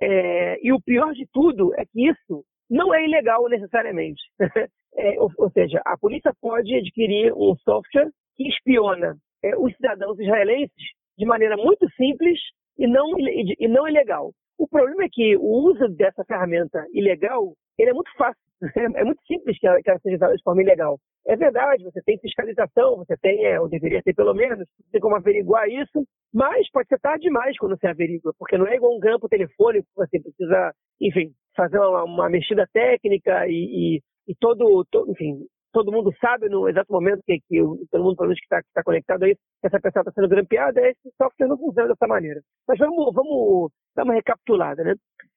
É, 0.00 0.58
e 0.66 0.72
o 0.72 0.80
pior 0.80 1.12
de 1.12 1.26
tudo 1.32 1.74
é 1.74 1.84
que 1.84 2.08
isso 2.08 2.44
não 2.70 2.94
é 2.94 3.04
ilegal 3.04 3.48
necessariamente. 3.48 4.22
é, 4.96 5.20
ou, 5.20 5.30
ou, 5.38 5.50
seja, 5.50 5.80
a 5.84 5.96
polícia 5.96 6.32
pode 6.40 6.74
adquirir 6.74 7.32
um 7.32 7.54
software 7.56 8.10
que 8.36 8.48
espiona 8.48 9.16
é, 9.42 9.56
os 9.56 9.74
cidadãos 9.76 10.18
israelenses 10.18 10.74
de 11.18 11.24
maneira 11.24 11.56
muito 11.56 11.88
simples 11.94 12.38
e 12.78 12.86
não, 12.86 13.18
e, 13.18 13.68
não 13.68 13.88
ilegal. 13.88 14.32
O 14.58 14.68
problema 14.68 15.04
é 15.04 15.08
que 15.10 15.36
o 15.36 15.70
uso 15.70 15.88
dessa 15.88 16.24
ferramenta 16.24 16.84
ilegal 16.92 17.54
ele 17.78 17.90
é 17.90 17.94
muito 17.94 18.10
fácil. 18.16 18.40
É 18.96 19.04
muito 19.04 19.20
simples 19.26 19.58
que 19.58 19.66
ela, 19.66 19.82
que 19.82 19.90
ela 19.90 19.98
seja 20.00 20.16
usada 20.16 20.34
de 20.34 20.42
forma 20.42 20.62
ilegal. 20.62 20.98
É 21.26 21.36
verdade, 21.36 21.84
você 21.84 22.00
tem 22.02 22.18
fiscalização, 22.18 22.96
você 22.96 23.14
tem, 23.18 23.44
é, 23.44 23.60
ou 23.60 23.68
deveria 23.68 24.02
ter 24.02 24.14
pelo 24.14 24.32
menos, 24.32 24.66
tem 24.90 25.00
como 25.00 25.14
averiguar 25.14 25.68
isso, 25.68 26.06
mas 26.32 26.70
pode 26.70 26.88
ser 26.88 26.98
tarde 26.98 27.24
demais 27.24 27.58
quando 27.58 27.76
você 27.76 27.86
averigua, 27.86 28.32
porque 28.38 28.56
não 28.56 28.66
é 28.66 28.76
igual 28.76 28.96
um 28.96 29.00
campo 29.00 29.28
telefônico, 29.28 29.86
você 29.94 30.18
precisa, 30.18 30.72
enfim, 31.00 31.32
fazer 31.56 31.78
uma, 31.78 32.04
uma 32.04 32.28
mexida 32.28 32.68
técnica 32.72 33.46
e, 33.48 33.96
e, 33.96 34.02
e 34.28 34.34
todo, 34.36 34.84
todo, 34.90 35.10
enfim, 35.10 35.46
todo 35.72 35.92
mundo 35.92 36.10
sabe 36.20 36.48
no 36.48 36.68
exato 36.68 36.92
momento 36.92 37.22
que, 37.26 37.38
que 37.48 37.60
todo 37.90 38.02
mundo, 38.02 38.16
pelo 38.16 38.28
menos, 38.28 38.40
que 38.40 38.46
está 38.46 38.62
tá 38.74 38.82
conectado 38.82 39.24
aí, 39.24 39.34
que 39.34 39.66
essa 39.66 39.80
pessoa 39.80 40.00
está 40.02 40.12
sendo 40.12 40.28
grampeada, 40.28 40.80
esse 40.80 41.10
software 41.20 41.48
não 41.48 41.58
funciona 41.58 41.88
dessa 41.88 42.06
maneira. 42.06 42.40
Mas 42.66 42.78
vamos, 42.78 43.12
vamos 43.12 43.70
dar 43.94 44.04
uma 44.04 44.14
recapitulada, 44.14 44.82
né? 44.82 44.94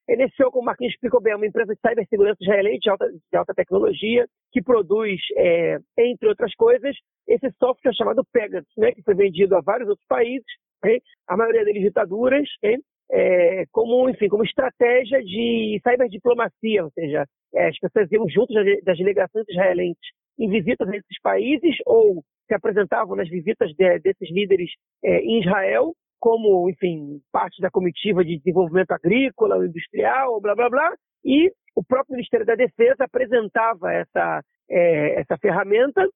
Iniciou, 0.08 0.50
como 0.50 0.62
o 0.62 0.64
Marquinhos 0.64 0.94
explicou 0.94 1.20
bem, 1.20 1.36
uma 1.36 1.46
empresa 1.46 1.74
de 1.74 1.80
cibersegurança 1.86 2.38
israelense 2.40 2.80
de 2.80 2.90
alta, 2.90 3.06
de 3.08 3.36
alta 3.36 3.54
tecnologia, 3.54 4.26
que 4.50 4.62
produz, 4.62 5.20
é, 5.36 5.78
entre 5.98 6.28
outras 6.28 6.54
coisas, 6.54 6.96
esse 7.28 7.50
software 7.58 7.94
chamado 7.94 8.24
Pegasus, 8.32 8.72
né, 8.76 8.92
que 8.92 9.02
foi 9.02 9.14
vendido 9.14 9.54
a 9.56 9.60
vários 9.60 9.88
outros 9.88 10.06
países, 10.08 10.46
okay? 10.78 11.00
a 11.28 11.36
maioria 11.36 11.64
deles 11.64 11.82
ditaduras, 11.82 12.48
okay? 12.58 12.78
É, 13.10 13.64
como, 13.72 14.08
enfim, 14.08 14.28
como 14.28 14.44
estratégia 14.44 15.22
de 15.22 15.80
cyberdiplomacia, 15.82 16.84
ou 16.84 16.90
seja, 16.90 17.26
é, 17.54 17.68
as 17.68 17.78
pessoas 17.78 18.10
iam 18.12 18.28
juntos 18.28 18.54
das 18.84 18.96
delegações 18.96 19.44
israelenses 19.48 20.10
em 20.38 20.48
visitas 20.48 20.88
a 20.88 20.96
esses 20.96 21.20
países 21.22 21.76
ou 21.84 22.22
se 22.46 22.54
apresentavam 22.54 23.16
nas 23.16 23.28
visitas 23.28 23.70
de, 23.74 23.98
desses 23.98 24.30
líderes 24.30 24.70
é, 25.04 25.18
em 25.18 25.40
Israel 25.40 25.92
como, 26.18 26.68
enfim, 26.68 27.20
parte 27.32 27.60
da 27.62 27.70
comitiva 27.70 28.22
de 28.22 28.36
desenvolvimento 28.36 28.92
agrícola, 28.92 29.66
industrial, 29.66 30.38
blá, 30.40 30.54
blá, 30.54 30.68
blá, 30.68 30.94
e 31.24 31.50
o 31.74 31.82
próprio 31.82 32.14
Ministério 32.14 32.44
da 32.44 32.54
Defesa 32.54 33.04
apresentava 33.04 33.90
essa, 33.92 34.42
é, 34.68 35.20
essa 35.20 35.38
ferramenta 35.38 36.06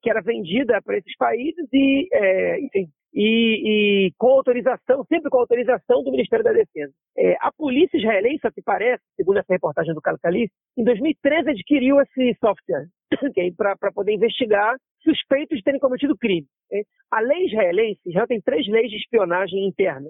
que 0.00 0.08
era 0.08 0.22
vendida 0.22 0.80
para 0.82 0.96
esses 0.96 1.14
países 1.16 1.66
e, 1.72 2.08
é, 2.10 2.60
enfim, 2.60 2.88
e, 3.14 4.06
e, 4.06 4.12
com 4.16 4.28
autorização, 4.28 5.04
sempre 5.04 5.30
com 5.30 5.38
autorização 5.38 6.02
do 6.02 6.10
Ministério 6.10 6.44
da 6.44 6.52
Defesa. 6.52 6.92
É, 7.16 7.36
a 7.40 7.52
polícia 7.52 7.98
israelense, 7.98 8.40
que 8.54 8.62
parece, 8.62 9.02
segundo 9.16 9.38
essa 9.38 9.52
reportagem 9.52 9.94
do 9.94 10.00
Calcali, 10.00 10.48
em 10.76 10.84
2013 10.84 11.50
adquiriu 11.50 12.00
esse 12.00 12.34
software 12.40 12.86
okay, 13.30 13.52
para 13.52 13.92
poder 13.92 14.14
investigar 14.14 14.76
suspeitos 15.02 15.58
de 15.58 15.64
terem 15.64 15.80
cometido 15.80 16.16
crime. 16.16 16.46
Okay? 16.66 16.84
A 17.10 17.20
lei 17.20 17.46
israelense 17.46 18.00
já 18.06 18.26
tem 18.26 18.40
três 18.40 18.66
leis 18.66 18.90
de 18.90 18.96
espionagem 18.96 19.66
interna. 19.66 20.08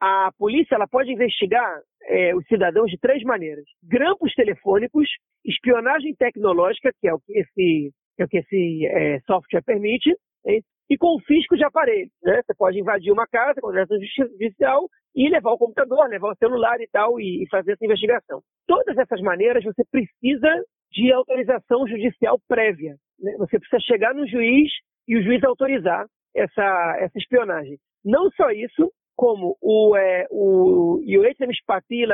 A 0.00 0.30
polícia 0.38 0.74
ela 0.74 0.86
pode 0.86 1.10
investigar 1.10 1.80
é, 2.04 2.34
os 2.34 2.46
cidadãos 2.46 2.90
de 2.90 2.98
três 2.98 3.22
maneiras: 3.22 3.64
grampos 3.82 4.32
telefônicos, 4.34 5.08
espionagem 5.44 6.14
tecnológica, 6.14 6.92
que 7.00 7.08
é 7.08 7.14
o 7.14 7.18
que 7.18 7.38
esse, 7.38 7.90
é 8.18 8.24
o 8.24 8.28
que 8.28 8.38
esse 8.38 8.86
é, 8.86 9.18
software 9.20 9.62
permite, 9.62 10.14
e 10.88 10.96
confisco 10.96 11.56
de 11.56 11.64
aparelhos. 11.64 12.12
Né? 12.22 12.40
Você 12.42 12.54
pode 12.54 12.78
invadir 12.78 13.12
uma 13.12 13.26
casa, 13.26 13.60
com 13.60 13.68
contratação 13.68 13.98
judicial, 14.30 14.88
e 15.14 15.28
levar 15.28 15.52
o 15.52 15.58
computador, 15.58 16.08
levar 16.08 16.32
o 16.32 16.36
celular 16.36 16.80
e 16.80 16.88
tal, 16.88 17.20
e, 17.20 17.46
fazer 17.50 17.72
essa 17.72 17.84
investigação. 17.84 18.40
Todas 18.66 18.96
essas 18.96 19.20
maneiras 19.20 19.64
você 19.64 19.82
precisa 19.90 20.64
de 20.92 21.12
autorização 21.12 21.86
judicial 21.86 22.40
prévia. 22.48 22.96
Né? 23.18 23.34
Você 23.38 23.58
precisa 23.58 23.80
chegar 23.80 24.14
no 24.14 24.26
juiz 24.26 24.70
e 25.06 25.16
o 25.16 25.22
juiz 25.22 25.42
autorizar 25.44 26.06
essa, 26.34 26.96
essa 27.00 27.18
espionagem. 27.18 27.78
Não 28.04 28.30
só 28.30 28.50
isso, 28.50 28.90
como 29.16 29.56
o, 29.60 29.96
é, 29.96 30.26
o 30.30 31.00
Yoetz 31.04 31.38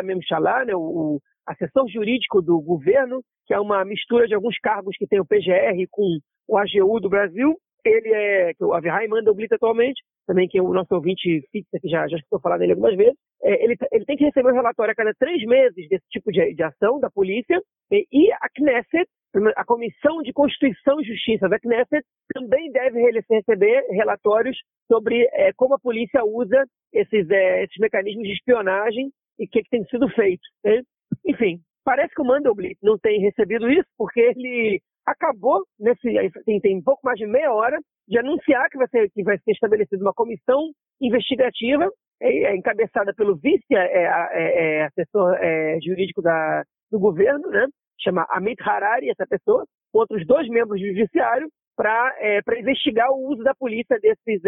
Memshalá, 0.02 0.64
né, 0.64 0.74
o, 0.74 1.20
assessor 1.46 1.86
jurídico 1.88 2.40
do 2.40 2.60
governo, 2.60 3.22
que 3.46 3.54
é 3.54 3.60
uma 3.60 3.84
mistura 3.84 4.26
de 4.26 4.34
alguns 4.34 4.58
cargos 4.58 4.96
que 4.96 5.06
tem 5.06 5.20
o 5.20 5.26
PGR 5.26 5.86
com 5.90 6.18
o 6.48 6.56
AGU 6.56 7.00
do 7.00 7.08
Brasil, 7.08 7.56
ele 7.84 8.12
é, 8.12 8.54
que 8.54 8.64
o 8.64 8.72
Avihai 8.72 9.06
manda 9.06 9.30
o 9.30 9.34
Blitz 9.34 9.52
atualmente, 9.52 10.02
também 10.26 10.48
que 10.48 10.58
é 10.58 10.62
o 10.62 10.72
nosso 10.72 10.94
ouvinte 10.94 11.46
fixa, 11.52 11.78
que 11.80 11.88
já, 11.88 12.06
já 12.08 12.16
escutou 12.16 12.40
falar 12.40 12.58
dele 12.58 12.72
algumas 12.72 12.96
vezes, 12.96 13.14
é, 13.42 13.64
ele, 13.64 13.76
ele 13.92 14.04
tem 14.04 14.16
que 14.16 14.24
receber 14.24 14.50
um 14.50 14.54
relatório 14.54 14.92
a 14.92 14.94
cada 14.94 15.12
três 15.18 15.42
meses 15.44 15.88
desse 15.88 16.04
tipo 16.10 16.32
de, 16.32 16.54
de 16.54 16.62
ação 16.62 16.98
da 16.98 17.10
polícia, 17.10 17.60
e, 17.90 18.06
e 18.10 18.32
a 18.32 18.48
Knesset, 18.54 19.08
a 19.56 19.64
Comissão 19.64 20.22
de 20.22 20.32
Constituição 20.32 21.00
e 21.00 21.04
Justiça 21.04 21.48
da 21.48 21.58
Knesset, 21.58 22.04
também 22.32 22.70
deve 22.70 23.00
receber 23.28 23.84
relatórios 23.90 24.56
sobre 24.90 25.28
é, 25.32 25.52
como 25.56 25.74
a 25.74 25.78
polícia 25.78 26.24
usa 26.24 26.64
esses, 26.92 27.28
é, 27.30 27.64
esses 27.64 27.76
mecanismos 27.78 28.24
de 28.24 28.32
espionagem 28.32 29.10
e 29.38 29.44
o 29.44 29.48
que, 29.48 29.62
que, 29.62 29.70
tem 29.70 29.84
sido 29.86 30.08
feito. 30.10 30.42
Né? 30.64 30.82
Enfim, 31.26 31.58
parece 31.84 32.14
que 32.14 32.22
o 32.22 32.24
Mandelblit 32.24 32.78
não 32.82 32.96
tem 32.96 33.20
recebido 33.20 33.68
isso, 33.68 33.88
porque 33.98 34.20
ele 34.20 34.80
acabou, 35.06 35.64
nesse, 35.78 36.08
tem, 36.44 36.60
tem 36.60 36.82
pouco 36.82 37.00
mais 37.04 37.18
de 37.18 37.26
meia 37.26 37.52
hora, 37.52 37.78
de 38.08 38.18
anunciar 38.18 38.68
que 38.70 38.78
vai 38.78 38.88
ser, 38.88 39.10
que 39.10 39.22
vai 39.22 39.38
ser 39.38 39.52
estabelecida 39.52 40.02
uma 40.02 40.14
comissão 40.14 40.70
investigativa, 41.00 41.90
é, 42.20 42.44
é 42.44 42.56
encabeçada 42.56 43.12
pelo 43.14 43.36
vice 43.36 43.64
é, 43.72 44.04
é, 44.04 44.84
é, 44.84 45.76
é 45.76 45.80
jurídico 45.80 46.22
da, 46.22 46.62
do 46.90 46.98
governo, 46.98 47.48
né? 47.48 47.66
chama 48.00 48.26
Amit 48.30 48.62
Harari, 48.62 49.10
essa 49.10 49.26
pessoa, 49.26 49.64
outros 49.92 50.26
dois 50.26 50.48
membros 50.48 50.80
do 50.80 50.86
judiciário, 50.86 51.48
para 51.76 52.14
investigar 52.58 53.10
o 53.10 53.30
uso 53.30 53.42
da 53.42 53.54
polícia 53.54 53.98
desses, 53.98 54.40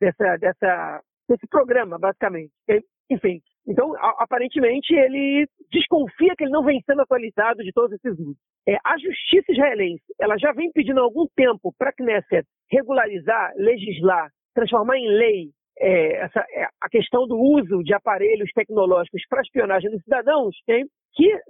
dessa, 0.00 0.36
dessa, 0.36 1.00
desse 1.28 1.46
programa, 1.48 1.98
basicamente. 1.98 2.50
Enfim, 3.10 3.40
então, 3.66 3.94
aparentemente, 4.18 4.94
ele 4.94 5.46
desconfia 5.70 6.34
que 6.36 6.44
ele 6.44 6.52
não 6.52 6.64
vem 6.64 6.80
sendo 6.84 7.02
atualizado 7.02 7.62
de 7.62 7.72
todos 7.72 7.92
esses 7.92 8.18
usos. 8.18 8.36
É, 8.66 8.76
a 8.84 8.98
justiça 8.98 9.52
israelense 9.52 10.02
ela 10.20 10.36
já 10.38 10.52
vem 10.52 10.70
pedindo 10.72 11.00
há 11.00 11.02
algum 11.02 11.26
tempo 11.36 11.72
para 11.78 11.90
a 11.90 11.92
Knesset 11.92 12.46
regularizar, 12.70 13.52
legislar, 13.56 14.30
transformar 14.54 14.96
em 14.98 15.08
lei 15.08 15.50
é, 15.78 16.24
essa, 16.24 16.40
é, 16.50 16.68
a 16.80 16.88
questão 16.90 17.26
do 17.26 17.36
uso 17.36 17.82
de 17.82 17.94
aparelhos 17.94 18.50
tecnológicos 18.52 19.22
para 19.28 19.40
espionagem 19.40 19.90
dos 19.90 20.02
cidadãos, 20.02 20.54
okay? 20.62 20.84
que, 21.14 21.40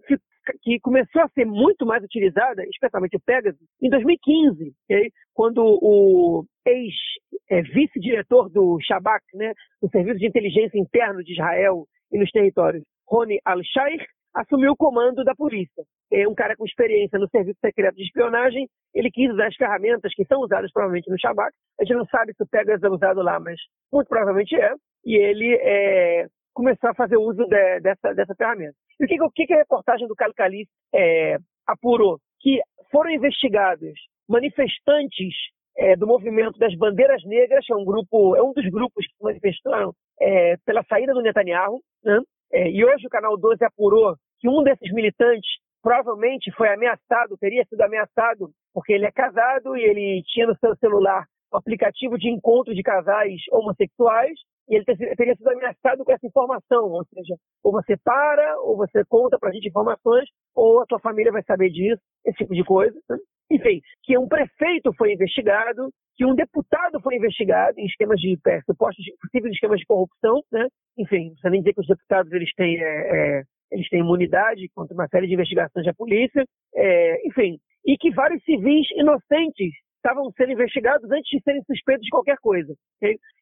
que 0.63 0.81
começou 0.81 1.23
a 1.23 1.29
ser 1.29 1.45
muito 1.45 1.85
mais 1.85 2.03
utilizada, 2.05 2.65
especialmente 2.65 3.17
o 3.17 3.21
Pegasus, 3.21 3.61
em 3.83 3.91
2015, 3.91 4.73
okay? 4.85 5.11
quando 5.35 5.63
o 5.65 6.45
ex-vice-diretor 6.65 8.47
é, 8.47 8.51
do 8.51 8.79
Shabak, 8.81 9.25
né, 9.35 9.53
do 9.83 9.89
Serviço 9.91 10.19
de 10.19 10.29
Inteligência 10.29 10.79
Interno 10.79 11.25
de 11.25 11.33
Israel 11.33 11.87
e 12.13 12.19
nos 12.19 12.31
territórios, 12.31 12.85
Rony 13.09 13.39
Al-Shaikh, 13.45 14.05
assumiu 14.35 14.73
o 14.73 14.77
comando 14.77 15.25
da 15.25 15.35
polícia. 15.35 15.85
É 16.13 16.27
um 16.27 16.35
cara 16.35 16.57
com 16.57 16.65
experiência 16.65 17.19
no 17.19 17.29
serviço 17.29 17.59
secreto 17.61 17.97
de 17.97 18.03
espionagem, 18.03 18.69
ele 18.95 19.11
quis 19.11 19.31
usar 19.31 19.47
as 19.47 19.57
ferramentas 19.57 20.13
que 20.15 20.25
são 20.25 20.41
usadas 20.41 20.73
provavelmente 20.73 21.11
no 21.11 21.19
Shabak. 21.19 21.53
A 21.81 21.85
gente 21.85 21.97
não 21.97 22.07
sabe 22.07 22.33
se 22.35 22.43
o 22.43 22.47
Pegasus 22.47 22.83
é 22.83 22.89
usado 22.89 23.23
lá, 23.23 23.39
mas 23.39 23.59
muito 23.93 24.09
provavelmente 24.09 24.55
é. 24.57 24.73
e 25.05 25.17
ele 25.17 25.55
é, 25.61 26.27
começou 26.53 26.91
a 26.91 26.95
fazer 26.95 27.17
uso 27.17 27.45
de, 27.47 27.81
dessa, 27.81 28.13
dessa 28.15 28.35
ferramenta. 28.35 28.75
E 28.99 29.05
o 29.05 29.09
que, 29.09 29.23
o 29.23 29.31
que 29.31 29.53
a 29.53 29.59
reportagem 29.59 30.07
do 30.07 30.15
Cali 30.15 30.35
Cali 30.35 30.67
é, 30.95 31.37
apurou? 31.67 32.19
Que 32.41 32.61
foram 32.91 33.11
investigados 33.11 33.95
manifestantes 34.29 35.35
é, 35.81 35.97
do 35.97 36.07
movimento 36.07 36.59
das 36.59 36.75
Bandeiras 36.77 37.25
Negras, 37.25 37.65
que 37.65 37.73
é 37.73 37.77
um 37.77 37.85
grupo, 37.85 38.37
é 38.37 38.43
um 38.43 38.53
dos 38.53 38.69
grupos 38.69 39.07
que 39.07 39.25
manifestaram 39.25 39.95
é, 40.21 40.57
pela 40.67 40.85
saída 40.85 41.15
do 41.15 41.23
Netanyahu, 41.23 41.81
né? 42.05 42.21
É, 42.53 42.71
e 42.71 42.85
hoje 42.85 43.07
o 43.07 43.11
canal 43.11 43.37
12 43.39 43.65
apurou 43.65 44.15
que 44.41 44.49
um 44.49 44.63
desses 44.63 44.93
militantes 44.93 45.49
provavelmente 45.83 46.53
foi 46.53 46.69
ameaçado, 46.69 47.39
teria 47.41 47.65
sido 47.65 47.81
ameaçado, 47.81 48.51
porque 48.75 48.93
ele 48.93 49.07
é 49.07 49.11
casado 49.11 49.75
e 49.75 49.83
ele 49.83 50.23
tinha 50.27 50.47
no 50.47 50.57
seu 50.59 50.77
celular 50.77 51.25
um 51.53 51.57
aplicativo 51.57 52.19
de 52.19 52.29
encontro 52.29 52.75
de 52.75 52.83
casais 52.83 53.41
homossexuais 53.51 54.39
e 54.69 54.77
ele 54.77 54.85
teria 54.85 55.35
sido 55.35 55.49
ameaçado 55.49 56.05
com 56.05 56.13
essa 56.13 56.27
informação, 56.27 56.91
ou 56.91 57.05
seja, 57.07 57.35
ou 57.65 57.73
você 57.73 57.97
para, 57.97 58.61
ou 58.61 58.77
você 58.77 59.03
conta 59.09 59.39
para 59.39 59.49
a 59.49 59.53
gente 59.53 59.69
informações, 59.69 60.29
ou 60.55 60.81
a 60.81 60.87
tua 60.87 61.01
família 61.01 61.33
vai 61.33 61.43
saber 61.43 61.71
disso, 61.71 62.03
esse 62.25 62.39
tipo 62.39 62.55
de 62.55 62.65
coisa. 62.65 62.97
Né? 63.09 63.17
Enfim, 63.51 63.81
que 64.05 64.17
um 64.17 64.29
prefeito 64.29 64.93
foi 64.97 65.13
investigado, 65.13 65.91
que 66.17 66.25
um 66.25 66.35
deputado 66.35 67.01
foi 67.01 67.17
investigado 67.17 67.79
em 67.79 67.87
esquemas 67.87 68.21
de 68.21 68.39
é, 68.47 68.61
supostos 68.63 69.05
possíveis 69.21 69.53
esquemas 69.55 69.81
de 69.81 69.87
corrupção, 69.87 70.43
né? 70.53 70.67
Enfim, 70.99 71.25
não 71.25 71.31
precisa 71.31 71.51
nem 71.51 71.61
dizer 71.61 71.75
que 71.75 71.81
os 71.81 71.87
deputados 71.87 72.33
eles 72.33 72.53
têm 72.55 72.79
é, 72.79 73.39
é, 73.39 73.43
eles 73.73 73.89
têm 73.89 74.01
imunidade 74.01 74.69
contra 74.75 74.95
uma 74.95 75.09
série 75.09 75.27
de 75.27 75.35
investigações 75.35 75.87
da 75.87 75.95
polícia, 75.95 76.45
é, 76.75 77.27
enfim, 77.27 77.59
e 77.87 77.97
que 77.97 78.11
vários 78.11 78.43
civis 78.45 78.87
inocentes 78.97 79.73
estavam 80.01 80.33
sendo 80.33 80.53
investigados 80.53 81.09
antes 81.11 81.29
de 81.31 81.43
serem 81.43 81.63
suspeitos 81.65 82.05
de 82.05 82.11
qualquer 82.11 82.37
coisa. 82.39 82.75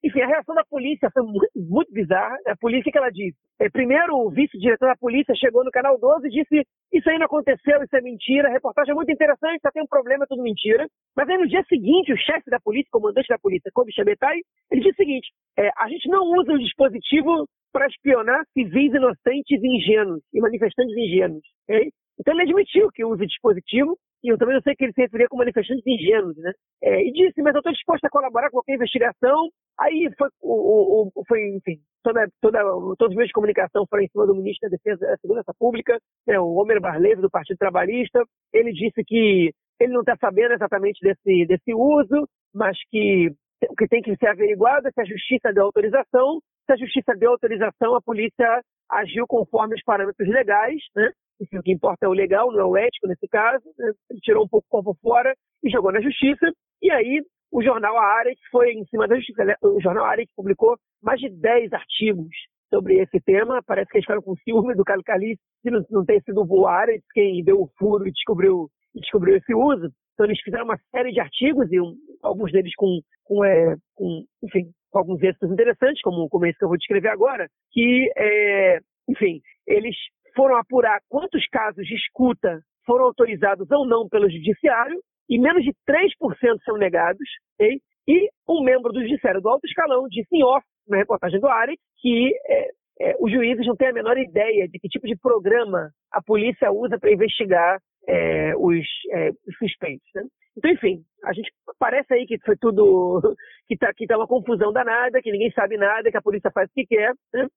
Enfim, 0.05 0.21
a 0.21 0.27
reação 0.27 0.55
da 0.55 0.65
polícia 0.65 1.09
foi 1.13 1.23
muito, 1.23 1.49
muito 1.57 1.93
bizarra. 1.93 2.37
A 2.47 2.57
polícia, 2.57 2.91
que 2.91 2.99
ela 2.99 3.11
disse? 3.11 3.37
É, 3.61 3.71
primeiro, 3.71 4.17
o 4.17 4.31
vice-diretor 4.31 4.87
da 4.87 4.97
polícia 4.97 5.35
chegou 5.37 5.65
no 5.65 5.71
Canal 5.71 5.99
12 5.99 6.27
e 6.27 6.31
disse 6.31 6.67
isso 6.93 7.09
aí 7.11 7.19
não 7.19 7.27
aconteceu, 7.27 7.83
isso 7.83 7.97
é 7.97 8.01
mentira, 8.01 8.49
a 8.49 8.53
reportagem 8.53 8.93
é 8.93 8.95
muito 8.95 9.13
interessante, 9.13 9.61
só 9.61 9.71
tem 9.71 9.83
um 9.83 9.87
problema, 9.87 10.25
é 10.25 10.27
tudo 10.27 10.43
mentira. 10.43 10.87
Mas 11.17 11.29
aí 11.29 11.37
no 11.37 11.49
dia 11.49 11.63
seguinte, 11.69 12.13
o 12.13 12.17
chefe 12.17 12.51
da 12.51 12.61
polícia, 12.61 12.89
comandante 12.91 13.29
da 13.29 13.39
polícia, 13.39 13.71
Kobe 13.75 13.93
Shabetai, 13.93 14.39
ele 14.71 14.81
disse 14.81 14.95
o 14.95 15.05
seguinte, 15.05 15.29
é, 15.59 15.71
a 15.77 15.89
gente 15.89 16.09
não 16.09 16.23
usa 16.39 16.53
o 16.53 16.59
dispositivo 16.59 17.47
para 17.73 17.87
espionar 17.87 18.43
civis 18.53 18.95
inocentes 18.95 19.63
e 19.63 19.77
ingênuos, 19.77 20.23
e 20.33 20.41
manifestantes 20.41 20.97
ingênuos. 20.97 21.43
Okay? 21.65 21.91
Então 22.19 22.35
ele 22.35 22.43
admitiu 22.43 22.89
que 22.93 23.05
usa 23.05 23.23
o 23.23 23.27
dispositivo, 23.27 23.97
e 24.23 24.33
eu 24.33 24.39
também 24.39 24.55
não 24.55 24.63
sei 24.63 24.75
que 24.75 24.85
ele 24.85 24.93
se 24.93 25.01
referia 25.03 25.29
como 25.29 25.41
manifestantes 25.41 25.87
ingênuos, 25.87 26.37
né? 26.37 26.53
É, 26.83 27.03
e 27.03 27.13
disse, 27.13 27.41
mas 27.43 27.55
eu 27.55 27.61
estou 27.61 27.73
disposto 27.73 28.05
a 28.05 28.11
colaborar 28.11 28.51
com 28.51 28.57
qualquer 28.57 28.75
investigação. 28.75 29.49
Aí 29.79 30.09
foi, 30.19 30.29
o, 30.43 31.11
o, 31.15 31.25
foi 31.27 31.41
enfim, 31.57 31.81
toda, 32.03 32.27
toda, 32.41 32.59
todos 32.99 33.11
os 33.11 33.15
meios 33.15 33.29
de 33.29 33.33
comunicação 33.33 33.87
foram 33.89 34.03
em 34.03 34.09
cima 34.09 34.27
do 34.27 34.35
ministro 34.35 34.69
da 34.69 34.77
Defesa 34.77 35.07
da 35.07 35.17
Segurança 35.19 35.53
Pública, 35.59 35.99
né, 36.27 36.39
o 36.39 36.55
Homer 36.55 36.81
Barleve, 36.81 37.23
do 37.23 37.31
Partido 37.31 37.59
Trabalhista. 37.59 38.23
Ele 38.53 38.73
disse 38.73 39.05
que 39.05 39.53
ele 39.81 39.93
não 39.93 40.01
está 40.01 40.17
sabendo 40.21 40.55
exatamente 40.55 40.99
desse, 41.01 41.47
desse 41.47 41.73
uso, 41.73 42.29
mas 42.53 42.77
que 42.91 43.31
o 43.69 43.75
que 43.75 43.89
tem 43.89 44.03
que 44.03 44.17
ser 44.17 44.29
averiguado 44.29 44.89
é 44.89 44.91
se 44.91 45.01
a 45.01 45.05
justiça 45.05 45.53
deu 45.53 45.65
autorização. 45.65 46.41
Se 46.67 46.73
a 46.73 46.77
justiça 46.77 47.15
deu 47.17 47.31
autorização, 47.33 47.95
a 47.95 48.03
polícia 48.03 48.63
agiu 48.91 49.27
conforme 49.27 49.75
os 49.75 49.83
parâmetros 49.83 50.29
legais, 50.29 50.81
né? 50.95 51.11
Enfim, 51.41 51.59
o 51.59 51.63
que 51.63 51.73
importa 51.73 52.07
é 52.07 52.09
o 52.09 52.13
legal, 52.13 52.51
não 52.53 52.61
é 52.61 52.65
o 52.65 52.77
ético 52.77 53.07
nesse 53.07 53.29
caso. 53.29 53.65
Né? 53.79 53.93
Ele 54.11 54.21
tirou 54.21 54.45
um 54.45 54.49
pouco 54.49 54.67
o 54.67 54.71
corpo 54.71 54.99
fora 55.01 55.35
e 55.63 55.71
jogou 55.71 55.93
na 55.93 56.01
justiça. 56.01 56.51
E 56.83 56.91
aí 56.91 57.23
o 57.51 57.63
jornal 57.63 57.97
Arendt 57.97 58.41
foi 58.51 58.73
em 58.73 58.85
cima 58.87 59.07
da 59.07 59.17
justiça. 59.17 59.45
Né? 59.45 59.55
O 59.63 59.81
jornal 59.81 60.05
Arendt 60.05 60.31
publicou 60.37 60.77
mais 61.03 61.21
de 61.21 61.29
10 61.29 61.73
artigos 61.73 62.35
sobre 62.69 62.99
esse 63.01 63.21
tema. 63.21 63.63
Parece 63.67 63.91
que 63.91 63.99
eles 63.99 64.05
ficaram 64.05 64.23
com 64.23 64.37
ciúme 64.37 64.75
do 64.75 64.85
Cali 64.85 65.03
Cali 65.03 65.39
de 65.65 65.71
não, 65.71 65.85
não 65.91 66.05
ter 66.05 66.23
sido 66.23 66.45
o 66.47 66.67
Arendt 66.67 67.05
quem 67.13 67.43
deu 67.45 67.63
o 67.63 67.71
furo 67.79 68.07
e 68.07 68.13
descobriu, 68.13 68.69
descobriu 68.95 69.37
esse 69.37 69.55
uso. 69.55 69.91
Então 70.15 70.27
eles 70.27 70.41
fizeram 70.43 70.65
uma 70.65 70.79
série 70.91 71.13
de 71.13 71.21
artigos 71.21 71.71
e 71.73 71.81
um, 71.81 71.95
alguns 72.23 72.51
deles 72.51 72.75
com, 72.75 73.01
com, 73.25 73.45
é, 73.45 73.77
com, 73.95 74.25
enfim, 74.43 74.71
com 74.91 74.99
alguns 74.99 75.23
êxitos 75.23 75.51
interessantes, 75.51 76.03
como, 76.03 76.29
como 76.29 76.47
esse 76.47 76.59
que 76.59 76.65
eu 76.65 76.69
vou 76.69 76.77
descrever 76.77 77.09
agora, 77.09 77.49
que, 77.71 78.11
é, 78.17 78.81
enfim, 79.09 79.41
eles 79.67 79.95
foram 80.39 80.57
apurar 80.57 81.01
quantos 81.09 81.45
casos 81.49 81.85
de 81.85 81.97
escuta 81.97 82.61
foram 82.87 83.07
autorizados 83.07 83.69
ou 83.73 83.85
não 83.85 84.09
pelo 84.09 84.31
judiciário, 84.31 84.97
e 85.29 85.37
menos 85.37 85.65
de 85.65 85.73
3% 85.85 86.63
são 86.65 86.79
negados, 86.79 87.29
okay? 87.55 87.81
e 88.07 88.31
um 88.49 88.63
membro 88.63 88.93
do 88.93 89.03
judiciário 89.03 89.41
do 89.41 89.49
alto 89.49 89.67
escalão 89.67 90.07
disse 90.09 90.29
em 90.33 90.45
off, 90.45 90.65
na 90.89 90.97
reportagem 90.97 91.41
do 91.41 91.49
Ari, 91.49 91.77
que 92.01 92.33
é, 92.47 92.69
é, 93.01 93.17
os 93.19 93.33
juízes 93.33 93.67
não 93.67 93.75
têm 93.75 93.89
a 93.89 93.93
menor 93.93 94.17
ideia 94.17 94.69
de 94.69 94.79
que 94.79 94.89
tipo 94.89 95.09
de 95.09 95.17
programa 95.17 95.91
a 96.13 96.23
polícia 96.23 96.71
usa 96.71 96.99
para 97.01 97.13
investigar 97.13 97.81
é, 98.07 98.55
os, 98.57 98.87
é, 99.11 99.31
os, 99.31 99.59
suspeitos. 99.59 100.09
Né? 100.15 100.23
Então, 100.57 100.71
enfim, 100.71 101.03
a 101.25 101.33
gente 101.33 101.51
parece 101.81 102.15
aí 102.15 102.27
que 102.27 102.39
foi 102.47 102.57
tudo 102.57 103.21
que 103.67 103.75
está 103.75 103.93
que 103.93 104.07
tá 104.07 104.17
uma 104.17 104.29
confusão 104.29 104.73
danada, 104.73 105.21
que 105.21 105.33
ninguém 105.33 105.51
sabe 105.51 105.77
nada, 105.77 106.13
que 106.13 106.17
a 106.17 106.23
polícia 106.23 106.51
faz 106.53 106.71
o 106.71 106.73
que 106.73 106.87
quer. 106.87 107.13
Né? 107.35 107.49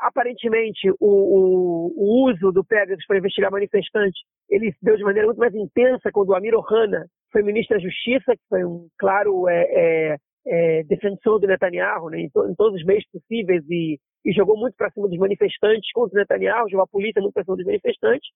Aparentemente 0.00 0.90
o, 0.90 0.96
o, 1.00 1.92
o, 1.96 2.30
uso 2.30 2.52
do 2.52 2.64
Pegasus 2.64 3.04
para 3.06 3.18
investigar 3.18 3.50
manifestantes 3.50 4.22
ele 4.48 4.70
se 4.72 4.78
deu 4.82 4.96
de 4.96 5.02
maneira 5.02 5.26
muito 5.26 5.38
mais 5.38 5.54
intensa 5.54 6.10
quando 6.12 6.28
o 6.28 6.34
Amir 6.34 6.54
Ohana 6.54 7.06
foi 7.32 7.42
ministro 7.42 7.76
da 7.76 7.82
Justiça, 7.82 8.36
que 8.36 8.42
foi 8.48 8.64
um 8.64 8.86
claro 8.96 9.48
é, 9.48 9.64
é, 9.64 10.16
é, 10.46 10.82
defensor 10.84 11.40
do 11.40 11.48
Netanyahu 11.48 12.10
né, 12.10 12.20
em, 12.20 12.30
to, 12.30 12.46
em, 12.48 12.54
todos 12.54 12.78
os 12.80 12.86
meios 12.86 13.04
possíveis 13.10 13.64
e, 13.68 13.98
e 14.24 14.32
jogou 14.32 14.56
muito 14.56 14.76
para 14.76 14.90
cima 14.90 15.08
dos 15.08 15.18
manifestantes 15.18 15.90
contra 15.92 16.16
o 16.16 16.20
Netanyahu, 16.20 16.70
jogou 16.70 16.84
a 16.84 16.88
polícia 16.88 17.20
muito 17.20 17.34
para 17.34 17.42
cima 17.42 17.56
dos 17.56 17.66
manifestantes. 17.66 18.28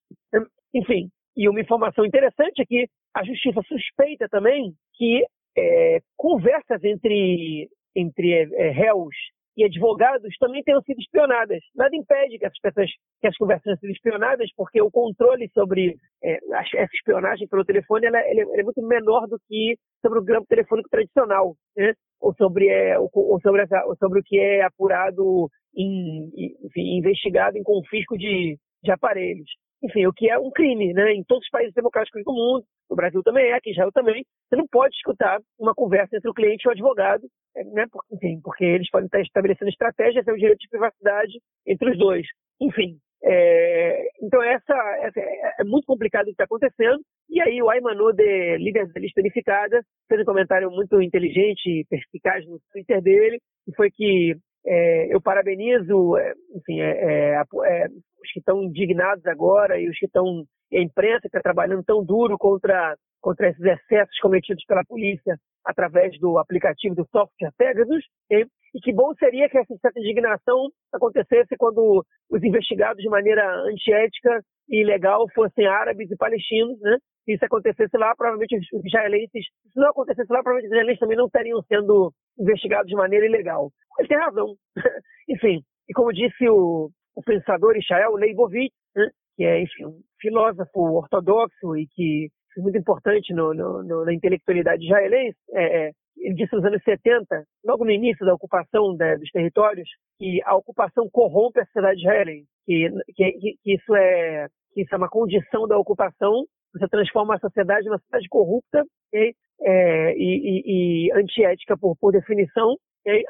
Enfim, 0.75 1.09
e 1.37 1.49
uma 1.49 1.61
informação 1.61 2.05
interessante 2.05 2.61
é 2.63 2.67
que 2.67 2.89
a 3.15 3.23
Justiça 3.23 3.61
suspeita 3.69 4.29
também 4.29 4.73
que 4.95 5.25
é, 5.57 6.01
conversas 6.17 6.83
entre, 6.83 7.69
entre 7.95 8.33
é, 8.33 8.71
réus 8.71 9.15
e 9.59 9.65
advogados 9.65 10.33
também 10.39 10.63
tenham 10.63 10.81
sido 10.83 11.01
espionadas. 11.01 11.59
Nada 11.75 11.95
impede 11.97 12.39
que 12.39 12.47
essas 12.47 12.61
pessoas, 12.61 12.89
que 13.21 13.27
as 13.27 13.37
conversas 13.37 13.65
tenham 13.65 13.77
sido 13.79 13.91
espionadas, 13.91 14.49
porque 14.57 14.81
o 14.81 14.89
controle 14.89 15.51
sobre 15.53 15.97
é, 16.23 16.39
essa 16.77 16.95
espionagem 16.95 17.49
pelo 17.49 17.65
telefone 17.65 18.07
ela, 18.07 18.21
ela, 18.21 18.29
é, 18.29 18.43
ela, 18.43 18.61
é 18.61 18.63
muito 18.63 18.81
menor 18.87 19.27
do 19.27 19.37
que 19.49 19.77
sobre 20.01 20.21
o 20.21 20.25
grampo 20.25 20.47
telefônico 20.47 20.89
tradicional, 20.89 21.57
né? 21.77 21.93
ou, 22.21 22.33
sobre, 22.35 22.69
é, 22.69 22.97
ou, 23.01 23.11
ou, 23.13 23.41
sobre 23.41 23.63
essa, 23.63 23.85
ou 23.85 23.97
sobre 23.97 24.21
o 24.21 24.23
que 24.23 24.39
é 24.39 24.63
apurado, 24.63 25.51
em, 25.77 26.31
enfim, 26.65 26.97
investigado 26.97 27.59
em 27.59 27.63
confisco 27.65 28.17
de, 28.17 28.57
de 28.81 28.91
aparelhos 28.93 29.51
enfim, 29.83 30.07
o 30.07 30.13
que 30.13 30.29
é 30.29 30.39
um 30.39 30.51
crime, 30.51 30.93
né? 30.93 31.13
Em 31.13 31.23
todos 31.25 31.45
os 31.45 31.51
países 31.51 31.75
democráticos 31.75 32.23
do 32.25 32.33
mundo, 32.33 32.65
no 32.91 32.97
Brasil 32.97 33.23
também 33.23 33.51
é, 33.51 33.55
aqui 33.55 33.71
em 33.71 33.73
Israel 33.73 33.93
também, 33.93 34.25
você 34.49 34.57
não 34.57 34.67
pode 34.67 34.95
escutar 34.97 35.41
uma 35.59 35.75
conversa 35.75 36.17
entre 36.17 36.31
o 36.31 36.35
cliente 36.35 36.65
e 36.65 36.69
o 36.69 36.73
advogado, 36.73 37.27
é, 37.57 37.65
né? 37.65 37.87
Enfim, 38.13 38.41
porque 38.43 38.65
eles 38.65 38.91
podem 38.91 39.07
estar 39.07 39.21
estabelecendo 39.21 39.71
estratégias, 39.71 40.25
tem 40.25 40.35
o 40.35 40.39
direito 40.39 40.59
de 40.59 40.69
privacidade 40.69 41.33
entre 41.67 41.91
os 41.91 41.99
dois. 41.99 42.27
Enfim, 42.61 42.99
é, 43.23 44.09
então 44.23 44.43
essa, 44.43 44.75
essa, 45.03 45.21
é, 45.21 45.55
é 45.61 45.65
muito 45.65 45.87
complicado 45.87 46.23
o 46.23 46.27
que 46.27 46.33
está 46.33 46.45
acontecendo. 46.45 47.01
E 47.29 47.41
aí 47.41 47.63
o 47.63 47.69
Ayman 47.69 48.01
Ode, 48.01 48.57
líder 48.59 48.91
da 48.93 49.01
lista 49.01 49.21
unificada, 49.21 49.83
fez 50.09 50.21
um 50.23 50.25
comentário 50.25 50.71
muito 50.71 51.01
inteligente 51.01 51.67
e 51.67 51.85
perspicaz 51.89 52.47
no 52.47 52.59
Twitter 52.73 53.03
dele, 53.03 53.39
que 53.65 53.75
foi 53.77 53.91
que 53.91 54.35
é, 54.69 55.15
eu 55.15 55.21
parabenizo, 55.21 56.17
é, 56.19 56.35
enfim, 56.55 56.81
é, 56.81 56.91
é, 56.91 57.43
é, 57.65 57.87
os 57.87 58.33
que 58.33 58.39
estão 58.39 58.63
indignados 58.63 59.25
agora 59.27 59.81
e 59.81 59.89
os 59.89 59.99
que 59.99 60.05
estão, 60.05 60.45
a 60.73 60.79
imprensa 60.79 61.23
que 61.23 61.29
está 61.29 61.41
trabalhando 61.41 61.83
tão 61.83 62.05
duro 62.05 62.37
contra, 62.37 62.95
contra 63.21 63.49
esses 63.49 63.65
excessos 63.65 64.19
cometidos 64.21 64.65
pela 64.67 64.85
polícia 64.85 65.37
através 65.65 66.19
do 66.21 66.39
aplicativo 66.39 66.95
do 66.95 67.07
software 67.11 67.53
Pegasus. 67.57 68.05
E, 68.31 68.47
e 68.75 68.81
que 68.81 68.93
bom 68.93 69.15
seria 69.15 69.49
que 69.49 69.57
essa 69.57 69.75
certa 69.81 69.99
indignação 69.99 70.69
acontecesse 70.93 71.57
quando 71.57 72.05
os 72.31 72.43
investigados 72.43 73.03
de 73.03 73.09
maneira 73.09 73.43
antiética 73.63 74.43
e 74.69 74.83
ilegal 74.83 75.27
fossem 75.35 75.67
árabes 75.67 76.11
e 76.11 76.17
palestinos, 76.17 76.79
né? 76.81 76.99
Isso 77.29 77.45
acontecesse 77.45 77.97
lá, 77.99 78.15
provavelmente 78.17 78.57
os 78.57 78.85
israelenses, 78.85 79.45
se 79.73 79.79
não 79.79 79.91
acontecesse 79.91 80.33
lá, 80.33 80.43
provavelmente 80.43 80.67
os 80.67 80.73
israelenses 80.73 81.01
também 81.01 81.17
não 81.17 81.27
estariam 81.27 81.63
sendo 81.63 82.13
investigados 82.39 82.89
de 82.89 82.97
maneira 82.97 83.27
ilegal. 83.27 83.71
Ele 83.99 84.09
tem 84.09 84.17
razão. 84.17 84.55
enfim, 85.29 85.63
e 85.89 85.93
como 85.93 86.13
disse 86.13 86.49
o, 86.49 86.91
o 87.15 87.23
pensador 87.23 87.77
Israel 87.77 88.15
Leibovitz, 88.15 88.75
né? 88.97 89.11
que 89.37 89.45
é, 89.45 89.63
enfim, 89.63 89.87
um 89.87 90.01
filósofo 90.21 90.81
ortodoxo 90.81 91.77
e 91.77 91.87
que 91.89 92.29
foi 92.55 92.63
muito 92.63 92.79
importante 92.79 93.35
no, 93.35 93.53
no, 93.53 93.83
no, 93.83 94.05
na 94.05 94.15
intelectualidade 94.15 94.85
israelense, 94.85 95.37
é, 95.53 95.89
é 95.89 95.91
ele 96.21 96.35
disse 96.35 96.55
nos 96.55 96.65
anos 96.65 96.83
70, 96.83 97.45
logo 97.65 97.85
no 97.85 97.91
início 97.91 98.27
da 98.27 98.35
ocupação 98.35 98.95
né, 98.97 99.17
dos 99.17 99.31
territórios, 99.31 99.89
que 100.19 100.41
a 100.45 100.57
ocupação 100.57 101.09
corrompe 101.11 101.61
a 101.61 101.65
sociedade 101.67 102.01
israelense, 102.01 102.49
que, 102.67 102.91
que, 103.15 103.57
que, 103.63 103.75
isso 103.75 103.95
é, 103.95 104.49
que 104.73 104.83
isso 104.83 104.95
é 104.95 104.99
uma 104.99 105.09
condição 105.09 105.67
da 105.69 105.79
ocupação, 105.79 106.45
você 106.73 106.89
transforma 106.89 107.35
a 107.35 107.39
sociedade 107.39 107.87
numa 107.87 107.99
sociedade 107.99 108.29
corrupta 108.29 108.85
okay? 109.09 109.35
é, 109.63 110.15
e, 110.17 110.23
e, 110.23 111.09
e, 111.09 111.13
antiética 111.13 111.77
por, 111.77 111.97
por 111.97 112.13
definição, 112.13 112.77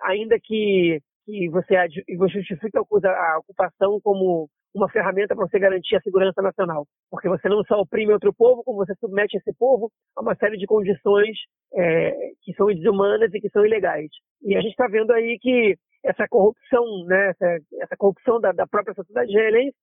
ainda 0.04 0.36
que, 0.42 1.00
que 1.24 1.48
você, 1.50 1.74
você 2.16 2.40
justifique 2.40 2.76
a 2.76 3.38
ocupação 3.38 4.00
como 4.02 4.48
uma 4.74 4.88
ferramenta 4.90 5.34
para 5.34 5.46
você 5.46 5.58
garantir 5.58 5.96
a 5.96 6.00
segurança 6.00 6.42
nacional. 6.42 6.86
Porque 7.10 7.28
você 7.28 7.48
não 7.48 7.62
só 7.64 7.80
oprime 7.80 8.12
outro 8.12 8.32
povo, 8.32 8.62
como 8.64 8.78
você 8.78 8.94
submete 9.00 9.36
esse 9.36 9.52
povo 9.56 9.90
a 10.16 10.22
uma 10.22 10.34
série 10.36 10.56
de 10.56 10.66
condições 10.66 11.36
é, 11.74 12.12
que 12.42 12.52
são 12.54 12.66
desumanas 12.66 13.32
e 13.32 13.40
que 13.40 13.50
são 13.50 13.64
ilegais. 13.64 14.10
E 14.42 14.56
a 14.56 14.60
gente 14.60 14.72
está 14.72 14.86
vendo 14.88 15.12
aí 15.12 15.38
que 15.40 15.76
essa 16.04 16.26
corrupção, 16.28 16.84
né, 17.06 17.30
essa, 17.30 17.58
essa 17.82 17.96
corrupção 17.96 18.40
da, 18.40 18.52
da, 18.52 18.66
própria 18.66 18.94
sociedade 18.94 19.30
israelense, 19.30 19.74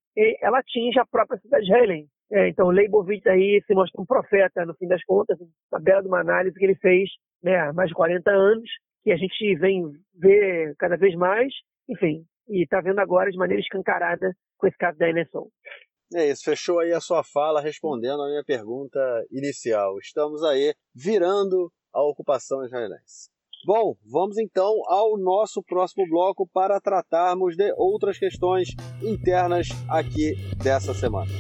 ela 0.41 0.59
atinge 0.59 0.97
a 0.99 1.05
própria 1.05 1.37
sociedade 1.37 1.65
israelense. 1.65 2.09
É, 2.31 2.49
então, 2.49 2.69
Leibovitz 2.69 3.25
aí 3.27 3.61
se 3.67 3.73
mostra 3.73 4.01
um 4.01 4.05
profeta, 4.05 4.65
no 4.65 4.73
fim 4.75 4.87
das 4.87 5.03
contas, 5.03 5.37
na 5.71 5.79
bela 5.79 6.01
de 6.01 6.07
uma 6.07 6.21
análise 6.21 6.57
que 6.57 6.65
ele 6.65 6.75
fez 6.75 7.09
né, 7.43 7.55
há 7.57 7.73
mais 7.73 7.89
de 7.89 7.95
40 7.95 8.29
anos, 8.31 8.69
que 9.03 9.11
a 9.11 9.17
gente 9.17 9.55
vem 9.55 9.83
ver 10.15 10.75
cada 10.77 10.97
vez 10.97 11.15
mais, 11.15 11.53
enfim, 11.87 12.25
e 12.49 12.63
está 12.63 12.81
vendo 12.81 12.99
agora 12.99 13.29
de 13.29 13.37
maneira 13.37 13.61
escancarada 13.61 14.33
com 14.57 14.67
esse 14.67 14.77
caso 14.77 14.97
da 14.97 15.11
NSO. 15.11 15.51
É 16.13 16.29
isso, 16.29 16.43
fechou 16.43 16.79
aí 16.79 16.93
a 16.93 16.99
sua 16.99 17.23
fala 17.23 17.61
respondendo 17.61 18.21
a 18.21 18.27
minha 18.27 18.43
pergunta 18.43 18.99
inicial. 19.31 19.97
Estamos 19.99 20.43
aí 20.43 20.73
virando 20.93 21.71
a 21.93 22.01
ocupação 22.03 22.63
israelense. 22.63 23.29
Bom, 23.65 23.95
vamos 24.11 24.37
então 24.37 24.71
ao 24.87 25.17
nosso 25.17 25.63
próximo 25.63 26.07
bloco 26.07 26.47
para 26.47 26.79
tratarmos 26.79 27.57
de 27.57 27.73
outras 27.75 28.19
questões 28.19 28.69
internas 29.01 29.69
aqui 29.89 30.35
dessa 30.63 30.93
semana. 30.93 31.31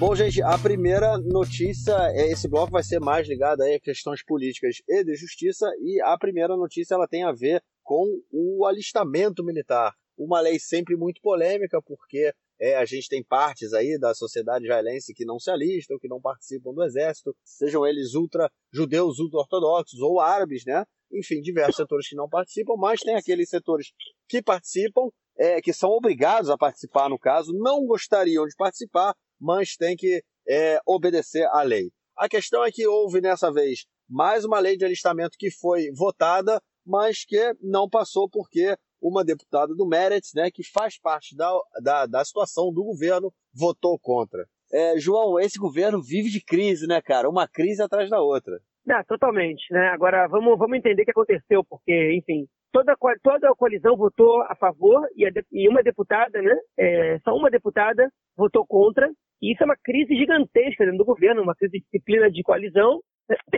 Bom, 0.00 0.14
gente, 0.14 0.42
a 0.42 0.56
primeira 0.56 1.18
notícia, 1.18 1.92
é 2.14 2.32
esse 2.32 2.48
bloco 2.48 2.72
vai 2.72 2.82
ser 2.82 2.98
mais 2.98 3.28
ligado 3.28 3.60
aí 3.60 3.74
a 3.74 3.78
questões 3.78 4.24
políticas 4.24 4.76
e 4.88 5.04
de 5.04 5.14
justiça, 5.14 5.70
e 5.78 6.00
a 6.00 6.16
primeira 6.16 6.56
notícia 6.56 6.94
ela 6.94 7.06
tem 7.06 7.22
a 7.22 7.32
ver 7.32 7.62
com 7.82 8.06
o 8.32 8.64
alistamento 8.64 9.44
militar. 9.44 9.92
Uma 10.16 10.40
lei 10.40 10.58
sempre 10.58 10.96
muito 10.96 11.20
polêmica, 11.20 11.82
porque 11.82 12.32
é, 12.58 12.76
a 12.76 12.86
gente 12.86 13.10
tem 13.10 13.22
partes 13.22 13.74
aí 13.74 13.98
da 13.98 14.14
sociedade 14.14 14.64
israelense 14.64 15.12
que 15.12 15.26
não 15.26 15.38
se 15.38 15.50
alistam, 15.50 15.98
que 15.98 16.08
não 16.08 16.18
participam 16.18 16.72
do 16.72 16.82
exército, 16.82 17.36
sejam 17.44 17.86
eles 17.86 18.14
ultra 18.14 18.50
judeus, 18.72 19.18
ultra 19.18 19.40
ortodoxos 19.40 20.00
ou 20.00 20.18
árabes, 20.18 20.64
né? 20.64 20.82
Enfim, 21.12 21.42
diversos 21.42 21.76
setores 21.76 22.08
que 22.08 22.16
não 22.16 22.26
participam, 22.26 22.72
mas 22.78 23.00
tem 23.00 23.16
aqueles 23.16 23.50
setores 23.50 23.88
que 24.26 24.40
participam, 24.40 25.10
é, 25.36 25.60
que 25.60 25.74
são 25.74 25.90
obrigados 25.90 26.48
a 26.48 26.56
participar 26.56 27.10
no 27.10 27.18
caso, 27.18 27.52
não 27.52 27.84
gostariam 27.84 28.46
de 28.46 28.54
participar, 28.56 29.14
mas 29.40 29.76
tem 29.76 29.96
que 29.96 30.22
é, 30.48 30.78
obedecer 30.86 31.46
à 31.48 31.62
lei. 31.62 31.90
A 32.16 32.28
questão 32.28 32.64
é 32.64 32.70
que 32.70 32.86
houve 32.86 33.20
nessa 33.20 33.52
vez 33.52 33.86
mais 34.08 34.44
uma 34.44 34.58
lei 34.58 34.76
de 34.76 34.84
alistamento 34.84 35.36
que 35.38 35.50
foi 35.50 35.90
votada, 35.92 36.60
mas 36.84 37.24
que 37.24 37.54
não 37.62 37.88
passou 37.88 38.28
porque 38.28 38.76
uma 39.00 39.24
deputada 39.24 39.74
do 39.74 39.86
Meretz, 39.86 40.32
né, 40.34 40.50
que 40.50 40.62
faz 40.62 40.98
parte 40.98 41.34
da, 41.36 41.50
da, 41.82 42.06
da 42.06 42.24
situação 42.24 42.72
do 42.72 42.84
governo, 42.84 43.32
votou 43.54 43.98
contra. 43.98 44.44
É, 44.72 44.98
João, 44.98 45.38
esse 45.38 45.58
governo 45.58 46.02
vive 46.02 46.28
de 46.28 46.42
crise, 46.44 46.86
né, 46.86 47.00
cara? 47.00 47.28
Uma 47.28 47.48
crise 47.48 47.82
atrás 47.82 48.10
da 48.10 48.20
outra. 48.20 48.60
Não, 48.84 49.02
totalmente, 49.04 49.64
né? 49.72 49.88
Agora 49.88 50.26
vamos, 50.28 50.58
vamos 50.58 50.78
entender 50.78 51.02
o 51.02 51.04
que 51.04 51.10
aconteceu, 51.10 51.64
porque, 51.64 52.14
enfim, 52.14 52.46
toda, 52.72 52.96
toda 53.22 53.50
a 53.50 53.54
coalizão 53.54 53.96
votou 53.96 54.42
a 54.42 54.54
favor 54.54 55.06
e, 55.16 55.26
a, 55.26 55.30
e 55.52 55.68
uma 55.68 55.82
deputada, 55.82 56.40
né? 56.40 56.56
É, 56.78 57.18
só 57.20 57.34
uma 57.34 57.50
deputada 57.50 58.10
votou 58.36 58.66
contra. 58.66 59.10
E 59.42 59.52
isso 59.52 59.62
é 59.62 59.66
uma 59.66 59.76
crise 59.82 60.14
gigantesca 60.14 60.84
dentro 60.84 60.98
do 60.98 61.04
governo, 61.04 61.42
uma 61.42 61.54
crise 61.54 61.72
de 61.72 61.80
disciplina 61.80 62.30
de 62.30 62.42
coalizão. 62.42 63.00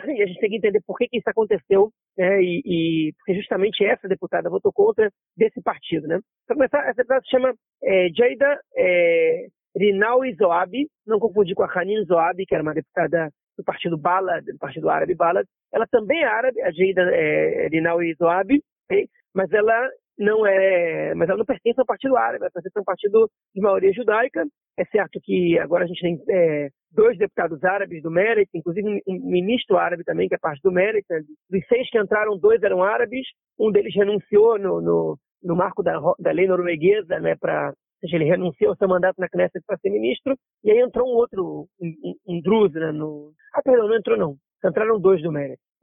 E 0.04 0.22
a 0.22 0.26
gente 0.26 0.38
tem 0.38 0.50
que 0.50 0.56
entender 0.56 0.82
por 0.86 0.98
que, 0.98 1.08
que 1.08 1.18
isso 1.18 1.30
aconteceu, 1.30 1.90
né? 2.16 2.42
E, 2.42 2.62
e 2.64 3.12
porque 3.14 3.34
justamente 3.34 3.84
essa 3.84 4.06
deputada 4.06 4.50
votou 4.50 4.72
contra 4.72 5.10
desse 5.36 5.62
partido, 5.62 6.06
né? 6.06 6.20
Para 6.46 6.56
começar, 6.56 6.80
essa 6.80 6.96
deputada 6.96 7.22
se 7.22 7.30
chama 7.30 7.54
é, 7.82 8.08
Jaida 8.14 8.60
é, 8.76 9.46
Rinaui 9.76 10.34
Zoabi, 10.34 10.88
não 11.06 11.18
confundir 11.18 11.54
com 11.54 11.62
a 11.62 11.72
Hanin 11.72 12.04
Zoabi, 12.04 12.44
que 12.44 12.54
era 12.54 12.62
uma 12.62 12.74
deputada 12.74 13.30
do 13.56 13.64
partido 13.64 13.96
Bala, 13.96 14.40
do 14.42 14.58
partido 14.58 14.90
árabe 14.90 15.14
Bala. 15.14 15.42
Ela 15.72 15.86
também 15.86 16.22
é 16.22 16.26
árabe, 16.26 16.60
a 16.60 16.70
Jaida 16.70 17.02
é, 17.10 17.68
Rinaui 17.68 18.14
Zoabi, 18.14 18.62
okay? 18.84 19.08
mas 19.34 19.50
ela 19.52 19.88
não 20.18 20.46
é, 20.46 21.14
mas 21.14 21.28
ela 21.28 21.38
não 21.38 21.44
pertence 21.44 21.80
ao 21.80 21.86
Partido 21.86 22.16
Árabe, 22.16 22.42
ela 22.42 22.50
pertence 22.50 22.78
a 22.78 22.80
um 22.80 22.84
partido 22.84 23.30
de 23.54 23.60
maioria 23.60 23.92
judaica. 23.92 24.44
É 24.78 24.84
certo 24.86 25.20
que 25.22 25.58
agora 25.58 25.84
a 25.84 25.86
gente 25.86 26.00
tem 26.00 26.22
é, 26.30 26.68
dois 26.90 27.16
deputados 27.18 27.62
árabes 27.64 28.02
do 28.02 28.10
Merit, 28.10 28.48
inclusive 28.54 29.02
um 29.06 29.30
ministro 29.30 29.76
árabe 29.76 30.04
também, 30.04 30.28
que 30.28 30.34
é 30.34 30.38
parte 30.38 30.60
do 30.62 30.70
Merit. 30.70 31.04
Né? 31.10 31.22
Dos 31.50 31.66
seis 31.66 31.88
que 31.90 31.98
entraram, 31.98 32.38
dois 32.38 32.62
eram 32.62 32.82
árabes. 32.82 33.26
Um 33.58 33.70
deles 33.70 33.94
renunciou 33.94 34.58
no, 34.58 34.80
no, 34.80 35.18
no 35.42 35.56
marco 35.56 35.82
da, 35.82 35.98
da 36.18 36.30
lei 36.30 36.46
norueguesa, 36.46 37.18
né, 37.18 37.34
para 37.36 37.72
seja, 38.02 38.16
ele 38.16 38.24
renunciou 38.24 38.70
ao 38.70 38.76
seu 38.76 38.88
mandato 38.88 39.16
na 39.18 39.28
Knesset 39.28 39.64
para 39.64 39.78
ser 39.78 39.90
ministro, 39.90 40.36
e 40.64 40.70
aí 40.70 40.80
entrou 40.80 41.06
um 41.08 41.14
outro, 41.14 41.68
um, 41.80 42.14
um, 42.26 42.40
um 42.40 42.68
né, 42.72 42.90
no... 42.92 43.32
Ah, 43.54 43.62
perdão, 43.62 43.88
não 43.88 43.96
entrou 43.96 44.18
não. 44.18 44.36
Entraram 44.64 45.00
dois 45.00 45.22
do. 45.22 45.30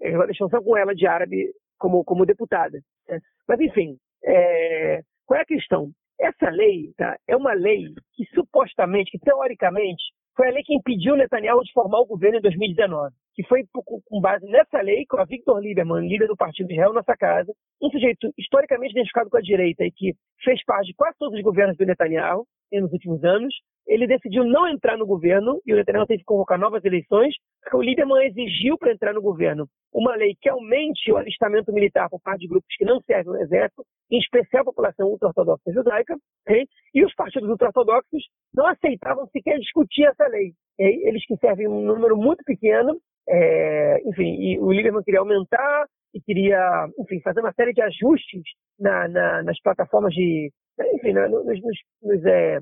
Agora 0.02 0.28
deixam 0.28 0.50
só 0.50 0.62
com 0.62 0.78
ela 0.78 0.96
de 0.96 1.06
árabe 1.06 1.52
como, 1.80 2.04
como 2.04 2.26
deputada. 2.26 2.80
Né? 3.08 3.20
Mas, 3.48 3.60
enfim, 3.60 3.98
é, 4.24 5.02
qual 5.26 5.40
é 5.40 5.44
a 5.44 5.46
questão? 5.46 5.92
Essa 6.20 6.50
lei 6.50 6.92
tá, 6.98 7.18
é 7.28 7.36
uma 7.36 7.54
lei 7.54 7.94
que 8.14 8.26
supostamente, 8.36 9.12
que 9.12 9.20
teoricamente, 9.20 10.04
foi 10.36 10.48
a 10.48 10.52
lei 10.52 10.64
que 10.64 10.76
impediu 10.76 11.16
Netanyahu 11.16 11.64
de 11.64 11.74
formar 11.74 12.00
o 12.00 12.06
governo 12.06 12.38
em 12.38 12.42
2019, 12.42 13.14
que 13.36 13.44
foi 13.44 13.64
com 13.74 14.22
base 14.22 14.46
nessa 14.46 14.82
lei 14.82 15.06
com 15.06 15.20
a 15.20 15.26
Victor 15.26 15.60
Lieberman, 15.60 16.08
líder 16.08 16.28
do 16.28 16.36
Partido 16.38 16.72
Israel, 16.72 16.94
nossa 16.94 17.16
casa, 17.16 17.54
um 17.82 17.90
sujeito 17.90 18.32
historicamente 18.38 18.92
identificado 18.92 19.30
com 19.30 19.38
a 19.38 19.42
direita 19.42 19.84
e 19.84 19.92
que 19.92 20.14
fez 20.44 20.64
parte 20.64 20.88
de 20.88 20.94
quase 20.94 21.18
todos 21.18 21.38
os 21.38 21.44
governos 21.44 21.78
do 21.78 21.86
Netanyahu 21.86 22.46
nos 22.72 22.92
últimos 22.94 23.24
anos, 23.24 23.54
ele 23.90 24.06
decidiu 24.06 24.46
não 24.46 24.68
entrar 24.68 24.96
no 24.98 25.06
governo 25.06 25.60
e 25.66 25.74
o 25.74 25.76
Netanyahu 25.76 26.06
teve 26.06 26.20
que 26.20 26.26
convocar 26.26 26.60
novas 26.60 26.86
eleições, 26.86 27.34
porque 27.62 27.76
o 27.76 27.82
Lieberman 27.82 28.24
exigiu 28.28 28.78
para 28.78 28.94
entrar 28.94 29.14
no 29.14 29.22
governo 29.22 29.68
uma 29.92 30.16
lei 30.16 30.36
que 30.40 30.48
aumente 30.48 31.12
o 31.12 31.18
alistamento 31.18 31.74
militar 31.74 32.08
por 32.08 32.22
parte 32.22 32.42
de 32.42 32.48
grupos 32.48 32.76
que 32.78 32.86
não 32.86 33.02
servem 33.02 33.34
no 33.34 33.42
exército, 33.42 33.84
em 34.12 34.20
especial 34.20 34.62
a 34.62 34.66
população 34.66 35.08
ultra-ortodoxa 35.08 35.74
judaica, 35.74 36.16
okay? 36.48 36.68
e 36.94 37.04
os 37.04 37.14
partidos 37.16 37.50
ultra-ortodoxos 37.50 38.24
não 38.54 38.68
aceitavam 38.68 39.26
sequer 39.28 39.58
discutir 39.58 40.06
essa 40.06 40.28
lei. 40.28 40.54
Okay? 40.76 41.08
Eles 41.08 41.26
que 41.26 41.36
servem 41.38 41.68
um 41.68 41.82
número 41.82 42.16
muito 42.16 42.44
pequeno, 42.44 42.96
é, 43.28 44.02
enfim, 44.06 44.60
o 44.60 44.72
Lieberman 44.72 45.04
queria 45.04 45.20
aumentar 45.20 45.88
e 46.14 46.22
queria, 46.22 46.88
enfim, 47.00 47.20
fazer 47.22 47.40
uma 47.40 47.54
série 47.54 47.74
de 47.74 47.82
ajustes 47.82 48.44
na, 48.80 49.08
na, 49.08 49.44
nas 49.44 49.60
plataformas 49.62 50.14
de, 50.14 50.52
enfim, 50.96 51.14
nos, 51.14 51.46
nos, 51.46 51.80
nos 52.04 52.26
é, 52.26 52.60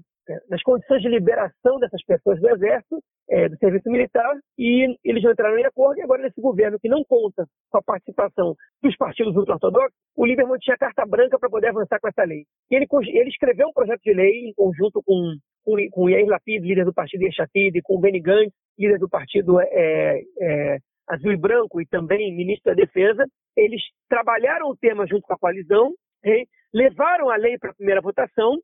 nas 0.49 0.61
condições 0.61 1.01
de 1.01 1.09
liberação 1.09 1.79
dessas 1.79 2.03
pessoas 2.03 2.39
do 2.39 2.49
Exército, 2.49 3.01
é, 3.29 3.49
do 3.49 3.57
serviço 3.57 3.89
militar, 3.89 4.33
e 4.57 4.95
eles 5.03 5.23
não 5.23 5.31
entraram 5.31 5.57
em 5.57 5.65
acordo, 5.65 5.99
e 5.99 6.01
agora 6.01 6.23
nesse 6.23 6.39
governo 6.39 6.79
que 6.79 6.89
não 6.89 7.03
conta 7.03 7.45
com 7.69 7.77
a 7.77 7.83
participação 7.83 8.55
dos 8.81 8.95
partidos 8.95 9.35
ultra-ortodoxos, 9.35 9.93
o 10.15 10.25
Lieberman 10.25 10.57
tinha 10.59 10.77
carta 10.77 11.05
branca 11.05 11.37
para 11.37 11.49
poder 11.49 11.69
avançar 11.69 11.99
com 11.99 12.07
essa 12.07 12.23
lei. 12.23 12.45
E 12.71 12.75
ele, 12.75 12.87
ele 13.07 13.29
escreveu 13.29 13.67
um 13.67 13.73
projeto 13.73 14.01
de 14.01 14.13
lei 14.13 14.47
em 14.47 14.53
conjunto 14.53 15.01
com, 15.03 15.35
com, 15.63 15.75
com 15.91 16.09
Yair 16.09 16.27
Lapid, 16.27 16.63
líder 16.63 16.85
do 16.85 16.93
partido 16.93 17.23
Yeshatid, 17.23 17.81
com 17.83 17.99
Benny 17.99 18.19
Gantz, 18.19 18.53
líder 18.77 18.99
do 18.99 19.09
partido 19.09 19.59
é, 19.59 20.21
é, 20.39 20.77
Azul 21.09 21.31
e 21.31 21.37
Branco, 21.37 21.81
e 21.81 21.85
também 21.85 22.35
ministro 22.35 22.73
da 22.73 22.81
Defesa. 22.81 23.25
Eles 23.55 23.81
trabalharam 24.09 24.69
o 24.69 24.77
tema 24.77 25.05
junto 25.07 25.23
com 25.23 25.33
a 25.33 25.37
coalizão, 25.37 25.93
levaram 26.73 27.29
a 27.29 27.37
lei 27.37 27.57
para 27.57 27.71
a 27.71 27.75
primeira 27.75 28.01
votação, 28.01 28.57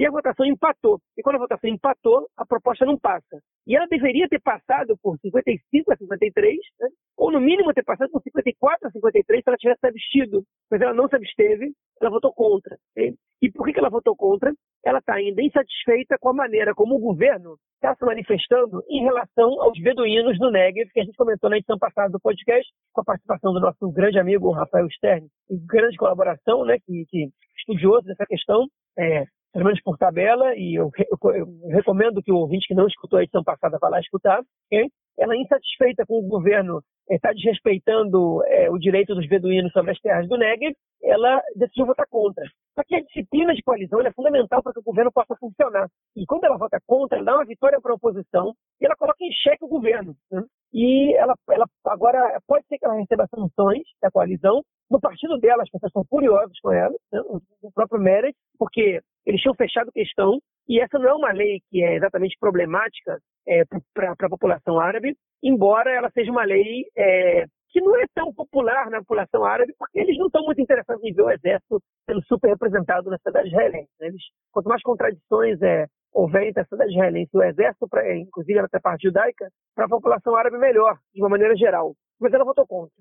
e 0.00 0.06
a 0.06 0.10
votação 0.10 0.46
empatou. 0.46 0.98
E 1.14 1.22
quando 1.22 1.36
a 1.36 1.40
votação 1.40 1.68
empatou, 1.68 2.26
a 2.34 2.46
proposta 2.46 2.86
não 2.86 2.98
passa. 2.98 3.38
E 3.66 3.76
ela 3.76 3.86
deveria 3.86 4.26
ter 4.30 4.40
passado 4.40 4.96
por 5.02 5.18
55 5.18 5.92
a 5.92 5.96
53, 5.96 6.56
né? 6.80 6.88
ou 7.18 7.30
no 7.30 7.38
mínimo 7.38 7.74
ter 7.74 7.84
passado 7.84 8.10
por 8.10 8.22
54 8.22 8.88
a 8.88 8.90
53 8.92 9.44
se 9.44 9.50
ela 9.50 9.58
tivesse 9.58 9.86
abstido. 9.86 10.42
Mas 10.70 10.80
ela 10.80 10.94
não 10.94 11.06
se 11.06 11.16
absteve, 11.16 11.74
ela 12.00 12.10
votou 12.10 12.32
contra. 12.32 12.78
Né? 12.96 13.12
E 13.42 13.52
por 13.52 13.70
que 13.70 13.78
ela 13.78 13.90
votou 13.90 14.16
contra? 14.16 14.54
Ela 14.82 15.00
está 15.00 15.16
ainda 15.16 15.42
insatisfeita 15.42 16.16
com 16.18 16.30
a 16.30 16.34
maneira 16.34 16.74
como 16.74 16.94
o 16.94 16.98
governo 16.98 17.56
está 17.74 17.94
se 17.94 18.02
manifestando 18.02 18.82
em 18.88 19.02
relação 19.02 19.60
aos 19.60 19.78
beduínos 19.78 20.38
do 20.38 20.50
Negev, 20.50 20.88
que 20.94 21.00
a 21.00 21.04
gente 21.04 21.16
comentou 21.16 21.50
na 21.50 21.58
edição 21.58 21.78
passada 21.78 22.08
do 22.08 22.20
podcast, 22.20 22.66
com 22.94 23.02
a 23.02 23.04
participação 23.04 23.52
do 23.52 23.60
nosso 23.60 23.92
grande 23.92 24.18
amigo 24.18 24.50
Rafael 24.50 24.88
Stern, 24.92 25.26
em 25.50 25.66
grande 25.66 25.98
colaboração, 25.98 26.64
né, 26.64 26.78
que, 26.86 27.04
que 27.10 27.28
estudioso 27.58 28.06
dessa 28.06 28.24
questão. 28.24 28.66
É, 28.98 29.26
pelo 29.52 29.64
menos 29.64 29.82
por 29.82 29.98
tabela, 29.98 30.54
e 30.56 30.74
eu, 30.74 30.90
eu, 30.98 31.34
eu, 31.34 31.68
recomendo 31.68 32.22
que 32.22 32.32
o 32.32 32.36
ouvinte 32.36 32.66
que 32.68 32.74
não 32.74 32.86
escutou 32.86 33.18
a 33.18 33.22
edição 33.22 33.42
passada 33.42 33.78
vá 33.80 33.88
lá 33.88 34.00
escutar. 34.00 34.40
Okay? 34.66 34.88
ela 35.20 35.36
insatisfeita 35.36 36.06
com 36.06 36.18
o 36.18 36.28
governo 36.28 36.82
está 37.08 37.32
desrespeitando 37.32 38.42
é, 38.46 38.70
o 38.70 38.78
direito 38.78 39.14
dos 39.14 39.28
beduínos 39.28 39.72
sobre 39.72 39.90
as 39.90 39.98
terras 39.98 40.28
do 40.28 40.38
Negev, 40.38 40.74
ela 41.02 41.42
decidiu 41.56 41.84
votar 41.84 42.06
contra. 42.08 42.44
Só 42.74 42.82
que 42.86 42.94
a 42.94 43.02
disciplina 43.02 43.52
de 43.52 43.62
coalizão 43.62 44.00
é 44.00 44.12
fundamental 44.12 44.62
para 44.62 44.72
que 44.72 44.78
o 44.78 44.82
governo 44.82 45.10
possa 45.12 45.34
funcionar. 45.36 45.88
E 46.16 46.24
quando 46.24 46.44
ela 46.44 46.56
vota 46.56 46.78
contra, 46.86 47.18
ela 47.18 47.24
dá 47.24 47.34
uma 47.34 47.44
vitória 47.44 47.80
para 47.80 47.92
a 47.92 47.96
oposição 47.96 48.54
e 48.80 48.86
ela 48.86 48.96
coloca 48.96 49.18
em 49.20 49.32
xeque 49.32 49.64
o 49.64 49.68
governo. 49.68 50.14
Né? 50.30 50.42
E 50.72 51.14
ela, 51.16 51.34
ela 51.50 51.66
agora 51.86 52.40
pode 52.46 52.64
ser 52.66 52.78
que 52.78 52.86
ela 52.86 52.94
receba 52.94 53.26
sanções 53.26 53.82
da 54.00 54.10
coalizão. 54.10 54.62
No 54.88 55.00
partido 55.00 55.36
dela, 55.38 55.62
as 55.62 55.70
pessoas 55.70 55.92
são 55.92 56.04
furiosas 56.04 56.58
com 56.60 56.72
ela, 56.72 56.94
né? 57.12 57.20
o 57.62 57.72
próprio 57.72 58.00
Meredith, 58.00 58.36
porque 58.58 59.00
eles 59.30 59.40
tinham 59.40 59.54
fechado 59.54 59.92
questão 59.92 60.38
e 60.68 60.80
essa 60.80 60.98
não 60.98 61.08
é 61.08 61.14
uma 61.14 61.32
lei 61.32 61.60
que 61.70 61.82
é 61.82 61.94
exatamente 61.94 62.36
problemática 62.38 63.18
é, 63.46 63.64
para 63.94 64.12
a 64.12 64.28
população 64.28 64.78
árabe, 64.78 65.16
embora 65.42 65.90
ela 65.90 66.10
seja 66.10 66.30
uma 66.30 66.44
lei 66.44 66.84
é, 66.96 67.44
que 67.70 67.80
não 67.80 67.96
é 67.96 68.04
tão 68.14 68.32
popular 68.32 68.90
na 68.90 68.98
população 68.98 69.44
árabe, 69.44 69.72
porque 69.78 69.98
eles 69.98 70.18
não 70.18 70.26
estão 70.26 70.44
muito 70.44 70.60
interessados 70.60 71.02
em 71.04 71.12
ver 71.12 71.22
o 71.22 71.30
exército 71.30 71.80
sendo 72.08 72.22
super 72.24 72.48
representado 72.48 73.08
na 73.08 73.18
cidade 73.18 73.48
israelense. 73.48 73.90
Né? 74.00 74.08
Eles, 74.08 74.22
quanto 74.52 74.68
mais 74.68 74.82
contradições 74.82 75.62
é, 75.62 75.86
houver 76.12 76.48
entre 76.48 76.62
a 76.62 76.66
cidade 76.66 76.90
israelense 76.90 77.30
e 77.32 77.38
o 77.38 77.42
exército, 77.42 77.88
pra, 77.88 78.16
inclusive 78.16 78.58
até 78.58 78.78
a 78.78 78.80
parte 78.80 79.02
judaica, 79.02 79.48
para 79.74 79.86
a 79.86 79.88
população 79.88 80.34
árabe 80.34 80.58
melhor, 80.58 80.98
de 81.14 81.22
uma 81.22 81.28
maneira 81.28 81.56
geral. 81.56 81.94
Mas 82.20 82.32
ela 82.34 82.44
votou 82.44 82.66
contra. 82.66 82.92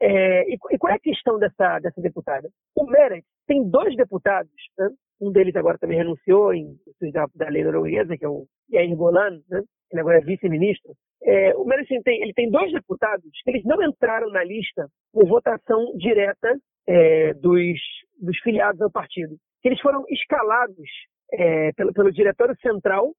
É, 0.00 0.50
e, 0.50 0.54
e, 0.54 0.78
qual 0.78 0.92
é 0.92 0.96
a 0.96 1.00
questão 1.00 1.38
dessa, 1.38 1.78
dessa 1.78 2.00
deputada? 2.00 2.48
O 2.74 2.84
Meret 2.84 3.24
tem 3.46 3.68
dois 3.68 3.94
deputados, 3.96 4.50
né? 4.78 4.90
Um 5.20 5.32
deles 5.32 5.56
agora 5.56 5.78
também 5.78 5.98
renunciou 5.98 6.52
em 6.52 6.76
da, 7.12 7.26
da 7.34 7.48
lei 7.48 7.64
norueguesa, 7.64 8.16
que 8.16 8.24
é 8.24 8.28
o 8.28 8.46
Yair 8.72 8.94
Golan, 8.96 9.40
né? 9.48 9.62
ele 9.90 10.00
agora 10.00 10.18
é 10.18 10.20
vice-ministro, 10.20 10.92
é, 11.22 11.54
o 11.56 11.64
Merecim 11.64 12.00
tem, 12.02 12.22
ele 12.22 12.32
tem 12.32 12.50
dois 12.50 12.72
deputados 12.72 13.30
que 13.42 13.50
eles 13.50 13.64
não 13.64 13.82
entraram 13.82 14.30
na 14.30 14.44
lista 14.44 14.88
por 15.12 15.26
votação 15.26 15.92
direta 15.96 16.56
é, 16.86 17.34
dos, 17.34 17.78
dos 18.20 18.38
filiados 18.40 18.80
ao 18.80 18.90
partido. 18.90 19.36
Eles 19.64 19.80
foram 19.80 20.04
escalados 20.08 20.88
é, 21.32 21.72
pelo, 21.72 21.92
pelo 21.92 22.12
diretório 22.12 22.56
central 22.60 23.12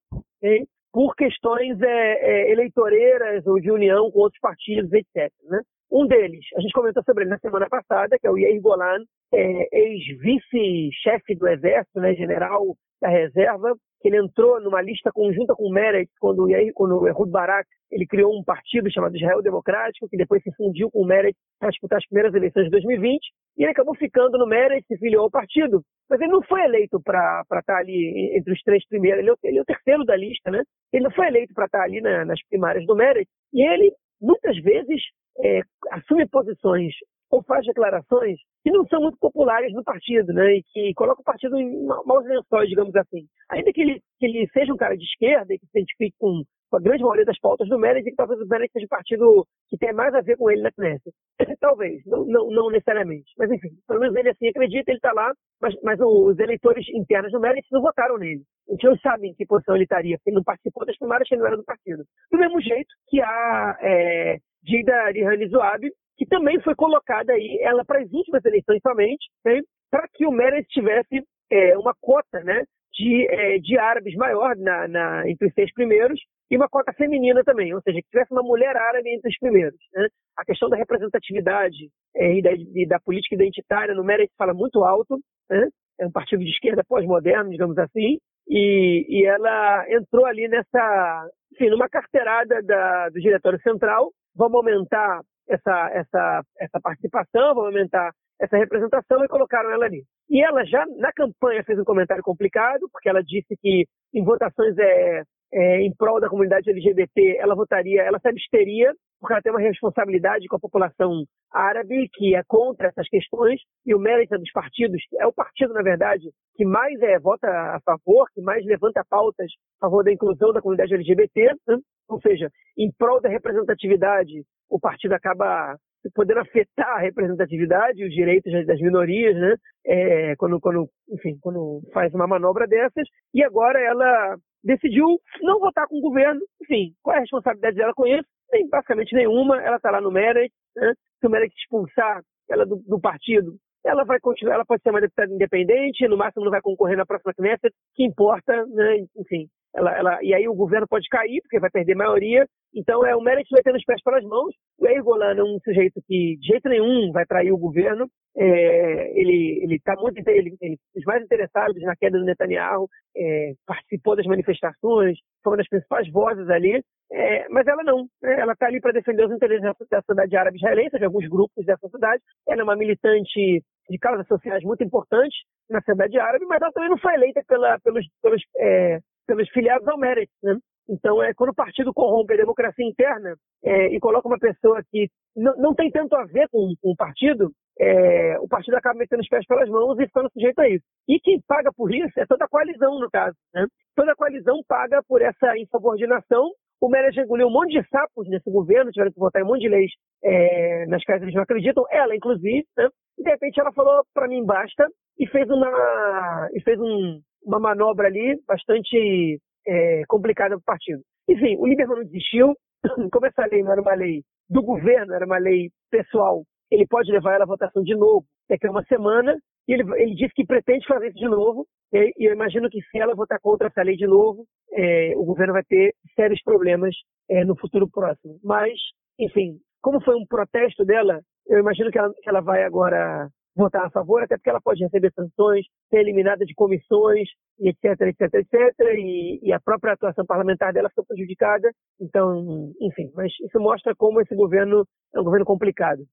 por 0.94 1.16
questões 1.16 1.82
é, 1.82 1.88
é, 1.88 2.52
eleitoreiras 2.52 3.46
ou 3.46 3.60
de 3.60 3.72
união 3.72 4.10
com 4.10 4.20
outros 4.20 4.40
partidos, 4.40 4.92
etc. 4.94 5.32
Né? 5.44 5.62
Um 5.92 6.08
deles, 6.08 6.46
a 6.56 6.62
gente 6.62 6.72
comentou 6.72 7.04
sobre 7.04 7.24
ele 7.24 7.32
na 7.32 7.40
semana 7.40 7.68
passada, 7.70 8.18
que 8.20 8.28
é 8.28 8.32
o 8.32 8.38
Yair 8.38 8.62
Golan, 8.62 9.04
é, 9.34 9.68
ex-vice-chefe 9.72 11.36
do 11.36 11.48
Exército, 11.48 12.00
né, 12.00 12.13
general 12.16 12.76
da 13.02 13.10
reserva, 13.10 13.76
que 14.02 14.08
ele 14.08 14.18
entrou 14.18 14.62
numa 14.62 14.82
lista 14.82 15.12
conjunta 15.12 15.54
com 15.56 15.66
o 15.66 15.72
Meretz, 15.72 16.12
quando, 16.20 16.48
quando 16.74 17.00
o 17.00 17.08
Ehud 17.08 17.32
Barak 17.32 17.68
ele 17.92 18.06
criou 18.06 18.38
um 18.38 18.44
partido 18.44 18.92
chamado 18.92 19.16
Israel 19.16 19.42
Democrático, 19.42 20.10
que 20.10 20.18
depois 20.18 20.44
se 20.44 20.54
fundiu 20.56 20.92
com 20.92 21.02
o 21.02 21.06
Meretz 21.06 21.38
para 21.60 21.70
disputar 21.70 21.98
as 21.98 22.06
primeiras 22.06 22.34
eleições 22.34 22.66
de 22.66 22.72
2020, 22.72 23.22
e 23.58 23.63
ele 23.63 23.72
acabou 23.72 23.96
ficando 23.96 24.38
no 24.38 24.46
Meretz 24.46 24.86
e 24.90 24.98
filiou 24.98 25.24
ao 25.24 25.32
partido. 25.32 25.82
Mas 26.10 26.20
ele 26.20 26.32
não 26.32 26.44
foi 26.44 26.63
eleito 26.63 27.02
para 27.02 27.44
estar 27.60 27.78
ali 27.78 28.36
entre 28.38 28.54
os 28.54 28.62
três 28.62 28.86
primeiros, 28.88 29.20
ele 29.20 29.30
é, 29.30 29.34
o, 29.34 29.38
ele 29.44 29.58
é 29.58 29.62
o 29.62 29.66
terceiro 29.66 30.04
da 30.04 30.16
lista, 30.16 30.52
né? 30.52 30.62
Ele 30.92 31.04
não 31.04 31.12
foi 31.12 31.28
eleito 31.28 31.54
para 31.54 31.66
estar 31.66 31.82
ali 31.82 32.02
na, 32.02 32.26
nas 32.26 32.40
primárias 32.50 32.86
do 32.86 32.96
Meretz, 32.96 33.30
e 33.54 33.66
ele, 33.66 33.92
muitas 34.22 34.58
vezes, 34.62 35.02
é, 35.44 35.62
assume 35.92 36.28
posições 36.28 36.94
ou 37.30 37.44
faz 37.44 37.66
declarações 37.66 38.40
que 38.63 38.72
não 38.72 38.86
são 38.88 39.02
muito 39.02 39.18
populares 39.18 39.74
no 39.74 39.84
partido, 39.84 40.34
né? 40.34 40.56
E 40.56 40.63
que 40.63 40.94
colocam 40.94 41.22
o 41.22 41.26
partido 41.26 41.58
em 41.58 41.86
maus 41.86 42.26
lençóis, 42.26 42.70
digamos 42.70 42.96
assim. 42.96 43.26
Ainda 43.50 43.72
que 43.72 43.82
ele, 43.82 44.02
que 44.20 44.26
ele 44.26 44.48
seja 44.52 44.74
um 44.74 44.78
cara 44.78 44.98
de 44.98 45.04
esquerda 45.04 45.54
e 45.54 45.60
que 45.60 45.66
se 45.68 45.80
identifique 45.80 46.16
com, 46.20 46.44
com 46.70 46.78
a 46.78 46.82
grande 46.82 47.04
maioria 47.04 47.26
das 47.26 47.40
pautas 47.40 47.68
do 47.70 47.80
Meredith, 47.80 48.12
que 48.12 48.16
talvez 48.16 48.40
o 48.42 48.48
Meredith 48.48 48.74
seja 48.74 48.86
um 48.86 48.90
partido 48.90 49.48
que 49.70 49.78
tenha 49.78 49.94
mais 49.94 50.13
a 50.13 50.22
ver 50.22 50.38
com 50.38 50.50
ele 50.50 50.62
na 50.62 50.72
Knesset. 50.72 51.13
talvez, 51.60 52.02
não, 52.06 52.26
não, 52.26 52.50
não, 52.50 52.70
necessariamente. 52.70 53.32
Mas 53.38 53.52
enfim, 53.52 53.70
pelo 53.88 54.00
menos 54.00 54.16
ele 54.16 54.30
assim 54.30 54.48
acredita, 54.48 54.92
ele 54.92 54.98
está 54.98 55.13
lá, 55.13 55.34
mas, 55.62 55.74
mas 55.84 56.00
os 56.00 56.38
eleitores 56.40 56.86
internos 56.94 57.32
do 57.32 57.40
Meredith 57.40 57.68
não 57.72 57.82
votaram 57.82 58.18
nele. 58.18 58.42
A 58.68 58.72
gente 58.74 58.86
não 58.86 58.98
sabe 58.98 59.28
em 59.28 59.34
que 59.34 59.46
posição 59.46 59.76
ele 59.76 59.86
estaria, 59.86 60.18
porque 60.18 60.30
ele 60.30 60.38
não 60.38 60.44
participou 60.44 60.86
das 60.86 60.98
primárias 60.98 61.28
que 61.28 61.36
ele 61.36 61.42
não 61.42 61.48
era 61.48 61.58
do 61.58 61.63
partido. 61.63 62.04
Do 62.32 62.38
mesmo 62.38 62.62
jeito 62.62 62.90
que 63.08 63.22
a 63.22 63.78
é, 63.82 64.38
Dida 64.62 65.10
Rihani 65.12 65.48
Zoab, 65.48 65.90
que 66.18 66.26
também 66.26 66.60
foi 66.62 66.76
colocada 66.76 67.34
aí, 67.34 67.60
ela 67.62 67.86
para 67.86 68.00
as 68.00 68.12
últimas 68.12 68.44
eleições 68.44 68.82
somente, 68.82 69.28
né, 69.46 69.62
para 69.90 70.08
que 70.14 70.26
o 70.26 70.32
Meredith 70.32 70.68
tivesse 70.70 71.24
é, 71.52 71.78
uma 71.78 71.94
cota 72.02 72.44
né, 72.44 72.64
de, 72.92 73.28
é, 73.30 73.60
de 73.60 73.78
árabes 73.78 74.16
maior 74.16 74.56
na, 74.58 74.88
na, 74.88 75.30
entre 75.30 75.48
os 75.48 75.54
seis 75.54 75.72
primeiros 75.74 76.20
e 76.50 76.58
uma 76.58 76.68
cota 76.68 76.92
feminina 76.94 77.44
também, 77.44 77.74
ou 77.74 77.82
seja, 77.82 78.02
que 78.02 78.10
tivesse 78.10 78.32
uma 78.32 78.42
mulher 78.42 78.76
árabe 78.76 79.10
entre 79.14 79.30
os 79.30 79.38
primeiros. 79.38 79.80
Né. 79.94 80.08
A 80.38 80.44
questão 80.44 80.70
da 80.70 80.78
representatividade 80.78 81.90
é, 82.16 82.34
e, 82.34 82.42
da, 82.42 82.52
e, 82.54 82.88
da, 82.88 83.00
política 83.00 83.36
identitária 83.36 83.94
no 83.94 84.04
Meredith 84.04 84.34
fala 84.38 84.54
muito 84.54 84.84
alto, 84.84 85.20
né, 85.50 85.68
é 86.00 86.06
um 86.06 86.12
partido 86.12 86.44
de 86.44 86.50
esquerda 86.50 86.84
pós-moderno, 86.88 87.50
digamos 87.50 87.78
assim, 87.78 88.18
e, 88.50 89.06
e, 89.10 89.26
ela 89.26 89.86
entrou 89.90 90.26
ali 90.26 90.48
nessa, 90.48 91.28
enfim, 91.54 91.70
numa 91.70 91.90
carteirada 91.90 92.62
da, 92.64 93.10
do 93.10 93.20
Diretório 93.20 93.60
Central, 93.62 94.12
vamos 94.34 94.56
aumentar 94.56 95.22
essa, 95.48 95.90
essa, 95.94 96.42
essa 96.60 96.80
participação, 96.82 97.56
vão 97.56 97.66
aumentar 97.66 98.12
essa 98.40 98.58
representação 98.58 99.24
e 99.24 99.28
colocaram 99.28 99.72
ela 99.72 99.86
ali. 99.86 100.04
E 100.30 100.44
ela 100.44 100.64
já 100.66 100.86
na 100.98 101.12
campanha 101.12 101.64
fez 101.64 101.80
um 101.80 101.84
comentário 101.84 102.24
complicado, 102.24 102.88
porque 102.92 103.10
ela 103.10 103.24
disse 103.24 103.56
que 103.60 103.86
em 104.14 104.24
votações 104.24 104.78
é, 104.78 105.24
é, 105.54 105.82
em 105.82 105.94
prol 105.96 106.20
da 106.20 106.30
comunidade 106.30 106.70
LGBT, 106.70 107.38
ela 107.40 107.56
votaria, 107.56 108.02
ela 108.02 108.20
se 108.20 108.28
absteria, 108.28 108.94
porque 109.20 109.34
ela 109.34 109.42
tem 109.42 109.52
uma 109.52 109.62
responsabilidade 109.62 110.48
com 110.48 110.58
a 110.58 110.60
população 110.60 111.24
árabe, 111.52 112.10
que 112.14 112.36
é 112.36 112.44
contra 112.46 112.90
essas 112.90 113.08
questões, 113.08 113.60
e 113.86 113.96
o 113.96 114.00
mérito 114.00 114.38
dos 114.38 114.52
partidos, 114.52 115.02
é 115.20 115.26
o 115.26 115.34
partido, 115.34 115.74
na 115.74 115.82
verdade, 115.82 116.30
que 116.56 116.66
mais 116.66 117.02
é, 117.02 117.18
vota 117.18 117.48
a 117.48 117.80
favor, 117.84 118.28
que 118.34 118.42
mais 118.42 118.64
levanta 118.66 119.04
pautas 119.10 119.50
a 119.82 119.88
favor 119.88 120.04
da 120.04 120.12
inclusão 120.12 120.54
da 120.54 120.62
comunidade 120.62 120.94
LGBT, 120.94 121.54
né? 121.68 121.78
Ou 122.08 122.22
seja, 122.22 122.50
em 122.78 122.91
prol 122.91 123.22
da 123.22 123.30
representatividade 123.30 124.43
o 124.70 124.80
partido 124.80 125.13
acaba 125.13 125.78
podendo 126.13 126.39
afetar 126.39 126.98
a 126.98 127.00
representatividade 127.00 128.02
e 128.02 128.08
os 128.08 128.13
direitos 128.13 128.52
das 128.65 128.80
minorias, 128.80 129.36
né? 129.36 129.56
É, 129.86 130.36
quando, 130.38 130.60
quando, 130.60 130.89
enfim, 131.10 131.38
quando 131.41 131.82
faz 131.93 132.13
uma 132.13 132.28
manobra 132.28 132.67
dessas. 132.67 133.08
E 133.34 133.43
agora 133.43 133.80
ela 133.80 134.38
decidiu 134.63 135.20
não 135.41 135.60
votar 135.60 135.88
com 135.88 135.98
o 135.98 136.02
governo. 136.02 136.41
Enfim, 136.62 136.93
qual 137.02 137.15
é 137.15 137.17
a 137.17 137.22
responsabilidade 137.22 137.76
dela 137.76 137.93
com 137.93 138.06
isso? 138.06 138.28
Tem 138.50 138.67
basicamente 138.70 139.13
nenhuma. 139.15 139.62
Ela 139.62 139.78
está 139.78 139.91
lá 139.91 140.00
no 140.00 140.12
Meredith, 140.12 140.54
né? 140.76 140.93
Se 141.20 141.28
o 141.28 141.30
Meredith 141.30 141.56
expulsar 141.58 142.22
ela 142.50 142.65
do, 142.65 142.78
do 142.88 143.00
partido, 143.00 143.58
ela 143.86 144.04
vai 144.04 144.20
continuar, 144.20 144.56
ela 144.56 144.65
pode 144.65 144.82
ser 144.82 144.89
uma 144.89 145.02
deputada 145.02 145.34
independente, 145.34 146.08
no 146.08 146.17
máximo 146.17 146.43
não 146.43 146.52
vai 146.52 146.62
concorrer 146.62 146.98
na 146.98 147.06
próxima 147.06 147.34
Knesset, 147.34 147.74
que 147.96 148.04
importa, 148.04 148.65
né? 148.67 149.06
Enfim, 149.17 149.48
ela, 149.78 149.96
ela, 149.96 150.20
e 150.24 150.34
aí 150.34 150.48
o 150.48 150.56
governo 150.56 150.88
pode 150.88 151.08
cair, 151.08 151.40
porque 151.42 151.60
vai 151.60 151.70
perder 151.70 151.96
maioria. 151.96 152.48
Então 152.74 153.06
é 153.06 153.16
o 153.16 153.22
Meredith 153.22 153.52
vai 153.52 153.62
ter 153.62 153.76
os 153.76 153.86
pés 153.86 154.02
pelas 154.02 154.24
mãos. 154.24 154.54
O 154.80 154.88
Yair 154.88 155.04
Golan 155.04 155.36
é 155.36 155.44
um 155.44 155.60
sujeito 155.63 156.02
que 156.08 156.36
de 156.40 156.48
jeito 156.48 156.68
nenhum 156.68 157.12
vai 157.12 157.26
trair 157.28 157.52
o 157.52 157.58
governo. 157.58 158.08
É, 158.36 159.20
ele 159.20 159.76
está 159.76 159.96
muito 159.96 160.18
ele, 160.28 160.56
ele, 160.62 160.78
os 160.96 161.04
mais 161.06 161.24
interessados 161.24 161.80
na 161.84 161.96
queda 161.96 162.18
do 162.18 162.26
Netanyahu, 162.26 162.88
é, 163.16 163.54
participou 163.66 164.16
das 164.16 164.26
manifestações, 164.26 165.18
foi 165.44 165.52
uma 165.52 165.58
das 165.58 165.70
principais 165.70 166.12
vozes 166.12 166.50
ali. 166.50 166.84
É, 167.12 167.48
mas 167.50 167.66
ela 167.68 167.84
não. 167.84 168.08
Né? 168.22 168.40
Ela 168.40 168.54
está 168.54 168.66
ali 168.66 168.82
para 168.82 168.92
defender 168.92 169.26
os 169.26 169.32
interesses 169.32 169.63
da 169.90 170.02
sociedade 170.02 170.36
árabe 170.36 170.58
israelense, 170.58 170.98
de 170.98 171.06
alguns 171.06 171.28
grupos 171.30 171.66
dessa 171.66 171.82
sociedade. 171.82 172.22
Ela 172.48 172.62
é 172.62 172.63
uma 172.63 172.76
militante 172.76 173.63
de 173.90 173.98
causas 174.00 174.28
sociais 174.28 174.63
muito 174.63 174.84
importantes 174.84 175.38
na 175.70 175.80
sociedade 175.80 176.20
árabe, 176.20 176.46
mas 176.46 176.62
ela 176.62 176.72
também 176.72 176.90
não 176.90 176.98
foi 176.98 177.13
eleita 177.13 177.42
pela, 177.48 177.80
pelos, 177.80 178.06
pelos 178.22 178.42
é, 178.58 179.00
pelos 179.28 179.50
filiados 179.50 179.88
ao 179.88 179.98
Meredith, 179.98 180.32
né? 180.42 180.58
Então, 180.90 181.22
é, 181.22 181.34
quando 181.34 181.50
o 181.50 181.56
partido 181.56 181.94
corrompe 181.94 182.34
a 182.34 182.38
democracia 182.38 182.86
interna 182.86 183.36
é, 183.63 183.88
e 183.88 184.00
coloca 184.00 184.28
uma 184.28 184.40
pessoa 184.40 184.82
que 184.90 185.10
não, 185.36 185.76
tem 185.76 185.92
tanto 185.92 186.16
a 186.16 186.24
ver 186.26 186.48
com, 186.50 186.74
com 186.82 186.92
o 186.92 186.96
partido, 186.96 187.52
é, 187.80 188.40
o 188.40 188.48
partido 188.48 188.76
acaba 188.76 188.98
metendo 188.98 189.22
os 189.22 189.28
pés 189.28 189.46
pelas 189.46 189.70
mãos 189.70 190.00
e 190.00 190.08
ficando 190.08 190.32
sujeito 190.32 190.60
a 190.60 190.70
isso. 190.70 190.84
E 191.08 191.20
quem 191.20 191.42
paga 191.46 191.72
por 191.76 191.94
isso 191.94 192.18
é 192.18 192.26
toda 192.26 192.46
a 192.46 192.48
coalizão, 192.48 193.00
no 193.00 193.10
caso. 193.12 193.36
Né? 193.54 193.68
Toda 193.96 194.13
a 194.13 194.16
coalizão 194.16 194.62
paga 194.68 195.04
por 195.08 195.22
essa 195.22 195.58
insubordinação. 195.58 196.50
O 196.80 196.90
Meredith 196.90 197.22
engoliu 197.22 197.48
um 197.48 197.52
monte 197.52 197.80
de 197.80 197.88
sapos 197.90 198.28
nesse 198.30 198.50
governo, 198.50 198.92
tiveram 198.92 199.12
que 199.12 199.19
votar 199.19 199.44
um 199.44 199.48
monte 199.48 199.62
de 199.62 199.69
leis 199.69 199.92
é, 200.23 200.86
nas 200.88 201.04
quais 201.04 201.21
eles 201.21 201.34
não 201.34 201.44
acreditam, 201.44 201.84
ela 201.92 202.15
inclusive, 202.15 202.65
né? 202.78 202.88
e 203.17 203.23
de 203.23 203.30
repente 203.30 203.60
ela 203.60 203.73
falou 203.73 204.04
para 204.13 204.28
mim 204.28 204.46
basta 204.46 204.88
e 205.19 205.28
fez 205.28 205.50
uma 205.50 206.50
e 206.54 206.62
fez 206.62 206.80
um, 206.80 207.19
uma 207.44 207.60
manobra 207.60 208.08
ali 208.08 208.40
bastante 208.48 209.40
é, 209.67 210.04
complicada 210.08 210.56
para 210.56 210.60
o 210.60 210.63
partido. 210.63 211.02
Enfim, 211.29 211.58
o 211.58 211.67
Lieberman 211.67 211.98
não 211.98 212.06
desistiu. 212.06 212.56
Como 213.12 213.25
essa 213.25 213.46
lei 213.46 213.63
não 213.63 213.71
era 213.71 213.81
uma 213.81 213.94
lei 213.94 214.23
do 214.50 214.62
governo, 214.62 215.13
era 215.13 215.25
uma 215.25 215.38
lei 215.38 215.69
pessoal, 215.92 216.44
ele 216.71 216.85
pode 216.88 217.12
levar 217.12 217.35
ela 217.35 217.44
à 217.44 217.48
votação 217.48 217.83
de 217.83 217.96
novo 217.96 218.25
daqui 218.50 218.67
a 218.67 218.71
uma 218.71 218.83
semana. 218.83 219.38
E 219.67 219.73
ele, 219.73 219.83
ele 220.02 220.15
disse 220.15 220.33
que 220.33 220.46
pretende 220.46 220.88
fazer 220.88 221.08
isso 221.08 221.17
de 221.17 221.27
novo, 221.27 221.65
e, 221.94 222.13
eu 222.17 222.33
imagino 222.33 222.69
que 222.69 222.81
se 222.83 223.00
ela 223.00 223.15
votar 223.15 223.40
contra 223.42 223.67
essa 223.67 223.81
lei 223.81 223.96
de 223.96 224.08
novo, 224.08 224.46
é, 224.73 225.13
o 225.15 225.25
governo 225.25 225.54
vai 225.54 225.63
ter 225.63 225.94
sérios 226.15 226.42
problemas 226.44 226.96
é, 227.29 227.44
no 227.44 227.58
futuro 227.58 227.90
próximo. 227.90 228.40
Mas, 228.44 228.73
enfim, 229.19 229.58
como 229.81 230.02
foi 230.02 230.15
um 230.15 230.25
protesto 230.25 230.85
dela, 230.85 231.19
eu 231.48 231.60
imagino 231.60 231.92
que 231.92 232.00
ela, 232.00 232.13
que 232.13 232.29
ela 232.29 232.42
vai 232.42 232.63
agora 232.63 233.27
votar 233.58 233.86
a 233.86 233.90
favor, 233.90 234.22
até 234.22 234.38
porque 234.38 234.50
ela 234.50 234.62
pode 234.62 234.84
receber 234.84 235.12
sanções, 235.14 235.66
ser 235.90 235.98
eliminada 235.98 236.46
de 236.46 236.54
comissões, 236.54 237.28
etc, 237.60 238.02
etc, 238.02 238.34
etc, 238.36 238.54
e, 238.96 239.40
e, 239.42 239.52
a 239.52 239.60
própria 239.60 239.94
atuação 239.94 240.26
parlamentar 240.26 240.72
dela 240.72 240.90
ficou 240.90 241.06
prejudicada. 241.06 241.70
Então, 242.00 242.72
enfim, 242.80 243.12
mas 243.16 243.34
isso 243.44 243.60
mostra 243.60 243.96
como 243.96 244.22
esse 244.22 244.36
governo 244.36 244.88
é 245.14 245.20
um 245.20 245.24
governo 245.24 245.46
complicado. 245.46 246.06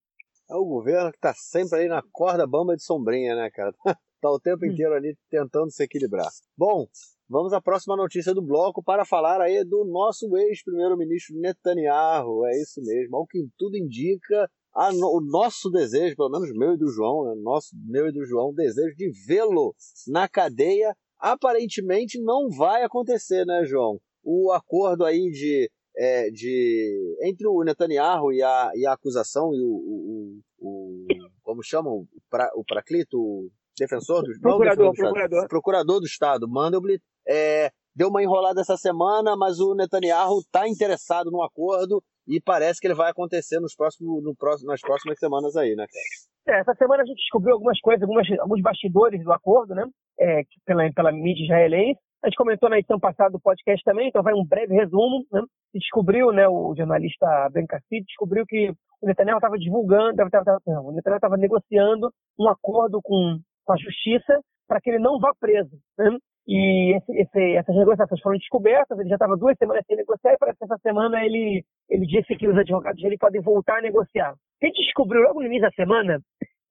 É 0.50 0.54
o 0.54 0.64
governo 0.64 1.10
que 1.10 1.16
está 1.16 1.32
sempre 1.34 1.78
ali 1.78 1.88
na 1.88 2.02
corda 2.12 2.46
bamba 2.46 2.76
de 2.76 2.82
sombrinha, 2.82 3.34
né, 3.34 3.50
cara? 3.50 3.70
Está 3.70 4.30
o 4.30 4.40
tempo 4.40 4.64
hum. 4.64 4.68
inteiro 4.68 4.94
ali 4.94 5.16
tentando 5.30 5.70
se 5.70 5.82
equilibrar. 5.82 6.28
Bom, 6.56 6.86
vamos 7.28 7.52
à 7.52 7.60
próxima 7.60 7.96
notícia 7.96 8.34
do 8.34 8.42
bloco 8.42 8.82
para 8.82 9.04
falar 9.04 9.40
aí 9.40 9.64
do 9.64 9.84
nosso 9.84 10.34
ex-primeiro-ministro 10.36 11.38
Netanyahu. 11.38 12.46
É 12.46 12.52
isso 12.60 12.80
mesmo, 12.82 13.16
ao 13.16 13.26
que 13.26 13.46
tudo 13.58 13.76
indica, 13.76 14.48
a, 14.74 14.90
o 14.90 15.20
nosso 15.20 15.70
desejo, 15.70 16.16
pelo 16.16 16.30
menos 16.30 16.52
meu 16.52 16.74
e 16.74 16.78
do 16.78 16.88
João, 16.88 17.24
né, 17.24 17.40
nosso, 17.42 17.68
meu 17.86 18.08
e 18.08 18.12
do 18.12 18.24
João, 18.24 18.52
desejo 18.52 18.94
de 18.96 19.10
vê-lo 19.26 19.74
na 20.08 20.28
cadeia, 20.28 20.94
aparentemente 21.18 22.20
não 22.20 22.48
vai 22.50 22.82
acontecer, 22.82 23.46
né, 23.46 23.64
João? 23.64 24.00
O 24.22 24.50
acordo 24.52 25.04
aí 25.04 25.30
de, 25.30 25.70
é, 25.96 26.30
de 26.30 27.16
entre 27.22 27.46
o 27.46 27.62
Netanyahu 27.62 28.32
e 28.32 28.42
a, 28.42 28.72
e 28.74 28.86
a 28.86 28.92
acusação 28.94 29.54
e 29.54 29.60
o, 29.60 29.68
o, 29.68 30.40
o, 30.58 30.68
o 30.68 31.06
como 31.42 31.62
chamam, 31.62 31.92
o, 31.92 32.08
pra, 32.28 32.50
o 32.56 32.64
Praclito, 32.64 33.18
o 33.18 33.50
defensor 33.78 34.22
do, 34.22 34.40
procurador, 34.40 34.84
não, 34.86 34.92
defensor 34.92 35.12
do 35.12 35.12
procurador. 35.12 35.48
procurador 35.48 36.00
do 36.00 36.06
Estado, 36.06 36.48
Mandelblit, 36.48 37.02
é, 37.28 37.70
deu 37.94 38.08
uma 38.08 38.22
enrolada 38.22 38.60
essa 38.60 38.76
semana, 38.76 39.36
mas 39.36 39.60
o 39.60 39.74
Netanyahu 39.74 40.40
está 40.40 40.66
interessado 40.66 41.30
no 41.30 41.42
acordo 41.42 42.02
e 42.26 42.40
parece 42.40 42.80
que 42.80 42.86
ele 42.86 42.94
vai 42.94 43.10
acontecer 43.10 43.60
nos 43.60 43.74
próximos, 43.74 44.22
no 44.22 44.34
próximo, 44.34 44.70
nas 44.70 44.80
próximas 44.80 45.18
semanas 45.18 45.56
aí, 45.56 45.74
né, 45.74 45.86
cara? 45.86 46.56
É, 46.56 46.60
essa 46.60 46.74
semana 46.74 47.02
a 47.02 47.06
gente 47.06 47.18
descobriu 47.18 47.54
algumas 47.54 47.80
coisas, 47.80 48.02
algumas, 48.02 48.26
alguns 48.38 48.60
bastidores 48.60 49.22
do 49.24 49.32
acordo, 49.32 49.74
né? 49.74 49.84
É, 50.20 50.42
pela, 50.64 50.90
pela 50.92 51.12
mídia 51.12 51.44
israelense. 51.44 52.00
A 52.22 52.28
gente 52.28 52.36
comentou 52.36 52.70
na 52.70 52.78
edição 52.78 52.98
passada 52.98 53.30
do 53.30 53.40
podcast 53.40 53.82
também, 53.84 54.08
então 54.08 54.22
vai 54.22 54.32
um 54.32 54.46
breve 54.46 54.74
resumo. 54.74 55.26
Né? 55.30 55.42
Descobriu, 55.74 56.32
né, 56.32 56.48
o 56.48 56.74
jornalista 56.74 57.26
Ben 57.52 57.66
Cassid 57.66 58.04
descobriu 58.06 58.46
que 58.46 58.70
o 59.02 59.06
Netanyahu 59.06 59.36
estava 59.36 59.58
divulgando, 59.58 60.16
tava, 60.16 60.30
tava, 60.30 60.60
não, 60.66 60.86
o 60.86 60.92
Netanyahu 60.92 61.18
estava 61.18 61.36
negociando 61.36 62.10
um 62.38 62.48
acordo 62.48 63.00
com, 63.02 63.38
com 63.64 63.72
a 63.72 63.76
justiça 63.76 64.40
para 64.66 64.80
que 64.80 64.88
ele 64.88 64.98
não 64.98 65.18
vá 65.18 65.32
preso. 65.38 65.76
Né? 65.98 66.16
E 66.46 66.96
esse, 66.96 67.12
esse, 67.12 67.56
essas 67.56 67.76
negociações 67.76 68.20
foram 68.20 68.38
descobertas, 68.38 68.98
ele 68.98 69.08
já 69.08 69.16
estava 69.16 69.36
duas 69.36 69.56
semanas 69.58 69.84
sem 69.86 69.96
negociar, 69.96 70.32
e 70.32 70.38
parece 70.38 70.58
que 70.58 70.64
essa 70.64 70.78
semana 70.78 71.24
ele, 71.24 71.64
ele 71.88 72.06
disse 72.06 72.36
que 72.36 72.48
os 72.48 72.56
advogados 72.56 73.00
dele 73.00 73.18
podem 73.18 73.40
voltar 73.40 73.78
a 73.78 73.82
negociar. 73.82 74.32
O 74.32 74.36
que 74.60 74.70
descobriu 74.72 75.22
logo 75.22 75.40
no 75.40 75.46
início 75.46 75.62
da 75.62 75.70
semana 75.72 76.20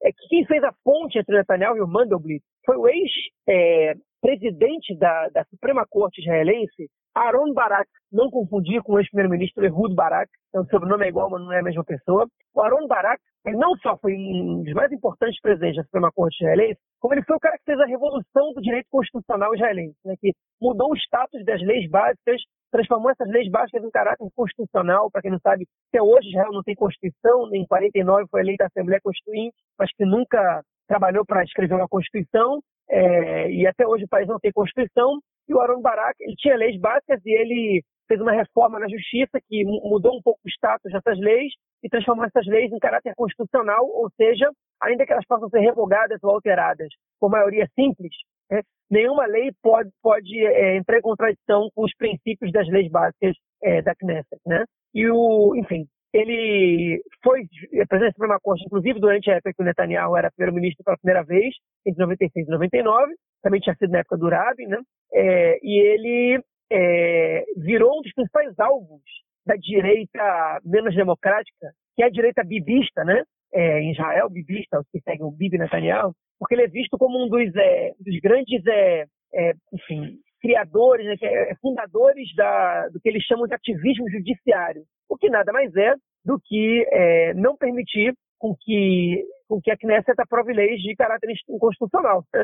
é 0.03 0.11
que 0.11 0.27
quem 0.27 0.45
fez 0.45 0.63
a 0.63 0.73
ponte 0.83 1.17
entre 1.17 1.33
o 1.33 1.37
Netanyahu 1.37 1.77
e 1.77 1.81
o 1.81 1.87
Mandelblit 1.87 2.43
foi 2.65 2.77
o 2.77 2.87
ex-presidente 2.87 4.93
é, 4.93 4.97
da, 4.97 5.29
da 5.29 5.43
Suprema 5.45 5.85
Corte 5.89 6.21
israelense, 6.21 6.89
Aaron 7.15 7.53
Barak, 7.53 7.89
não 8.11 8.29
confundir 8.29 8.81
com 8.81 8.93
o 8.93 8.99
ex-primeiro-ministro 8.99 9.63
Ehud 9.63 9.93
Barak, 9.93 10.29
então 10.49 10.63
o 10.63 10.67
sobrenome 10.67 11.05
é 11.05 11.09
igual, 11.09 11.29
mas 11.29 11.41
não 11.41 11.53
é 11.53 11.59
a 11.59 11.63
mesma 11.63 11.83
pessoa. 11.83 12.27
O 12.53 12.61
Aaron 12.61 12.87
Barak, 12.87 13.21
ele 13.45 13.57
não 13.57 13.75
só 13.77 13.97
foi 13.97 14.13
um 14.13 14.63
dos 14.63 14.73
mais 14.73 14.91
importantes 14.91 15.39
presidentes 15.39 15.77
da 15.77 15.83
Suprema 15.83 16.11
Corte 16.11 16.41
israelense, 16.41 16.79
como 16.99 17.13
ele 17.13 17.23
foi 17.23 17.35
o 17.35 17.39
cara 17.39 17.57
que 17.57 17.65
fez 17.65 17.79
a 17.79 17.85
revolução 17.85 18.53
do 18.53 18.61
direito 18.61 18.87
constitucional 18.89 19.53
israelense, 19.53 19.95
né, 20.03 20.15
que 20.19 20.31
mudou 20.59 20.91
o 20.91 20.97
status 20.97 21.43
das 21.45 21.61
leis 21.61 21.89
básicas, 21.89 22.41
transformou 22.73 23.11
essas 23.11 23.29
leis 23.29 23.49
básicas 23.51 23.83
em 23.83 23.91
caráter 23.91 24.27
constitucional. 24.35 25.11
Para 25.11 25.21
quem 25.21 25.31
não 25.31 25.39
sabe, 25.39 25.67
até 25.89 26.01
hoje 26.01 26.29
Israel 26.29 26.51
não 26.51 26.63
tem 26.63 26.73
Constituição, 26.73 27.47
em 27.53 27.65
49 27.67 28.25
foi 28.31 28.41
eleita 28.41 28.63
a 28.63 28.67
Assembleia 28.67 28.99
Constituinte, 29.01 29.55
mas 29.77 29.91
que 29.95 30.03
nunca 30.03 30.63
trabalhou 30.87 31.23
para 31.23 31.43
escrever 31.43 31.75
uma 31.75 31.87
Constituição, 31.87 32.59
é, 32.89 33.51
e 33.51 33.67
até 33.67 33.87
hoje 33.87 34.05
o 34.05 34.09
país 34.09 34.27
não 34.27 34.39
tem 34.39 34.51
Constituição, 34.51 35.19
e 35.47 35.53
o 35.53 35.59
Aaron 35.59 35.81
Barak, 35.81 36.15
ele 36.19 36.35
tinha 36.35 36.57
leis 36.57 36.79
básicas 36.79 37.21
e 37.23 37.31
ele 37.31 37.83
fez 38.07 38.19
uma 38.19 38.31
reforma 38.31 38.79
na 38.79 38.89
justiça 38.89 39.39
que 39.47 39.63
mudou 39.63 40.17
um 40.17 40.21
pouco 40.21 40.39
o 40.43 40.49
status 40.49 40.91
dessas 40.91 41.19
leis 41.19 41.53
e 41.83 41.89
transformou 41.89 42.25
essas 42.25 42.45
leis 42.47 42.71
em 42.71 42.79
caráter 42.79 43.13
constitucional, 43.15 43.85
ou 43.85 44.09
seja, 44.17 44.49
ainda 44.81 45.05
que 45.05 45.13
elas 45.13 45.25
possam 45.27 45.49
ser 45.49 45.59
revogadas 45.59 46.19
ou 46.23 46.31
alteradas. 46.31 46.89
Por 47.19 47.29
maioria 47.29 47.67
simples, 47.75 48.13
né, 48.53 48.61
nenhuma 48.89 49.25
lei 49.25 49.51
pode, 49.61 49.89
pode 50.01 50.37
é, 50.45 50.77
entrar 50.77 50.97
em 50.97 51.01
contradição 51.01 51.69
com 51.75 51.83
os 51.83 51.95
princípios 51.95 52.51
das 52.51 52.67
leis 52.67 52.89
básicas 52.91 53.35
é, 53.63 53.81
da 53.81 53.95
Knesset. 53.95 54.41
Né? 54.45 54.63
E, 54.93 55.09
o, 55.09 55.55
enfim, 55.55 55.87
ele 56.13 57.01
foi 57.23 57.41
presidente 57.87 57.99
da 57.99 58.11
Suprema 58.11 58.39
Corte, 58.39 58.65
inclusive 58.65 58.99
durante 58.99 59.31
a 59.31 59.35
época 59.35 59.53
que 59.53 59.61
o 59.63 59.65
Netanyahu 59.65 60.15
era 60.15 60.31
primeiro-ministro 60.31 60.83
pela 60.83 60.97
primeira 60.97 61.23
vez, 61.23 61.55
entre 61.85 61.99
96 61.99 62.47
e 62.47 62.51
99, 62.51 63.13
também 63.41 63.59
tinha 63.59 63.75
sido 63.75 63.91
na 63.91 63.99
época 63.99 64.17
do 64.17 64.29
Rabin, 64.29 64.67
né? 64.67 64.77
É, 65.11 65.59
e 65.63 65.79
ele 65.79 66.43
é, 66.71 67.43
virou 67.57 67.97
um 67.97 68.01
dos 68.01 68.13
principais 68.13 68.57
alvos 68.59 69.01
da 69.45 69.55
direita 69.55 70.59
menos 70.63 70.95
democrática, 70.95 71.71
que 71.95 72.03
é 72.03 72.05
a 72.05 72.11
direita 72.11 72.43
bibista, 72.43 73.03
né? 73.03 73.23
É, 73.51 73.81
em 73.81 73.91
Israel, 73.91 74.29
bibista, 74.29 74.79
os 74.79 74.87
que 74.91 74.99
seguem 75.01 75.25
o 75.25 75.31
Bibi 75.31 75.57
Netanyahu, 75.57 76.13
porque 76.43 76.55
ele 76.55 76.63
é 76.63 76.67
visto 76.67 76.97
como 76.97 77.23
um 77.23 77.29
dos, 77.29 77.55
é, 77.55 77.93
dos 77.97 78.19
grandes, 78.19 78.67
é, 78.67 79.05
é, 79.33 79.53
enfim, 79.71 80.19
criadores, 80.41 81.05
né, 81.05 81.15
é, 81.21 81.55
fundadores 81.61 82.35
da, 82.35 82.89
do 82.89 82.99
que 82.99 83.07
eles 83.07 83.23
chamam 83.23 83.47
de 83.47 83.53
ativismo 83.53 84.09
judiciário, 84.11 84.83
o 85.07 85.15
que 85.15 85.29
nada 85.29 85.53
mais 85.53 85.73
é 85.73 85.95
do 86.25 86.37
que 86.43 86.85
é, 86.91 87.33
não 87.35 87.55
permitir 87.55 88.13
com 88.37 88.53
que, 88.59 89.23
com 89.47 89.61
que 89.61 89.71
a 89.71 89.77
Knesset 89.77 90.19
aprove 90.19 90.51
leis 90.51 90.81
de 90.81 90.93
caráter 90.97 91.33
inconstitucional. 91.47 92.25
Né? 92.33 92.43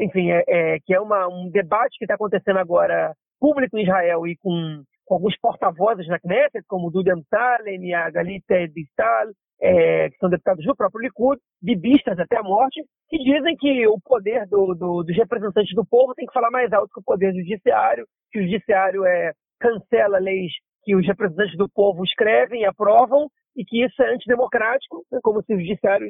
Enfim, 0.00 0.30
é, 0.30 0.44
é, 0.48 0.78
que 0.80 0.94
é 0.94 1.00
uma, 1.00 1.28
um 1.28 1.50
debate 1.50 1.98
que 1.98 2.06
está 2.06 2.14
acontecendo 2.14 2.58
agora 2.58 3.14
público 3.38 3.76
em 3.76 3.82
Israel 3.82 4.26
e 4.26 4.38
com, 4.38 4.82
com 5.04 5.16
alguns 5.16 5.38
porta-vozes 5.38 6.08
na 6.08 6.18
Knesset, 6.18 6.64
como 6.66 6.88
o 6.88 6.90
Dudi 6.90 7.10
Amsalem 7.10 7.88
e 7.88 7.92
a 7.92 8.08
Galita 8.08 8.66
Distal, 8.68 9.26
é, 9.60 10.10
que 10.10 10.16
são 10.18 10.28
deputados 10.28 10.64
do 10.64 10.76
próprio 10.76 11.02
Likud, 11.02 11.40
bibistas 11.62 12.18
até 12.18 12.38
a 12.38 12.42
morte, 12.42 12.82
que 13.08 13.18
dizem 13.18 13.56
que 13.56 13.86
o 13.86 13.98
poder 14.00 14.46
do, 14.46 14.74
do, 14.74 15.02
dos 15.02 15.16
representantes 15.16 15.74
do 15.74 15.84
povo 15.84 16.14
tem 16.14 16.26
que 16.26 16.32
falar 16.32 16.50
mais 16.50 16.72
alto 16.72 16.92
que 16.92 17.00
o 17.00 17.04
poder 17.04 17.32
do 17.32 17.40
judiciário, 17.40 18.06
que 18.32 18.40
o 18.40 18.42
judiciário 18.42 19.04
é, 19.04 19.32
cancela 19.60 20.18
leis 20.18 20.52
que 20.84 20.94
os 20.94 21.06
representantes 21.06 21.56
do 21.56 21.68
povo 21.68 22.04
escrevem 22.04 22.62
e 22.62 22.66
aprovam, 22.66 23.28
e 23.56 23.64
que 23.64 23.84
isso 23.84 24.02
é 24.02 24.12
antidemocrático, 24.12 25.04
né, 25.10 25.18
como 25.22 25.42
se 25.42 25.54
o 25.54 25.58
judiciário, 25.58 26.08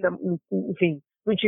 enfim, 0.70 1.00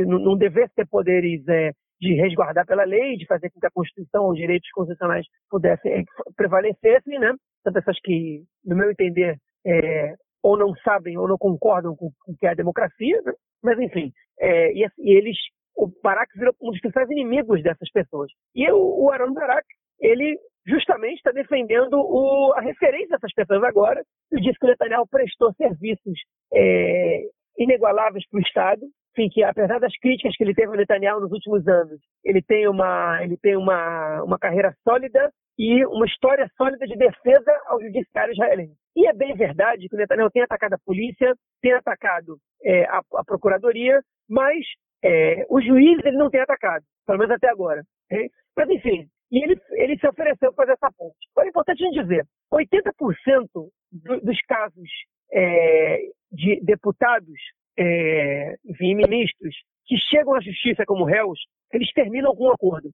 não, 0.07 0.19
não 0.19 0.37
devesse 0.37 0.75
ter 0.75 0.87
poderes 0.87 1.47
é, 1.49 1.73
de 2.01 2.15
resguardar 2.15 2.67
pela 2.67 2.85
lei, 2.85 3.17
de 3.17 3.27
fazer 3.27 3.51
com 3.51 3.59
que 3.59 3.67
a 3.67 3.71
Constituição, 3.71 4.29
os 4.29 4.37
direitos 4.37 4.71
constitucionais 4.71 5.27
pudessem 5.51 5.93
é, 5.93 6.05
prevalecessem, 6.37 7.19
né? 7.19 7.35
São 7.63 7.73
pessoas 7.73 7.99
que, 8.03 8.43
no 8.65 8.77
meu 8.77 8.91
entender, 8.91 9.37
é, 9.67 10.15
ou 10.43 10.57
não 10.57 10.75
sabem 10.77 11.17
ou 11.17 11.29
não 11.29 11.37
concordam 11.39 11.95
com 11.97 12.07
o 12.27 12.37
que 12.39 12.47
é 12.47 12.51
a 12.51 12.55
democracia, 12.55 13.21
né? 13.25 13.33
mas 13.63 13.79
enfim, 13.79 14.13
é, 14.41 14.73
e, 14.73 14.87
e, 14.99 15.17
eles, 15.17 15.37
o 15.77 15.91
Barak 16.03 16.31
virou 16.39 16.55
um 16.63 16.71
dos 16.71 16.81
principais 16.81 17.11
inimigos 17.11 17.63
dessas 17.63 17.91
pessoas. 17.91 18.31
E 18.55 18.71
o, 18.71 19.05
o 19.05 19.11
Aaron 19.11 19.33
Barak, 19.33 19.67
ele 20.01 20.39
justamente 20.67 21.17
está 21.17 21.33
defendendo 21.33 21.95
o, 21.95 22.53
a 22.55 22.61
referência 22.61 23.17
dessas 23.17 23.33
pessoas 23.33 23.63
agora, 23.63 24.03
e 24.33 24.41
disse 24.41 24.59
que 24.59 24.67
o 24.67 24.69
Netanyahu 24.69 25.07
prestou 25.09 25.53
serviços 25.55 26.19
é, 26.53 27.23
inigualáveis 27.59 28.29
para 28.29 28.39
o 28.39 28.43
Estado, 28.43 28.83
enfim, 29.17 29.29
que 29.31 29.43
apesar 29.43 29.79
das 29.81 29.97
críticas 29.99 30.37
que 30.37 30.45
ele 30.45 30.55
teve 30.55 30.69
ao 30.69 30.77
Netanyahu 30.77 31.21
nos 31.21 31.33
últimos 31.33 31.67
anos, 31.67 31.99
ele 32.23 32.43
tem 32.43 32.69
uma, 32.69 33.23
ele 33.23 33.37
tem 33.39 33.57
uma, 33.57 34.23
uma 34.23 34.39
carreira 34.39 34.75
sólida 34.85 35.33
e 35.59 35.85
uma 35.87 36.05
história 36.05 36.51
sólida 36.57 36.87
de 36.87 36.97
defesa 36.97 37.51
ao 37.67 37.81
judiciário 37.81 38.33
israelense. 38.33 38.77
E 38.95 39.07
é 39.07 39.15
bem 39.15 39.35
verdade 39.35 39.89
que 39.89 39.95
o 39.95 39.99
Netanyahu 39.99 40.31
tem 40.31 40.43
atacado 40.43 40.75
a 40.75 40.79
polícia, 40.85 41.35
tem 41.63 41.73
atacado 41.73 42.37
é, 42.63 42.85
a, 42.85 43.01
a, 43.15 43.25
procuradoria, 43.25 44.01
mas 44.29 44.59
é, 45.03 45.47
os 45.49 45.65
juízes 45.65 46.05
ele 46.05 46.19
não 46.19 46.31
tem 46.31 46.41
atacado, 46.41 46.85
pelo 47.07 47.19
menos 47.19 47.35
até 47.35 47.49
agora. 47.49 47.83
Okay? 48.11 48.29
Mas 48.55 48.69
enfim, 48.69 49.09
e 49.31 49.43
ele, 49.43 49.61
ele 49.73 49.99
se 49.99 50.07
ofereceu 50.07 50.53
para 50.53 50.67
fazer 50.67 50.73
essa 50.73 50.93
ponte. 50.97 51.17
É 51.39 51.49
importante 51.49 51.83
a 51.83 51.87
gente 51.87 52.03
dizer, 52.03 52.27
80% 52.53 53.47
do, 53.93 54.21
dos 54.21 54.41
casos 54.43 54.89
é, 55.33 56.01
de 56.31 56.61
deputados 56.63 57.39
é, 57.79 58.55
ministros 58.81 59.55
que 59.87 59.97
chegam 59.97 60.35
à 60.35 60.41
justiça 60.41 60.85
como 60.87 61.05
réus, 61.05 61.39
eles 61.73 61.91
terminam 61.93 62.35
com 62.35 62.45
um 62.45 62.53
acordo. 62.53 62.91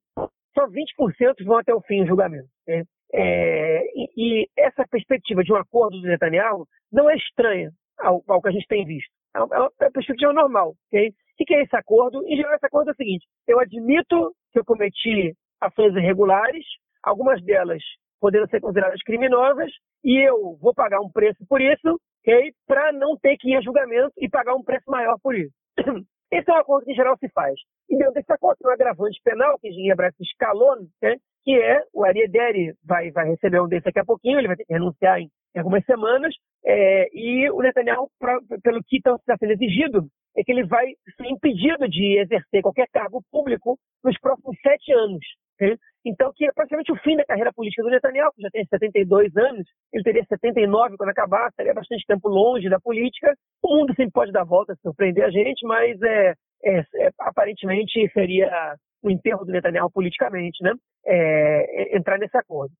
Só 0.54 0.66
20% 0.68 1.44
vão 1.44 1.58
até 1.58 1.74
o 1.74 1.80
fim 1.80 2.02
do 2.02 2.08
julgamento. 2.08 2.48
Né? 2.66 2.84
É, 3.14 3.84
e, 3.94 4.10
e, 4.16 4.48
essa 4.56 4.86
perspectiva 4.90 5.42
de 5.42 5.52
um 5.52 5.56
acordo 5.56 6.00
do 6.00 6.06
Netanyahu 6.06 6.66
não 6.90 7.08
é 7.10 7.16
estranha 7.16 7.70
ao, 7.98 8.22
ao 8.28 8.42
que 8.42 8.48
a 8.48 8.52
gente 8.52 8.66
tem 8.66 8.84
visto. 8.84 9.10
É 9.34 9.40
uma, 9.40 9.56
é 9.56 9.60
uma 9.60 9.92
perspectiva 9.92 10.32
normal. 10.32 10.74
Okay? 10.88 11.08
O 11.08 11.44
que 11.44 11.54
é 11.54 11.62
esse 11.62 11.76
acordo? 11.76 12.22
Em 12.26 12.36
geral, 12.36 12.54
esse 12.54 12.66
acordo 12.66 12.90
é 12.90 12.92
o 12.92 12.96
seguinte: 12.96 13.26
eu 13.48 13.58
admito 13.58 14.34
que 14.52 14.58
eu 14.58 14.64
cometi 14.64 15.34
ações 15.60 15.94
irregulares, 15.94 16.64
algumas 17.02 17.42
delas 17.42 17.82
podendo 18.20 18.48
ser 18.48 18.60
consideradas 18.60 19.02
criminosas, 19.02 19.68
e 20.04 20.16
eu 20.16 20.56
vou 20.60 20.72
pagar 20.72 21.00
um 21.00 21.10
preço 21.10 21.44
por 21.48 21.60
isso, 21.60 22.00
okay? 22.22 22.52
para 22.66 22.92
não 22.92 23.16
ter 23.16 23.36
que 23.36 23.50
ir 23.50 23.56
a 23.56 23.60
julgamento 23.60 24.12
e 24.18 24.28
pagar 24.28 24.54
um 24.54 24.62
preço 24.62 24.90
maior 24.90 25.16
por 25.22 25.34
isso. 25.34 25.52
Esse 26.32 26.50
é 26.50 26.54
um 26.54 26.56
acordo 26.56 26.86
que 26.86 26.92
em 26.92 26.96
geral 26.96 27.16
se 27.18 27.28
faz. 27.28 27.54
E 27.90 27.96
dentro 27.96 28.14
desse 28.14 28.32
acordo 28.32 28.56
tem 28.58 28.70
um 28.70 28.72
agravante 28.72 29.20
penal, 29.22 29.58
que 29.58 29.68
em 29.68 29.90
hebraico 29.90 30.16
se 30.16 30.32
né? 31.02 31.16
que 31.44 31.54
é 31.54 31.82
o 31.92 32.04
Ariederi 32.04 32.72
vai, 32.84 33.10
vai 33.10 33.28
receber 33.28 33.60
um 33.60 33.68
desse 33.68 33.84
daqui 33.84 33.98
a 33.98 34.04
pouquinho, 34.04 34.38
ele 34.38 34.46
vai 34.46 34.56
ter 34.56 34.64
que 34.64 34.72
renunciar 34.72 35.18
em, 35.18 35.28
em 35.54 35.58
algumas 35.58 35.84
semanas, 35.84 36.34
é, 36.64 37.08
e 37.12 37.50
o 37.50 37.60
Netanyahu, 37.60 38.08
pra, 38.18 38.38
pelo 38.62 38.82
que 38.84 38.96
está 38.96 39.36
sendo 39.38 39.52
exigido, 39.52 40.06
é 40.36 40.42
que 40.42 40.52
ele 40.52 40.64
vai 40.64 40.86
ser 41.16 41.26
impedido 41.26 41.88
de 41.88 42.18
exercer 42.18 42.62
qualquer 42.62 42.88
cargo 42.92 43.22
público 43.30 43.76
nos 44.02 44.18
próximos 44.18 44.56
sete 44.62 44.92
anos. 44.92 45.24
Então, 46.04 46.32
que 46.34 46.46
é 46.46 46.52
praticamente 46.52 46.90
o 46.90 46.96
fim 46.96 47.16
da 47.16 47.24
carreira 47.24 47.52
política 47.52 47.82
do 47.82 47.90
Netanyahu, 47.90 48.32
que 48.34 48.42
já 48.42 48.50
tem 48.50 48.64
72 48.64 49.36
anos, 49.36 49.66
ele 49.92 50.02
teria 50.02 50.24
79 50.24 50.96
quando 50.96 51.10
acabar, 51.10 51.48
estaria 51.48 51.74
bastante 51.74 52.04
tempo 52.06 52.28
longe 52.28 52.68
da 52.68 52.80
política. 52.80 53.34
O 53.62 53.76
mundo 53.76 53.94
sempre 53.94 54.12
pode 54.12 54.32
dar 54.32 54.44
volta, 54.44 54.74
surpreender 54.82 55.24
a 55.24 55.30
gente, 55.30 55.64
mas 55.66 56.00
é, 56.02 56.34
é, 56.64 56.78
é 56.78 57.10
aparentemente 57.20 58.10
seria 58.12 58.76
o 59.02 59.10
enterro 59.10 59.44
do 59.44 59.52
Netanyahu 59.52 59.90
politicamente, 59.90 60.62
né? 60.62 60.72
É, 61.04 61.94
é 61.94 61.96
entrar 61.96 62.18
nesse 62.18 62.36
acordo. 62.36 62.72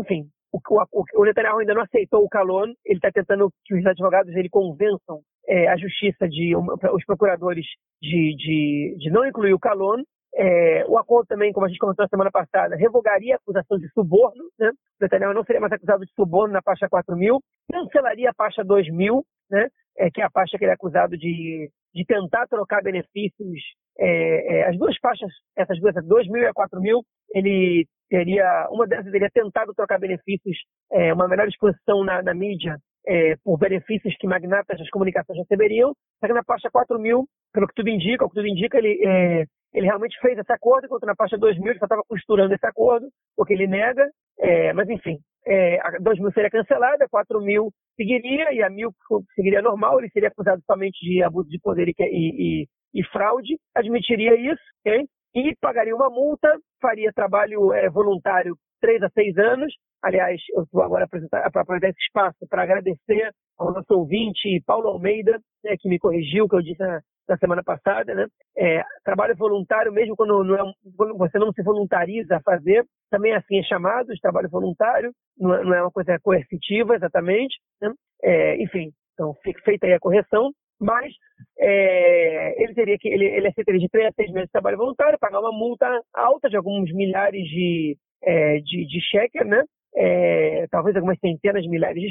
Enfim, 0.00 0.28
o, 0.52 0.58
o, 0.58 1.04
o, 1.14 1.24
Netanyahu 1.24 1.58
ainda 1.58 1.74
não 1.74 1.82
aceitou 1.82 2.24
o 2.24 2.28
Calon, 2.28 2.72
ele 2.84 2.98
está 2.98 3.10
tentando 3.10 3.50
que 3.64 3.74
os 3.74 3.86
advogados 3.86 4.32
dele 4.32 4.48
convençam 4.48 5.20
é, 5.48 5.68
a 5.68 5.76
justiça 5.76 6.28
de 6.28 6.54
os 6.56 7.04
procuradores 7.04 7.66
de, 8.00 8.34
de, 8.36 8.96
de 8.98 9.10
não 9.10 9.26
incluir 9.26 9.52
o 9.52 9.58
Calon. 9.58 10.02
É, 10.36 10.84
o 10.88 10.98
acordo 10.98 11.28
também, 11.28 11.52
como 11.52 11.66
a 11.66 11.68
gente 11.68 11.78
comentou 11.78 12.04
na 12.04 12.08
semana 12.08 12.30
passada, 12.30 12.76
revogaria 12.76 13.34
a 13.34 13.36
acusação 13.36 13.78
de 13.78 13.88
suborno. 13.90 14.44
Né? 14.58 14.70
O 14.70 15.02
Netanyahu 15.02 15.34
não 15.34 15.44
seria 15.44 15.60
mais 15.60 15.72
acusado 15.72 16.04
de 16.04 16.12
suborno 16.12 16.52
na 16.52 16.62
faixa 16.62 16.88
4 16.88 17.16
mil, 17.16 17.40
cancelaria 17.70 18.30
a 18.30 18.34
faixa 18.34 18.64
2 18.64 18.90
mil, 18.90 19.24
né? 19.50 19.68
É, 19.96 20.10
que 20.10 20.20
é 20.20 20.24
a 20.24 20.30
faixa 20.30 20.58
que 20.58 20.64
ele 20.64 20.72
é 20.72 20.74
acusado 20.74 21.16
de, 21.16 21.70
de 21.94 22.04
tentar 22.04 22.48
trocar 22.48 22.82
benefícios. 22.82 23.60
É, 23.96 24.56
é, 24.56 24.68
as 24.68 24.76
duas 24.76 24.96
faixas, 24.98 25.30
essas 25.56 25.78
duas, 25.78 25.94
2 25.94 26.28
mil 26.28 26.42
e 26.42 26.46
a 26.46 26.52
4 26.52 26.80
mil, 26.80 27.00
ele 27.32 27.86
teria, 28.10 28.66
uma 28.70 28.88
delas 28.88 29.08
teria 29.08 29.30
tentado 29.32 29.72
trocar 29.72 30.00
benefícios, 30.00 30.56
é, 30.90 31.14
uma 31.14 31.28
melhor 31.28 31.46
exposição 31.46 32.02
na, 32.02 32.20
na 32.22 32.34
mídia 32.34 32.76
é, 33.06 33.36
por 33.44 33.58
benefícios 33.58 34.16
que 34.18 34.26
magnatas 34.26 34.78
das 34.78 34.90
comunicações 34.90 35.38
receberiam, 35.38 35.94
só 36.18 36.26
que 36.26 36.32
na 36.32 36.42
faixa 36.42 36.70
4 36.70 36.98
mil, 36.98 37.26
pelo 37.52 37.68
que 37.68 37.74
tudo 37.74 37.88
indica, 37.88 38.24
o 38.24 38.28
que 38.28 38.34
tudo 38.34 38.48
indica, 38.48 38.78
ele, 38.78 38.98
é, 39.04 39.44
ele 39.74 39.86
realmente 39.86 40.18
fez 40.20 40.38
esse 40.38 40.52
acordo, 40.52 40.86
enquanto 40.86 41.04
na 41.04 41.16
faixa 41.16 41.36
2 41.36 41.58
mil 41.58 41.70
ele 41.70 41.78
só 41.78 41.86
estava 41.86 42.02
costurando 42.08 42.54
esse 42.54 42.66
acordo, 42.66 43.08
porque 43.36 43.52
ele 43.52 43.66
nega, 43.66 44.08
é, 44.38 44.72
mas 44.72 44.88
enfim, 44.88 45.18
é, 45.46 45.80
a 45.80 45.98
2 46.00 46.20
mil 46.20 46.32
seria 46.32 46.50
cancelada, 46.50 47.08
4 47.10 47.40
mil 47.40 47.70
seguiria, 47.96 48.52
e 48.52 48.62
a 48.62 48.70
mil 48.70 48.90
seguiria 49.34 49.60
normal, 49.60 49.98
ele 49.98 50.10
seria 50.10 50.28
acusado 50.28 50.62
somente 50.64 50.98
de 51.04 51.22
abuso 51.22 51.48
de 51.48 51.58
poder 51.60 51.88
e, 51.88 51.94
e, 51.98 52.66
e 52.94 53.04
fraude, 53.08 53.58
admitiria 53.74 54.34
isso, 54.34 54.62
okay? 54.80 55.04
e 55.34 55.54
pagaria 55.60 55.94
uma 55.94 56.08
multa, 56.08 56.48
faria 56.80 57.12
trabalho 57.12 57.72
é, 57.72 57.90
voluntário 57.90 58.56
três 58.80 59.02
a 59.02 59.08
seis 59.10 59.36
anos. 59.36 59.74
Aliás, 60.02 60.40
eu 60.54 60.64
vou 60.70 60.82
agora 60.82 61.04
apresentar, 61.04 61.44
aproveitar 61.44 61.88
esse 61.88 62.00
espaço 62.00 62.46
para 62.48 62.62
agradecer 62.62 63.30
ao 63.58 63.72
nosso 63.72 63.92
ouvinte 63.94 64.62
Paulo 64.64 64.88
Almeida, 64.88 65.40
né, 65.64 65.74
que 65.78 65.88
me 65.88 65.98
corrigiu, 65.98 66.48
que 66.48 66.54
eu 66.54 66.62
disse 66.62 66.78
na, 66.80 67.00
na 67.28 67.36
semana 67.38 67.62
passada, 67.62 68.14
né? 68.14 68.26
É, 68.56 68.82
trabalho 69.04 69.34
voluntário, 69.36 69.92
mesmo 69.92 70.16
quando, 70.16 70.44
não 70.44 70.54
é, 70.54 70.72
você 71.16 71.38
não 71.38 71.52
se 71.52 71.62
voluntariza 71.62 72.36
a 72.36 72.42
fazer, 72.42 72.84
também 73.10 73.34
assim 73.34 73.58
é 73.58 73.62
chamado 73.62 74.12
de 74.12 74.20
trabalho 74.20 74.48
voluntário, 74.48 75.12
não 75.38 75.54
é, 75.54 75.64
não 75.64 75.74
é 75.74 75.82
uma 75.82 75.90
coisa 75.90 76.18
coercitiva 76.22 76.94
exatamente, 76.94 77.56
né? 77.80 77.92
é, 78.22 78.62
enfim, 78.62 78.90
então 79.14 79.34
feita 79.64 79.86
aí 79.86 79.94
a 79.94 80.00
correção, 80.00 80.50
mas 80.80 81.12
é, 81.58 82.62
ele 82.62 82.74
teria 82.74 82.98
que 82.98 83.08
ele, 83.08 83.24
ele 83.24 83.48
aceitaria 83.48 83.80
de 83.80 83.88
três 83.88 84.08
a 84.08 84.12
seis 84.12 84.30
meses 84.30 84.48
de 84.48 84.52
trabalho 84.52 84.76
voluntário, 84.76 85.18
pagar 85.18 85.40
uma 85.40 85.52
multa 85.52 85.86
alta 86.12 86.48
de 86.48 86.56
alguns 86.56 86.92
milhares 86.92 87.42
de, 87.44 87.96
é, 88.22 88.58
de, 88.58 88.86
de 88.86 89.00
shekel, 89.00 89.46
né? 89.46 89.62
É, 89.96 90.66
talvez 90.70 90.96
algumas 90.96 91.18
centenas 91.20 91.62
de 91.62 91.68
milhares 91.68 92.02
de 92.02 92.10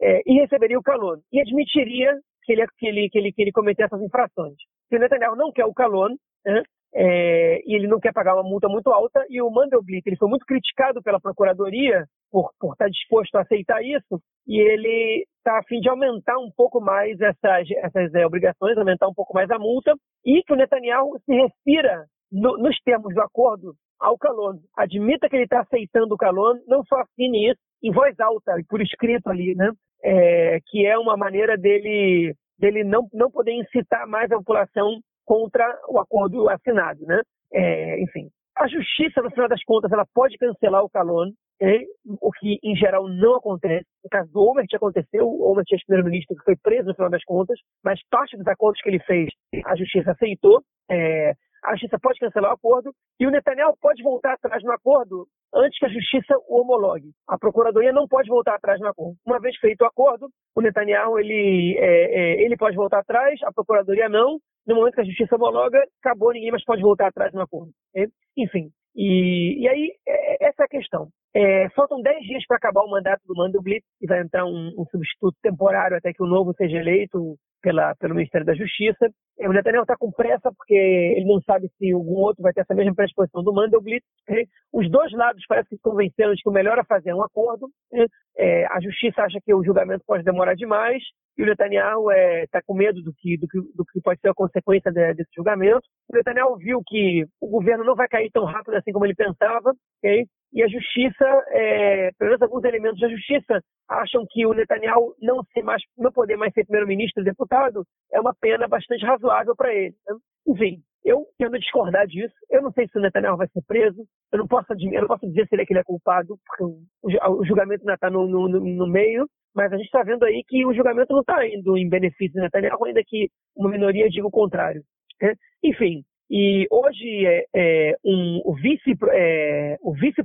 é, 0.00 0.22
e 0.26 0.40
receberia 0.40 0.78
o 0.78 0.82
calono. 0.82 1.22
E 1.30 1.40
admitiria 1.40 2.18
que 2.42 2.52
ele, 2.52 2.66
que 2.78 2.86
ele, 2.86 3.08
que 3.08 3.18
ele, 3.18 3.32
que 3.32 3.42
ele 3.42 3.52
cometeu 3.52 3.86
essas 3.86 4.00
infrações. 4.00 4.54
Se 4.88 4.96
o 4.96 4.98
Netanyahu 4.98 5.36
não 5.36 5.52
quer 5.52 5.64
o 5.64 5.74
calono, 5.74 6.16
né? 6.44 6.62
É, 6.94 7.62
e 7.64 7.74
ele 7.74 7.86
não 7.86 7.98
quer 7.98 8.12
pagar 8.12 8.34
uma 8.34 8.42
multa 8.42 8.68
muito 8.68 8.90
alta, 8.90 9.24
e 9.30 9.40
o 9.40 9.50
Mandelblit 9.50 10.06
ele 10.06 10.16
foi 10.16 10.28
muito 10.28 10.44
criticado 10.44 11.02
pela 11.02 11.18
Procuradoria 11.18 12.04
por, 12.30 12.50
por 12.60 12.72
estar 12.72 12.88
disposto 12.88 13.34
a 13.36 13.40
aceitar 13.40 13.82
isso, 13.82 14.20
e 14.46 14.60
ele 14.60 15.24
está 15.38 15.58
a 15.58 15.62
fim 15.64 15.80
de 15.80 15.88
aumentar 15.88 16.36
um 16.36 16.50
pouco 16.54 16.82
mais 16.82 17.18
essas, 17.18 17.70
essas 17.70 18.14
é, 18.14 18.26
obrigações, 18.26 18.76
aumentar 18.76 19.08
um 19.08 19.14
pouco 19.14 19.32
mais 19.32 19.50
a 19.50 19.58
multa, 19.58 19.94
e 20.24 20.42
que 20.42 20.52
o 20.52 20.56
Netanyahu 20.56 21.18
se 21.24 21.32
refira, 21.32 22.04
no, 22.30 22.58
nos 22.58 22.78
termos 22.82 23.14
do 23.14 23.22
acordo, 23.22 23.74
ao 23.98 24.18
Calon. 24.18 24.58
Admita 24.76 25.28
que 25.28 25.36
ele 25.36 25.44
está 25.44 25.60
aceitando 25.60 26.14
o 26.14 26.18
Calon, 26.18 26.58
não 26.66 26.84
só 26.84 26.96
assine 27.00 27.50
isso 27.50 27.60
em 27.82 27.90
voz 27.90 28.18
alta 28.20 28.54
por 28.68 28.82
escrito 28.82 29.28
ali, 29.28 29.54
né? 29.54 29.70
É, 30.04 30.58
que 30.66 30.86
é 30.86 30.98
uma 30.98 31.16
maneira 31.16 31.56
dele, 31.56 32.34
dele 32.58 32.82
não, 32.84 33.08
não 33.12 33.30
poder 33.30 33.52
incitar 33.52 34.06
mais 34.06 34.30
a 34.32 34.36
população 34.36 35.00
contra 35.24 35.64
o 35.88 35.98
acordo 35.98 36.48
assinado, 36.48 37.04
né? 37.06 37.20
É, 37.52 38.00
enfim, 38.02 38.28
a 38.56 38.66
justiça, 38.68 39.22
no 39.22 39.30
final 39.30 39.48
das 39.48 39.62
contas, 39.64 39.90
ela 39.92 40.06
pode 40.14 40.36
cancelar 40.36 40.82
o 40.82 40.90
Calon, 40.90 41.30
é, 41.60 41.78
o 42.20 42.30
que 42.32 42.58
em 42.62 42.74
geral 42.76 43.08
não 43.08 43.36
acontece. 43.36 43.86
No 44.02 44.10
caso 44.10 44.30
do 44.32 44.40
Omert 44.40 44.68
aconteceu, 44.74 45.26
o 45.26 45.50
Omert 45.50 45.66
é 45.72 45.76
primeiro-ministro 45.86 46.36
que 46.36 46.44
foi 46.44 46.56
preso 46.56 46.88
no 46.88 46.94
final 46.94 47.10
das 47.10 47.24
contas, 47.24 47.58
mas 47.84 48.00
parte 48.10 48.36
dos 48.36 48.46
acordos 48.46 48.80
que 48.82 48.88
ele 48.90 49.00
fez, 49.00 49.28
a 49.64 49.76
justiça 49.76 50.10
aceitou. 50.10 50.60
É, 50.90 51.32
a 51.64 51.72
justiça 51.72 51.98
pode 52.00 52.18
cancelar 52.18 52.50
o 52.50 52.54
acordo 52.54 52.92
e 53.20 53.26
o 53.26 53.30
Netanyahu 53.30 53.76
pode 53.80 54.02
voltar 54.02 54.34
atrás 54.34 54.62
no 54.62 54.72
acordo 54.72 55.26
antes 55.54 55.78
que 55.78 55.86
a 55.86 55.88
justiça 55.88 56.36
o 56.48 56.60
homologue. 56.60 57.10
A 57.28 57.38
procuradoria 57.38 57.92
não 57.92 58.08
pode 58.08 58.28
voltar 58.28 58.54
atrás 58.54 58.80
no 58.80 58.88
acordo. 58.88 59.16
Uma 59.26 59.38
vez 59.38 59.56
feito 59.58 59.82
o 59.82 59.86
acordo, 59.86 60.28
o 60.56 60.60
Netanyahu 60.60 61.18
ele, 61.18 61.76
é, 61.78 61.84
é, 61.84 62.42
ele 62.42 62.56
pode 62.56 62.76
voltar 62.76 63.00
atrás, 63.00 63.40
a 63.42 63.52
procuradoria 63.52 64.08
não. 64.08 64.38
No 64.66 64.76
momento 64.76 64.94
que 64.94 65.00
a 65.00 65.04
justiça 65.04 65.34
homologa, 65.36 65.82
acabou, 66.00 66.32
ninguém 66.32 66.52
mais 66.52 66.64
pode 66.64 66.82
voltar 66.82 67.08
atrás 67.08 67.32
no 67.32 67.40
acordo. 67.40 67.72
É? 67.96 68.06
Enfim, 68.36 68.70
e, 68.94 69.62
e, 69.62 69.68
aí, 69.68 69.92
é, 70.06 70.46
essa 70.46 70.62
é 70.62 70.64
a 70.64 70.68
questão. 70.68 71.08
É, 71.34 71.68
faltam 71.70 72.02
10 72.02 72.24
dias 72.24 72.46
para 72.46 72.58
acabar 72.58 72.82
o 72.82 72.90
mandato 72.90 73.22
do 73.26 73.34
Mandelblit 73.34 73.82
e 74.00 74.06
vai 74.06 74.20
entrar 74.20 74.44
um, 74.44 74.72
um, 74.78 74.84
substituto 74.90 75.36
temporário 75.42 75.96
até 75.96 76.12
que 76.12 76.22
o 76.22 76.26
novo 76.26 76.52
seja 76.54 76.76
eleito 76.76 77.36
pela, 77.62 77.94
pelo 77.94 78.14
Ministério 78.14 78.46
da 78.46 78.54
Justiça. 78.54 79.08
É, 79.38 79.48
o 79.48 79.52
Netanyahu 79.52 79.82
está 79.82 79.96
com 79.96 80.10
pressa 80.10 80.52
porque 80.52 80.74
ele 80.74 81.24
não 81.24 81.40
sabe 81.42 81.70
se 81.78 81.90
algum 81.92 82.16
outro 82.16 82.42
vai 82.42 82.52
ter 82.52 82.60
essa 82.60 82.74
mesma 82.74 82.94
predisposição 82.94 83.42
do 83.42 83.52
Mandelblit. 83.52 84.04
Né? 84.28 84.44
Os 84.72 84.90
dois 84.90 85.12
lados 85.12 85.44
parecem 85.46 85.70
que 85.70 85.76
se 85.76 85.82
convenceram 85.82 86.34
de 86.34 86.42
que 86.42 86.48
o 86.48 86.52
melhor 86.52 86.78
a 86.78 86.84
fazer 86.84 87.10
é 87.10 87.14
um 87.14 87.22
acordo. 87.22 87.68
Né? 87.90 88.06
É, 88.36 88.66
a 88.66 88.80
Justiça 88.80 89.22
acha 89.22 89.38
que 89.42 89.54
o 89.54 89.64
julgamento 89.64 90.04
pode 90.06 90.24
demorar 90.24 90.54
demais 90.54 91.02
e 91.38 91.42
o 91.42 91.46
Netanyahu 91.46 92.10
está 92.10 92.20
é, 92.20 92.46
tá 92.50 92.62
com 92.66 92.74
medo 92.74 93.00
do 93.02 93.12
que, 93.14 93.38
do, 93.38 93.46
que, 93.48 93.58
do 93.74 93.84
que 93.84 94.00
pode 94.02 94.20
ser 94.20 94.28
a 94.28 94.34
consequência 94.34 94.92
de, 94.92 95.14
desse 95.14 95.30
julgamento. 95.34 95.82
O 96.10 96.16
Netanyahu 96.16 96.56
viu 96.56 96.82
que 96.86 97.24
o 97.40 97.48
governo 97.48 97.84
não 97.84 97.94
vai 97.94 98.08
cair 98.08 98.30
tão 98.30 98.44
rápido 98.44 98.74
assim 98.74 98.92
como 98.92 99.06
ele 99.06 99.14
pensava, 99.14 99.72
okay? 99.98 100.26
E 100.52 100.62
a 100.62 100.68
justiça, 100.68 101.24
é, 101.48 102.10
pelo 102.18 102.30
menos 102.30 102.42
alguns 102.42 102.64
elementos 102.64 103.00
da 103.00 103.08
justiça, 103.08 103.62
acham 103.88 104.24
que 104.28 104.44
o 104.46 104.52
Netanyahu 104.52 105.14
não, 105.20 105.42
ser 105.52 105.62
mais, 105.62 105.82
não 105.96 106.12
poder 106.12 106.36
mais 106.36 106.52
ser 106.52 106.64
primeiro-ministro 106.64 107.24
deputado 107.24 107.84
é 108.12 108.20
uma 108.20 108.34
pena 108.34 108.68
bastante 108.68 109.04
razoável 109.04 109.56
para 109.56 109.74
ele. 109.74 109.94
Né? 110.06 110.16
Enfim, 110.48 110.82
eu 111.04 111.26
tendo 111.38 111.58
discordar 111.58 112.06
disso. 112.06 112.34
Eu 112.50 112.62
não 112.62 112.72
sei 112.72 112.86
se 112.86 112.98
o 112.98 113.00
Netanyahu 113.00 113.36
vai 113.36 113.48
ser 113.48 113.62
preso. 113.66 114.04
Eu 114.30 114.38
não 114.38 114.46
posso, 114.46 114.72
eu 114.72 115.00
não 115.00 115.08
posso 115.08 115.26
dizer 115.26 115.46
se 115.48 115.54
ele 115.54 115.62
é, 115.62 115.66
que 115.66 115.72
ele 115.72 115.80
é 115.80 115.84
culpado, 115.84 116.38
porque 116.46 116.64
o 117.02 117.44
julgamento 117.44 117.82
ainda 117.82 117.94
está 117.94 118.10
no, 118.10 118.26
no, 118.26 118.48
no, 118.48 118.86
meio. 118.86 119.26
Mas 119.54 119.72
a 119.72 119.76
gente 119.76 119.86
está 119.86 120.02
vendo 120.02 120.24
aí 120.24 120.42
que 120.46 120.64
o 120.64 120.74
julgamento 120.74 121.12
não 121.12 121.20
está 121.20 121.46
indo 121.46 121.76
em 121.76 121.88
benefício 121.88 122.34
do 122.34 122.42
Netanyahu, 122.42 122.84
ainda 122.84 123.02
que 123.04 123.28
uma 123.56 123.70
minoria 123.70 124.08
diga 124.08 124.26
o 124.26 124.30
contrário. 124.30 124.82
Né? 125.20 125.34
Enfim, 125.62 126.02
e 126.34 126.66
hoje 126.70 127.26
é, 127.26 127.44
é, 127.54 127.96
um, 128.02 128.40
o 128.42 128.54
vice-procurador 128.54 129.12
é, 129.12 129.76
o 129.82 129.92
vice 129.92 130.22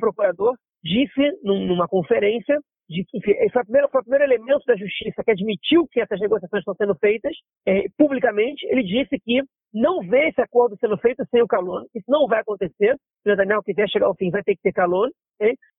disse 0.82 1.40
numa 1.44 1.86
conferência 1.86 2.58
de 2.90 3.04
que 3.04 3.18
esse 3.18 3.52
foi 3.52 3.62
o, 3.62 3.66
primeiro, 3.66 3.90
foi 3.90 4.00
o 4.00 4.04
primeiro 4.06 4.24
elemento 4.24 4.64
da 4.66 4.78
justiça 4.78 5.22
que 5.22 5.32
admitiu 5.32 5.86
que 5.92 6.00
essas 6.00 6.18
negociações 6.22 6.62
estão 6.62 6.76
sendo 6.76 6.96
feitas 6.96 7.36
é, 7.66 7.84
publicamente. 7.98 8.66
Ele 8.68 8.84
disse 8.84 9.20
que 9.20 9.42
não 9.74 10.00
vê 10.00 10.30
esse 10.30 10.40
acordo 10.40 10.78
sendo 10.80 10.98
feito 10.98 11.26
sem 11.30 11.42
o 11.42 11.48
Calon, 11.48 11.84
isso 11.94 12.06
não 12.08 12.26
vai 12.26 12.40
acontecer. 12.40 12.96
Se 13.24 13.30
o 13.30 13.30
Netanyahu 13.30 13.62
quiser 13.62 13.90
chegar 13.90 14.06
ao 14.06 14.16
fim, 14.16 14.32
vai 14.32 14.44
ter 14.44 14.56
que 14.56 14.62
ter 14.62 14.72
Calon. 14.72 15.10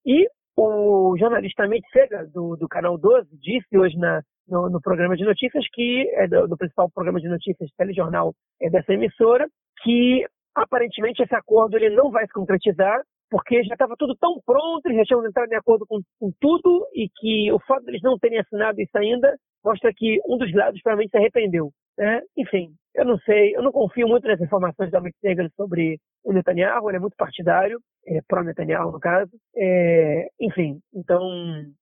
E 0.04 0.28
o 0.58 1.16
jornalista 1.18 1.64
Amit 1.64 1.86
Sega, 1.90 2.26
do, 2.34 2.54
do 2.56 2.68
Canal 2.68 2.98
12, 2.98 3.28
disse 3.40 3.78
hoje 3.78 3.96
na, 3.96 4.20
no, 4.48 4.68
no 4.68 4.80
programa 4.80 5.16
de 5.16 5.24
notícias, 5.24 5.64
que 5.72 6.10
é 6.14 6.26
do, 6.26 6.48
do, 6.48 6.56
principal 6.56 6.90
programa 6.90 7.20
de 7.20 7.28
notícias 7.28 7.70
telejornal 7.76 8.34
é 8.60 8.68
dessa 8.68 8.92
emissora, 8.92 9.46
que 9.82 10.26
aparentemente 10.54 11.22
esse 11.22 11.34
acordo 11.34 11.76
ele 11.76 11.90
não 11.90 12.10
vai 12.10 12.26
se 12.26 12.32
concretizar, 12.32 13.02
porque 13.30 13.62
já 13.64 13.74
estava 13.74 13.94
tudo 13.96 14.16
tão 14.16 14.40
pronto, 14.44 14.86
eles 14.86 14.98
já 14.98 15.04
tinham 15.04 15.26
entrado 15.26 15.52
em 15.52 15.56
acordo 15.56 15.86
com, 15.86 16.00
com 16.18 16.32
tudo, 16.40 16.86
e 16.94 17.08
que 17.08 17.52
o 17.52 17.60
fato 17.60 17.84
deles 17.84 18.02
não 18.02 18.18
terem 18.18 18.38
assinado 18.38 18.80
isso 18.80 18.96
ainda 18.96 19.36
mostra 19.64 19.92
que 19.94 20.20
um 20.26 20.38
dos 20.38 20.52
lados 20.54 20.80
provavelmente 20.82 21.10
se 21.10 21.18
arrependeu. 21.18 21.70
Né? 21.96 22.22
Enfim, 22.36 22.70
eu 22.94 23.04
não 23.04 23.18
sei, 23.18 23.56
eu 23.56 23.62
não 23.62 23.72
confio 23.72 24.06
muito 24.06 24.26
nas 24.26 24.40
informações 24.40 24.90
da 24.90 25.00
Mitzinger 25.00 25.50
sobre 25.56 25.98
o 26.24 26.32
Netanyahu, 26.32 26.88
ele 26.88 26.96
é 26.96 27.00
muito 27.00 27.16
partidário, 27.16 27.80
é, 28.06 28.20
pró-Netanyahu 28.26 28.92
no 28.92 29.00
caso. 29.00 29.32
É, 29.56 30.28
enfim, 30.40 30.80
então 30.94 31.22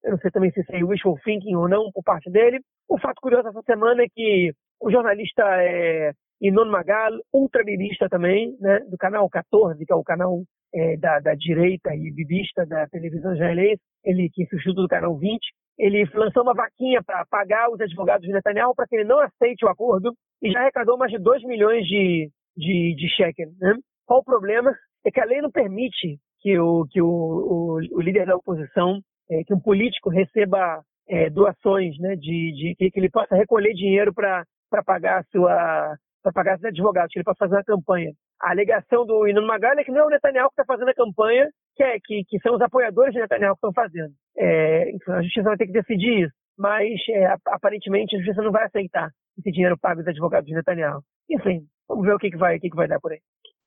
eu 0.03 0.13
não 0.13 0.19
sei 0.19 0.31
também 0.31 0.51
se 0.53 0.61
isso 0.61 0.75
é 0.75 0.83
wishful 0.83 1.19
thinking 1.23 1.55
ou 1.55 1.69
não 1.69 1.93
por 1.93 2.03
parte 2.03 2.31
dele. 2.31 2.61
O 2.89 2.99
fato 2.99 3.21
curioso 3.21 3.49
essa 3.49 3.63
semana 3.63 4.03
é 4.03 4.09
que 4.09 4.53
o 4.81 4.91
jornalista 4.91 5.43
é, 5.63 6.13
Inon 6.41 6.67
Magal, 6.67 7.13
ultralirista 7.33 8.09
também, 8.09 8.57
né, 8.61 8.81
do 8.91 8.97
canal 8.97 9.29
14, 9.29 9.85
que 9.85 9.93
é 9.93 9.97
o 9.97 10.05
canal 10.05 10.43
é, 10.75 10.97
da, 10.97 11.21
da, 11.21 11.35
direita 11.35 11.95
e 11.95 12.13
bibista 12.13 12.67
da 12.67 12.87
televisão 12.89 13.35
israelense, 13.35 13.81
ele 14.05 14.29
que 14.31 14.47
substitui 14.47 14.83
do 14.83 14.89
canal 14.89 15.17
20, 15.17 15.41
ele 15.79 16.09
lançou 16.15 16.43
uma 16.43 16.55
vaquinha 16.55 17.03
para 17.03 17.25
pagar 17.27 17.71
os 17.71 17.81
advogados 17.81 18.27
de 18.27 18.33
Netanyahu 18.33 18.75
para 18.75 18.87
que 18.87 18.97
ele 18.97 19.05
não 19.05 19.21
aceite 19.21 19.65
o 19.65 19.69
acordo 19.69 20.13
e 20.43 20.51
já 20.51 20.61
arrecadou 20.61 20.99
mais 20.99 21.13
de 21.13 21.19
2 21.19 21.43
milhões 21.45 21.87
de, 21.87 22.31
de, 22.57 22.95
de 22.97 23.09
shekel. 23.11 23.51
Né? 23.59 23.75
Qual 24.07 24.21
o 24.21 24.25
problema? 24.25 24.75
É 25.05 25.11
que 25.11 25.21
a 25.21 25.25
lei 25.25 25.41
não 25.41 25.51
permite 25.51 26.19
que 26.41 26.59
o, 26.59 26.87
que 26.91 27.01
o, 27.01 27.07
o, 27.07 27.79
o 27.93 28.01
líder 28.01 28.27
da 28.27 28.37
oposição, 28.37 29.01
é, 29.31 29.43
que 29.45 29.55
um 29.55 29.61
político 29.61 30.11
receba 30.11 30.83
é, 31.09 31.31
doações, 31.31 31.99
né, 31.99 32.17
de, 32.17 32.53
de, 32.53 32.75
que, 32.77 32.91
ele 32.95 33.11
possa 33.11 33.37
recolher 33.37 33.73
dinheiro 33.75 34.13
para 34.13 34.45
pagar 34.85 35.21
a 35.21 35.25
sua 35.25 35.97
para 36.27 36.33
pagar 36.33 36.59
seus 36.59 36.73
advogados, 36.73 37.13
que 37.13 37.19
ele 37.19 37.25
possa 37.25 37.39
fazer 37.39 37.55
uma 37.55 37.65
campanha. 37.65 38.13
A 38.41 38.51
alegação 38.51 39.07
do 39.07 39.29
Inan 39.29 39.47
Magalha 39.47 39.81
é 39.81 39.85
que 39.85 39.93
não 39.93 40.01
é 40.01 40.07
o 40.07 40.11
Netanyahu 40.11 40.49
que 40.49 40.61
está 40.61 40.65
fazendo 40.65 40.89
a 40.89 40.95
campanha, 40.95 41.49
que, 41.77 41.83
é, 41.83 41.99
que, 42.05 42.25
que 42.29 42.41
são 42.41 42.57
os 42.57 42.61
apoiadores 42.61 43.15
de 43.15 43.21
Netanyahu 43.21 43.55
que 43.55 43.67
estão 43.67 43.73
fazendo. 43.73 44.13
É, 44.37 44.91
então 44.91 45.15
a 45.15 45.23
justiça 45.23 45.49
vai 45.49 45.57
ter 45.57 45.67
que 45.67 45.73
decidir 45.73 46.25
isso, 46.25 46.35
mas 46.59 46.89
é, 47.11 47.27
aparentemente 47.47 48.17
a 48.17 48.19
justiça 48.19 48.43
não 48.43 48.51
vai 48.51 48.65
aceitar 48.65 49.11
esse 49.39 49.53
dinheiro 49.53 49.79
pago 49.79 50.01
dos 50.01 50.09
advogados 50.09 50.47
de 50.47 50.55
Netanyahu. 50.55 51.01
Enfim, 51.31 51.65
vamos 51.89 52.05
ver 52.05 52.15
o 52.15 52.19
que, 52.19 52.31
que, 52.31 52.37
vai, 52.37 52.57
o 52.57 52.61
que, 52.61 52.71
que 52.71 52.77
vai 52.77 52.89
dar 52.89 53.01
por 53.01 53.13
aí. 53.13 53.21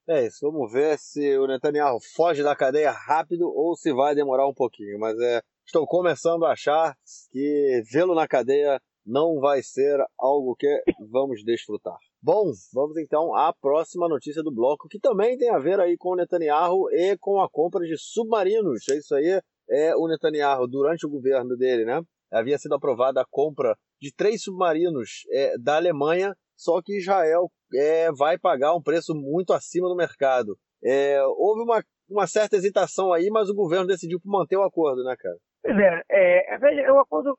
É 0.10 0.26
isso, 0.26 0.52
vamos 0.52 0.74
ver 0.74 0.98
se 0.98 1.38
o 1.38 1.48
Netanyahu 1.48 2.00
foge 2.16 2.44
da 2.44 2.56
cadeia 2.56 2.92
rápido 2.92 3.48
ou 3.56 3.76
se 3.76 3.94
vai 3.94 4.16
demorar 4.16 4.48
um 4.48 4.54
pouquinho. 4.54 5.00
Mas 5.00 5.18
é, 5.20 5.40
estou 5.66 5.86
começando 5.86 6.46
a 6.46 6.52
achar 6.52 6.96
que 7.32 7.84
vê-lo 7.92 8.16
na 8.16 8.28
cadeia 8.28 8.80
não 9.06 9.40
vai 9.40 9.62
ser 9.62 9.98
algo 10.20 10.56
que 10.56 10.68
vamos 11.12 11.44
desfrutar. 11.46 11.98
Bom, 12.22 12.52
vamos 12.74 12.98
então 12.98 13.34
à 13.34 13.54
próxima 13.54 14.10
notícia 14.10 14.44
do 14.44 14.54
bloco, 14.54 14.90
que 14.90 15.00
também 15.00 15.38
tem 15.38 15.50
a 15.50 15.58
ver 15.58 15.80
aí 15.80 15.96
com 15.98 16.10
o 16.10 16.16
Netanyahu 16.18 16.92
e 16.92 17.18
com 17.18 17.40
a 17.42 17.50
compra 17.50 17.86
de 17.86 17.96
submarinos. 17.98 18.90
É 18.90 18.98
isso 18.98 19.16
aí, 19.16 19.40
é 19.70 19.96
o 19.96 20.06
Netanyahu, 20.06 20.68
durante 20.68 21.08
o 21.08 21.10
governo 21.10 21.56
dele, 21.56 21.86
né? 21.86 22.02
Havia 22.30 22.58
sido 22.58 22.76
aprovada 22.76 23.22
a 23.22 23.26
compra 23.30 23.74
de 24.02 24.14
três 24.14 24.44
submarinos 24.44 25.24
é, 25.32 25.58
da 25.58 25.78
Alemanha, 25.78 26.36
só 26.58 26.82
que 26.84 26.98
Israel 26.98 27.50
é, 27.74 28.12
vai 28.12 28.38
pagar 28.38 28.76
um 28.76 28.84
preço 28.84 29.16
muito 29.16 29.54
acima 29.54 29.88
do 29.88 29.96
mercado. 29.96 30.58
É, 30.84 31.24
houve 31.24 31.62
uma, 31.64 31.82
uma 32.10 32.28
certa 32.28 32.58
hesitação 32.58 33.14
aí, 33.14 33.30
mas 33.32 33.50
o 33.50 33.56
governo 33.56 33.88
decidiu 33.88 34.20
manter 34.26 34.58
o 34.58 34.64
acordo, 34.64 35.06
né, 35.06 35.16
cara? 35.18 35.38
Pois 35.64 35.78
é, 35.78 36.02
é, 36.12 36.84
é 36.84 36.94
um 36.94 37.00
acordo 37.00 37.34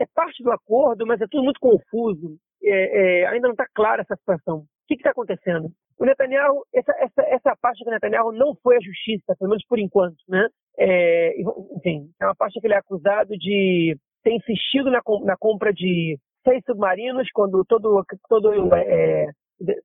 é 0.00 0.06
parte 0.12 0.42
do 0.42 0.50
acordo, 0.50 1.06
mas 1.06 1.20
é 1.20 1.26
tudo 1.30 1.44
muito 1.44 1.60
confuso. 1.60 2.36
É, 2.64 3.22
é, 3.22 3.26
ainda 3.26 3.48
não 3.48 3.52
está 3.52 3.66
clara 3.74 4.02
essa 4.02 4.16
situação. 4.16 4.58
O 4.58 4.66
que 4.86 4.94
está 4.94 5.10
acontecendo? 5.10 5.70
O 5.98 6.04
Netanyahu, 6.04 6.64
essa, 6.74 6.92
essa, 6.98 7.22
essa 7.28 7.56
parte 7.60 7.84
do 7.84 7.90
Netanyahu 7.90 8.32
não 8.32 8.54
foi 8.62 8.76
à 8.76 8.80
justiça, 8.80 9.34
pelo 9.38 9.50
menos 9.50 9.64
por 9.66 9.78
enquanto, 9.78 10.16
né? 10.28 10.48
É, 10.78 11.40
enfim, 11.76 12.10
é 12.20 12.26
uma 12.26 12.34
parte 12.34 12.60
que 12.60 12.66
ele 12.66 12.74
é 12.74 12.78
acusado 12.78 13.30
de 13.36 13.96
ter 14.22 14.32
insistido 14.32 14.90
na, 14.90 15.00
na 15.24 15.36
compra 15.36 15.72
de 15.72 16.18
seis 16.42 16.62
submarinos, 16.66 17.28
quando 17.32 17.64
todo, 17.64 18.04
todo, 18.28 18.74
é, 18.74 19.28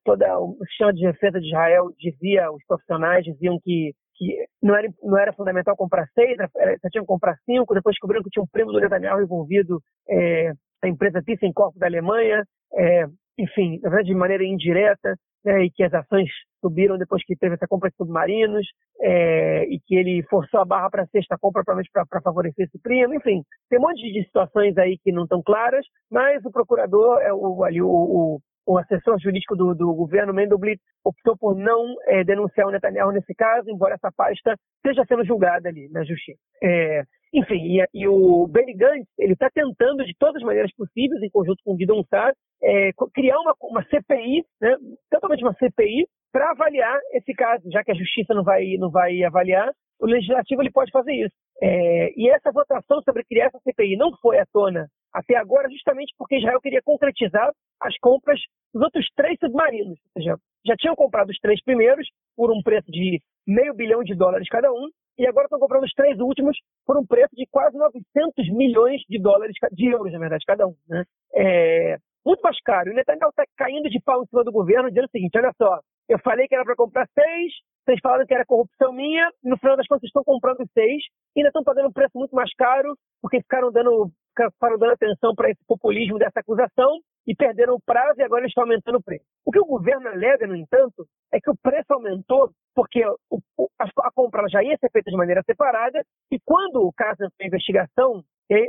toda 0.04 0.38
o 0.38 0.56
sistema 0.68 0.92
de 0.92 1.02
defesa 1.02 1.40
de 1.40 1.46
Israel 1.46 1.90
dizia, 1.98 2.50
os 2.50 2.64
profissionais 2.66 3.24
diziam 3.24 3.58
que 3.62 3.92
que 4.20 4.36
não 4.62 4.76
era, 4.76 4.86
não 5.02 5.18
era 5.18 5.32
fundamental 5.32 5.74
comprar 5.74 6.06
seis, 6.14 6.36
só 6.36 6.90
tinham 6.90 7.04
que 7.04 7.08
comprar 7.08 7.36
cinco, 7.46 7.72
depois 7.72 7.94
descobriram 7.94 8.22
que 8.22 8.28
tinha 8.28 8.42
um 8.42 8.52
primo 8.52 8.70
do 8.70 8.78
Netanyahu 8.78 9.22
envolvido, 9.22 9.80
é, 10.06 10.52
a 10.82 10.88
empresa 10.88 11.22
ThyssenKrupp 11.24 11.78
da 11.78 11.86
Alemanha, 11.86 12.44
é, 12.74 13.06
enfim, 13.38 13.78
na 13.82 13.90
verdade 13.90 14.08
de 14.08 14.14
maneira 14.14 14.44
indireta, 14.44 15.16
né, 15.44 15.64
e 15.64 15.70
que 15.70 15.82
as 15.82 15.92
ações 15.94 16.28
subiram 16.60 16.98
depois 16.98 17.24
que 17.24 17.34
teve 17.34 17.54
essa 17.54 17.66
compra 17.66 17.88
de 17.88 17.96
submarinos, 17.96 18.66
é, 19.00 19.64
e 19.64 19.80
que 19.86 19.94
ele 19.94 20.22
forçou 20.28 20.60
a 20.60 20.64
barra 20.64 20.90
para 20.90 21.02
a 21.04 21.06
sexta 21.06 21.38
compra 21.40 21.64
provavelmente 21.64 21.90
para 21.92 22.20
favorecer 22.20 22.66
esse 22.66 22.78
primo, 22.82 23.14
enfim, 23.14 23.42
tem 23.68 23.78
um 23.78 23.82
monte 23.82 24.12
de 24.12 24.24
situações 24.24 24.76
aí 24.76 24.98
que 24.98 25.10
não 25.10 25.22
estão 25.22 25.42
claras, 25.42 25.84
mas 26.10 26.44
o 26.44 26.50
procurador, 26.50 27.20
é 27.22 27.32
o, 27.32 27.64
ali, 27.64 27.80
o, 27.80 27.88
o 27.88 28.40
o 28.66 28.78
assessor 28.78 29.18
jurídico 29.18 29.56
do, 29.56 29.74
do 29.74 29.92
governo, 29.94 30.32
Mendelblit, 30.32 30.80
optou 31.04 31.36
por 31.36 31.56
não 31.56 31.96
é, 32.06 32.22
denunciar 32.22 32.68
o 32.68 32.70
Netanyahu 32.70 33.10
nesse 33.10 33.34
caso, 33.34 33.68
embora 33.68 33.94
essa 33.94 34.12
pasta 34.12 34.54
esteja 34.76 35.04
sendo 35.08 35.24
julgada 35.24 35.68
ali 35.68 35.88
na 35.90 36.04
justiça. 36.04 36.38
É, 36.62 37.02
enfim, 37.32 37.78
e, 37.78 37.84
e, 37.94 38.08
o 38.08 38.46
Benny 38.46 38.74
Gantz, 38.74 39.08
ele 39.18 39.32
está 39.32 39.48
tentando, 39.50 40.04
de 40.04 40.14
todas 40.18 40.36
as 40.36 40.42
maneiras 40.42 40.72
possíveis, 40.76 41.22
em 41.22 41.30
conjunto 41.30 41.62
com 41.64 41.72
o 41.72 41.76
Guidon 41.76 42.04
Saar, 42.08 42.32
é, 42.62 42.90
criar 43.14 43.38
uma, 43.40 43.54
uma 43.62 43.84
CPI, 43.84 44.44
né, 44.60 44.76
totalmente 45.10 45.42
uma 45.42 45.54
CPI, 45.54 46.06
para 46.32 46.50
avaliar 46.50 46.98
esse 47.12 47.34
caso, 47.34 47.68
já 47.70 47.82
que 47.82 47.90
a 47.90 47.94
justiça 47.94 48.34
não 48.34 48.44
vai, 48.44 48.76
não 48.78 48.90
vai 48.90 49.22
avaliar, 49.24 49.70
o 50.00 50.06
legislativo 50.06 50.62
ele 50.62 50.70
pode 50.70 50.90
fazer 50.90 51.12
isso. 51.12 51.34
É, 51.62 52.12
e 52.16 52.30
essa 52.30 52.50
votação 52.52 53.02
sobre 53.02 53.24
criar 53.24 53.46
essa 53.46 53.58
CPI 53.60 53.96
não 53.96 54.16
foi 54.22 54.38
à 54.38 54.46
tona 54.46 54.86
até 55.12 55.36
agora, 55.36 55.68
justamente 55.68 56.14
porque 56.16 56.38
Israel 56.38 56.60
queria 56.60 56.80
concretizar 56.82 57.50
as 57.80 57.96
compras 57.98 58.40
dos 58.72 58.82
outros 58.82 59.06
três 59.14 59.38
submarinos. 59.40 59.98
Ou 59.98 60.12
seja, 60.22 60.36
já 60.64 60.76
tinham 60.76 60.94
comprado 60.94 61.30
os 61.30 61.38
três 61.38 61.62
primeiros 61.62 62.08
por 62.36 62.50
um 62.50 62.62
preço 62.62 62.90
de 62.90 63.20
meio 63.46 63.74
bilhão 63.74 64.02
de 64.02 64.14
dólares 64.14 64.48
cada 64.48 64.72
um, 64.72 64.88
e 65.18 65.26
agora 65.26 65.46
estão 65.46 65.58
comprando 65.58 65.84
os 65.84 65.92
três 65.92 66.18
últimos 66.18 66.56
por 66.86 66.96
um 66.96 67.04
preço 67.04 67.34
de 67.34 67.46
quase 67.50 67.76
900 67.76 68.48
milhões 68.52 69.02
de 69.08 69.20
dólares, 69.20 69.54
de 69.72 69.86
euros, 69.86 70.12
na 70.12 70.18
verdade, 70.18 70.44
cada 70.46 70.66
um. 70.66 70.74
Né? 70.88 71.04
É 71.34 71.96
muito 72.24 72.40
mais 72.40 72.60
caro. 72.62 72.90
O 72.90 72.94
Netanyahu 72.94 73.30
está 73.30 73.44
caindo 73.56 73.88
de 73.88 74.00
pau 74.00 74.22
em 74.22 74.26
cima 74.26 74.44
do 74.44 74.52
governo, 74.52 74.88
dizendo 74.88 75.06
o 75.06 75.10
seguinte: 75.10 75.38
olha 75.38 75.52
só, 75.56 75.80
eu 76.08 76.18
falei 76.18 76.48
que 76.48 76.54
era 76.54 76.64
para 76.64 76.76
comprar 76.76 77.06
seis, 77.14 77.52
vocês 77.84 77.98
falaram 78.02 78.26
que 78.26 78.34
era 78.34 78.44
corrupção 78.44 78.92
minha, 78.92 79.30
no 79.42 79.56
final 79.58 79.76
das 79.76 79.86
contas 79.86 80.04
estão 80.04 80.24
comprando 80.24 80.66
seis, 80.74 81.02
ainda 81.36 81.48
estão 81.48 81.64
pagando 81.64 81.88
um 81.88 81.92
preço 81.92 82.16
muito 82.16 82.34
mais 82.34 82.52
caro, 82.54 82.96
porque 83.22 83.40
ficaram 83.40 83.70
dando 83.72 84.10
ficaram 84.30 84.78
dando 84.78 84.92
atenção 84.92 85.34
para 85.34 85.50
esse 85.50 85.64
populismo 85.66 86.18
dessa 86.18 86.40
acusação 86.40 87.00
e 87.26 87.34
perderam 87.34 87.74
o 87.74 87.80
prazo 87.80 88.20
e 88.20 88.22
agora 88.22 88.46
estão 88.46 88.64
aumentando 88.64 88.98
o 88.98 89.02
preço. 89.02 89.24
O 89.44 89.50
que 89.50 89.58
o 89.58 89.66
governo 89.66 90.08
alega, 90.08 90.46
no 90.46 90.56
entanto, 90.56 91.06
é 91.32 91.38
que 91.38 91.50
o 91.50 91.56
preço 91.60 91.92
aumentou 91.92 92.50
porque 92.74 93.02
a, 93.02 94.12
compra 94.14 94.48
já 94.48 94.62
ia 94.62 94.76
ser 94.78 94.90
feita 94.90 95.10
de 95.10 95.16
maneira 95.16 95.42
separada 95.44 96.02
e 96.30 96.38
quando 96.44 96.76
o 96.86 96.92
caso 96.92 97.24
em 97.40 97.46
investigação, 97.46 98.22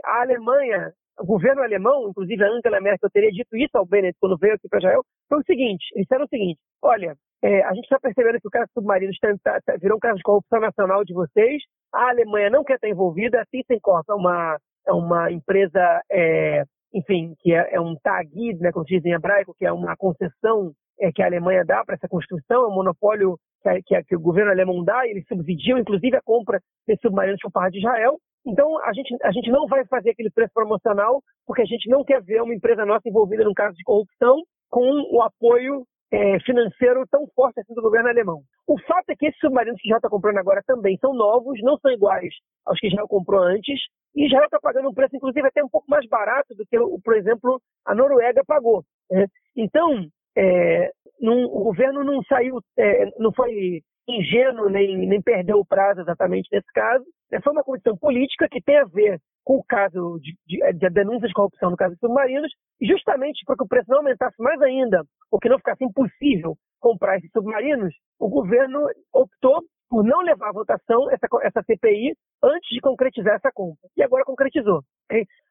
a 0.05 0.21
Alemanha, 0.21 0.93
o 1.21 1.25
governo 1.25 1.61
alemão, 1.61 2.09
inclusive 2.09 2.43
a 2.43 2.49
Angela 2.49 2.81
Merkel 2.81 3.09
teria 3.09 3.31
dito 3.31 3.55
isso 3.55 3.77
ao 3.77 3.85
Bennett 3.85 4.17
quando 4.19 4.37
veio 4.37 4.55
aqui 4.55 4.67
para 4.67 4.79
Israel, 4.79 5.03
foi 5.29 5.39
o 5.39 5.45
seguinte, 5.45 5.85
eles 5.93 6.05
disseram 6.05 6.25
o 6.25 6.29
seguinte, 6.29 6.59
olha, 6.81 7.15
é, 7.43 7.63
a 7.63 7.73
gente 7.73 7.83
está 7.85 7.99
percebendo 7.99 8.39
que 8.39 8.47
o 8.47 8.51
caso 8.51 8.69
submarino 8.73 9.11
está, 9.11 9.61
tá, 9.61 9.75
virou 9.77 9.97
um 9.97 9.99
caso 9.99 10.17
de 10.17 10.23
corrupção 10.23 10.59
nacional 10.59 11.03
de 11.03 11.13
vocês, 11.13 11.61
a 11.93 12.09
Alemanha 12.09 12.49
não 12.49 12.63
quer 12.63 12.75
estar 12.75 12.89
envolvida, 12.89 13.41
a 13.41 13.45
ThyssenKrupp 13.45 14.09
é 14.09 14.13
uma 14.13 14.57
é 14.87 14.91
uma 14.91 15.31
empresa, 15.31 16.01
é, 16.11 16.63
enfim, 16.93 17.35
que 17.39 17.53
é, 17.53 17.75
é, 17.75 17.79
um 17.79 17.95
tagid, 18.01 18.59
né, 18.59 18.71
como 18.71 18.85
se 18.85 18.95
diz 18.95 19.05
em 19.05 19.13
hebraico, 19.13 19.55
que 19.57 19.65
é 19.65 19.71
uma 19.71 19.95
concessão 19.95 20.71
é, 20.99 21.11
que 21.11 21.21
a 21.21 21.25
Alemanha 21.25 21.63
dá 21.65 21.83
para 21.85 21.95
essa 21.95 22.07
construção, 22.07 22.63
é 22.63 22.67
um 22.67 22.75
monopólio 22.75 23.37
que, 23.61 23.81
que, 23.83 24.03
que, 24.03 24.15
o 24.15 24.19
governo 24.19 24.51
alemão 24.51 24.83
dá, 24.83 25.07
eles 25.07 25.25
subsidiam, 25.27 25.77
inclusive, 25.77 26.15
a 26.17 26.21
compra 26.21 26.59
desses 26.87 27.01
submarinos 27.01 27.39
por 27.41 27.51
parte 27.51 27.73
de 27.73 27.79
Israel. 27.79 28.17
Então, 28.45 28.79
a 28.83 28.93
gente, 28.93 29.15
a 29.23 29.31
gente 29.31 29.51
não 29.51 29.67
vai 29.67 29.85
fazer 29.85 30.11
aquele 30.11 30.31
preço 30.31 30.53
promocional, 30.53 31.21
porque 31.45 31.61
a 31.61 31.65
gente 31.65 31.89
não 31.89 32.03
quer 32.03 32.21
ver 32.21 32.41
uma 32.41 32.55
empresa 32.55 32.85
nossa 32.85 33.07
envolvida 33.07 33.43
num 33.43 33.53
caso 33.53 33.75
de 33.75 33.83
corrupção 33.83 34.41
com 34.69 34.85
o 35.11 35.21
apoio 35.21 35.85
é, 36.11 36.39
financeiro 36.41 37.05
tão 37.09 37.25
forte 37.35 37.59
assim 37.59 37.73
do 37.73 37.81
governo 37.81 38.09
alemão. 38.09 38.41
O 38.67 38.79
fato 38.81 39.09
é 39.09 39.15
que 39.15 39.27
esses 39.27 39.39
submarinos 39.39 39.79
que 39.79 39.87
Israel 39.87 39.97
está 39.97 40.09
comprando 40.09 40.37
agora 40.37 40.61
também 40.65 40.97
são 40.97 41.13
novos, 41.13 41.59
não 41.61 41.77
são 41.77 41.91
iguais 41.91 42.33
aos 42.65 42.79
que 42.79 42.87
Israel 42.87 43.07
comprou 43.07 43.41
antes, 43.41 43.79
e 44.15 44.25
Israel 44.25 44.45
está 44.45 44.59
pagando 44.59 44.89
um 44.89 44.93
preço, 44.93 45.15
inclusive, 45.15 45.47
até 45.47 45.63
um 45.63 45.69
pouco 45.69 45.89
mais 45.89 46.07
barato 46.07 46.53
do 46.55 46.65
que, 46.65 46.77
por 47.03 47.15
exemplo, 47.15 47.61
a 47.85 47.95
Noruega 47.95 48.43
pagou. 48.45 48.83
Né? 49.09 49.25
Então, 49.55 50.05
é, 50.37 50.91
o 51.21 51.63
governo 51.63 52.03
não 52.03 52.21
saiu, 52.23 52.59
é, 52.77 53.05
não 53.17 53.31
foi 53.31 53.81
ingênuo 54.07 54.69
nem, 54.69 55.07
nem 55.07 55.21
perdeu 55.21 55.59
o 55.59 55.65
prazo 55.65 56.01
exatamente 56.01 56.49
nesse 56.51 56.67
caso. 56.73 57.05
Né? 57.31 57.39
Foi 57.41 57.53
uma 57.53 57.63
condição 57.63 57.97
política 57.97 58.47
que 58.49 58.61
tem 58.61 58.77
a 58.77 58.85
ver 58.85 59.19
com 59.43 59.57
o 59.57 59.63
caso 59.63 60.19
de, 60.21 60.35
de, 60.45 60.73
de 60.73 60.89
denúncias 60.89 61.29
de 61.29 61.33
corrupção 61.33 61.71
no 61.71 61.77
caso 61.77 61.93
de 61.95 61.99
submarinos, 61.99 62.51
justamente 62.81 63.43
para 63.45 63.55
que 63.55 63.63
o 63.63 63.67
preço 63.67 63.89
não 63.89 63.99
aumentasse 63.99 64.35
mais 64.39 64.61
ainda, 64.61 65.03
ou 65.31 65.39
que 65.39 65.49
não 65.49 65.57
ficasse 65.57 65.83
impossível 65.83 66.55
comprar 66.79 67.17
esses 67.17 67.31
submarinos, 67.31 67.93
o 68.19 68.29
governo 68.29 68.79
optou 69.13 69.61
por 69.89 70.03
não 70.03 70.21
levar 70.21 70.49
à 70.49 70.53
votação 70.53 71.11
essa, 71.11 71.27
essa 71.43 71.61
CPI 71.63 72.15
antes 72.43 72.69
de 72.69 72.79
concretizar 72.79 73.35
essa 73.35 73.51
compra. 73.51 73.89
E 73.97 74.01
agora 74.01 74.23
concretizou. 74.23 74.81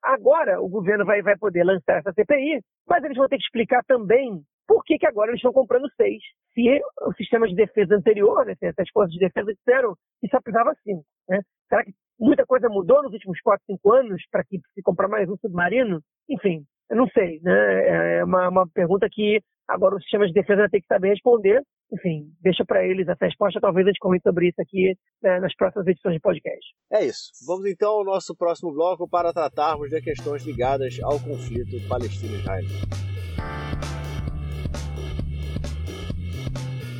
Agora 0.02 0.60
o 0.60 0.68
governo 0.68 1.04
vai, 1.04 1.20
vai 1.20 1.36
poder 1.36 1.62
lançar 1.62 1.98
essa 1.98 2.12
CPI, 2.12 2.60
mas 2.88 3.04
eles 3.04 3.16
vão 3.16 3.28
ter 3.28 3.36
que 3.36 3.44
explicar 3.44 3.84
também 3.84 4.42
por 4.66 4.84
que, 4.84 4.98
que 4.98 5.06
agora 5.06 5.30
eles 5.30 5.40
estão 5.40 5.52
comprando 5.52 5.90
seis? 5.96 6.22
Se 6.54 6.80
o 7.02 7.12
sistema 7.14 7.46
de 7.48 7.56
defesa 7.56 7.94
anterior, 7.94 8.46
né, 8.46 8.54
as 8.78 8.88
forças 8.90 9.12
de 9.12 9.18
defesa 9.18 9.52
disseram 9.52 9.94
que 10.20 10.28
só 10.28 10.40
precisava 10.40 10.74
cinco. 10.84 11.04
Né? 11.28 11.40
Será 11.70 11.84
que 11.84 11.92
muita 12.18 12.44
coisa 12.44 12.68
mudou 12.68 13.00
nos 13.00 13.12
últimos 13.12 13.40
quatro, 13.40 13.64
cinco 13.64 13.92
anos 13.92 14.20
para 14.30 14.42
que 14.42 14.58
se 14.74 14.82
comprar 14.82 15.06
mais 15.06 15.30
um 15.30 15.36
submarino? 15.36 16.02
Enfim, 16.28 16.64
eu 16.90 16.96
não 16.96 17.06
sei. 17.08 17.40
Né? 17.42 18.18
É 18.18 18.24
uma, 18.24 18.48
uma 18.48 18.68
pergunta 18.68 19.08
que 19.10 19.40
agora 19.68 19.94
o 19.94 20.00
sistema 20.00 20.26
de 20.26 20.32
defesa 20.32 20.68
ter 20.68 20.80
que 20.80 20.88
saber 20.88 21.10
responder. 21.10 21.62
Enfim, 21.92 22.26
deixa 22.40 22.64
para 22.64 22.84
eles 22.84 23.06
essa 23.06 23.24
resposta. 23.24 23.60
Talvez 23.60 23.86
a 23.86 23.90
gente 23.90 24.00
comente 24.00 24.24
sobre 24.24 24.48
isso 24.48 24.60
aqui 24.60 24.96
né, 25.22 25.38
nas 25.38 25.54
próximas 25.54 25.86
edições 25.86 26.14
de 26.14 26.20
podcast. 26.20 26.66
É 26.92 27.04
isso. 27.04 27.30
Vamos 27.46 27.64
então 27.66 27.92
ao 27.92 28.04
nosso 28.04 28.34
próximo 28.36 28.72
bloco 28.72 29.08
para 29.08 29.32
tratarmos 29.32 29.90
de 29.90 30.00
questões 30.02 30.44
ligadas 30.44 30.98
ao 31.04 31.20
conflito 31.20 31.76
palestino-israelita. 31.88 33.10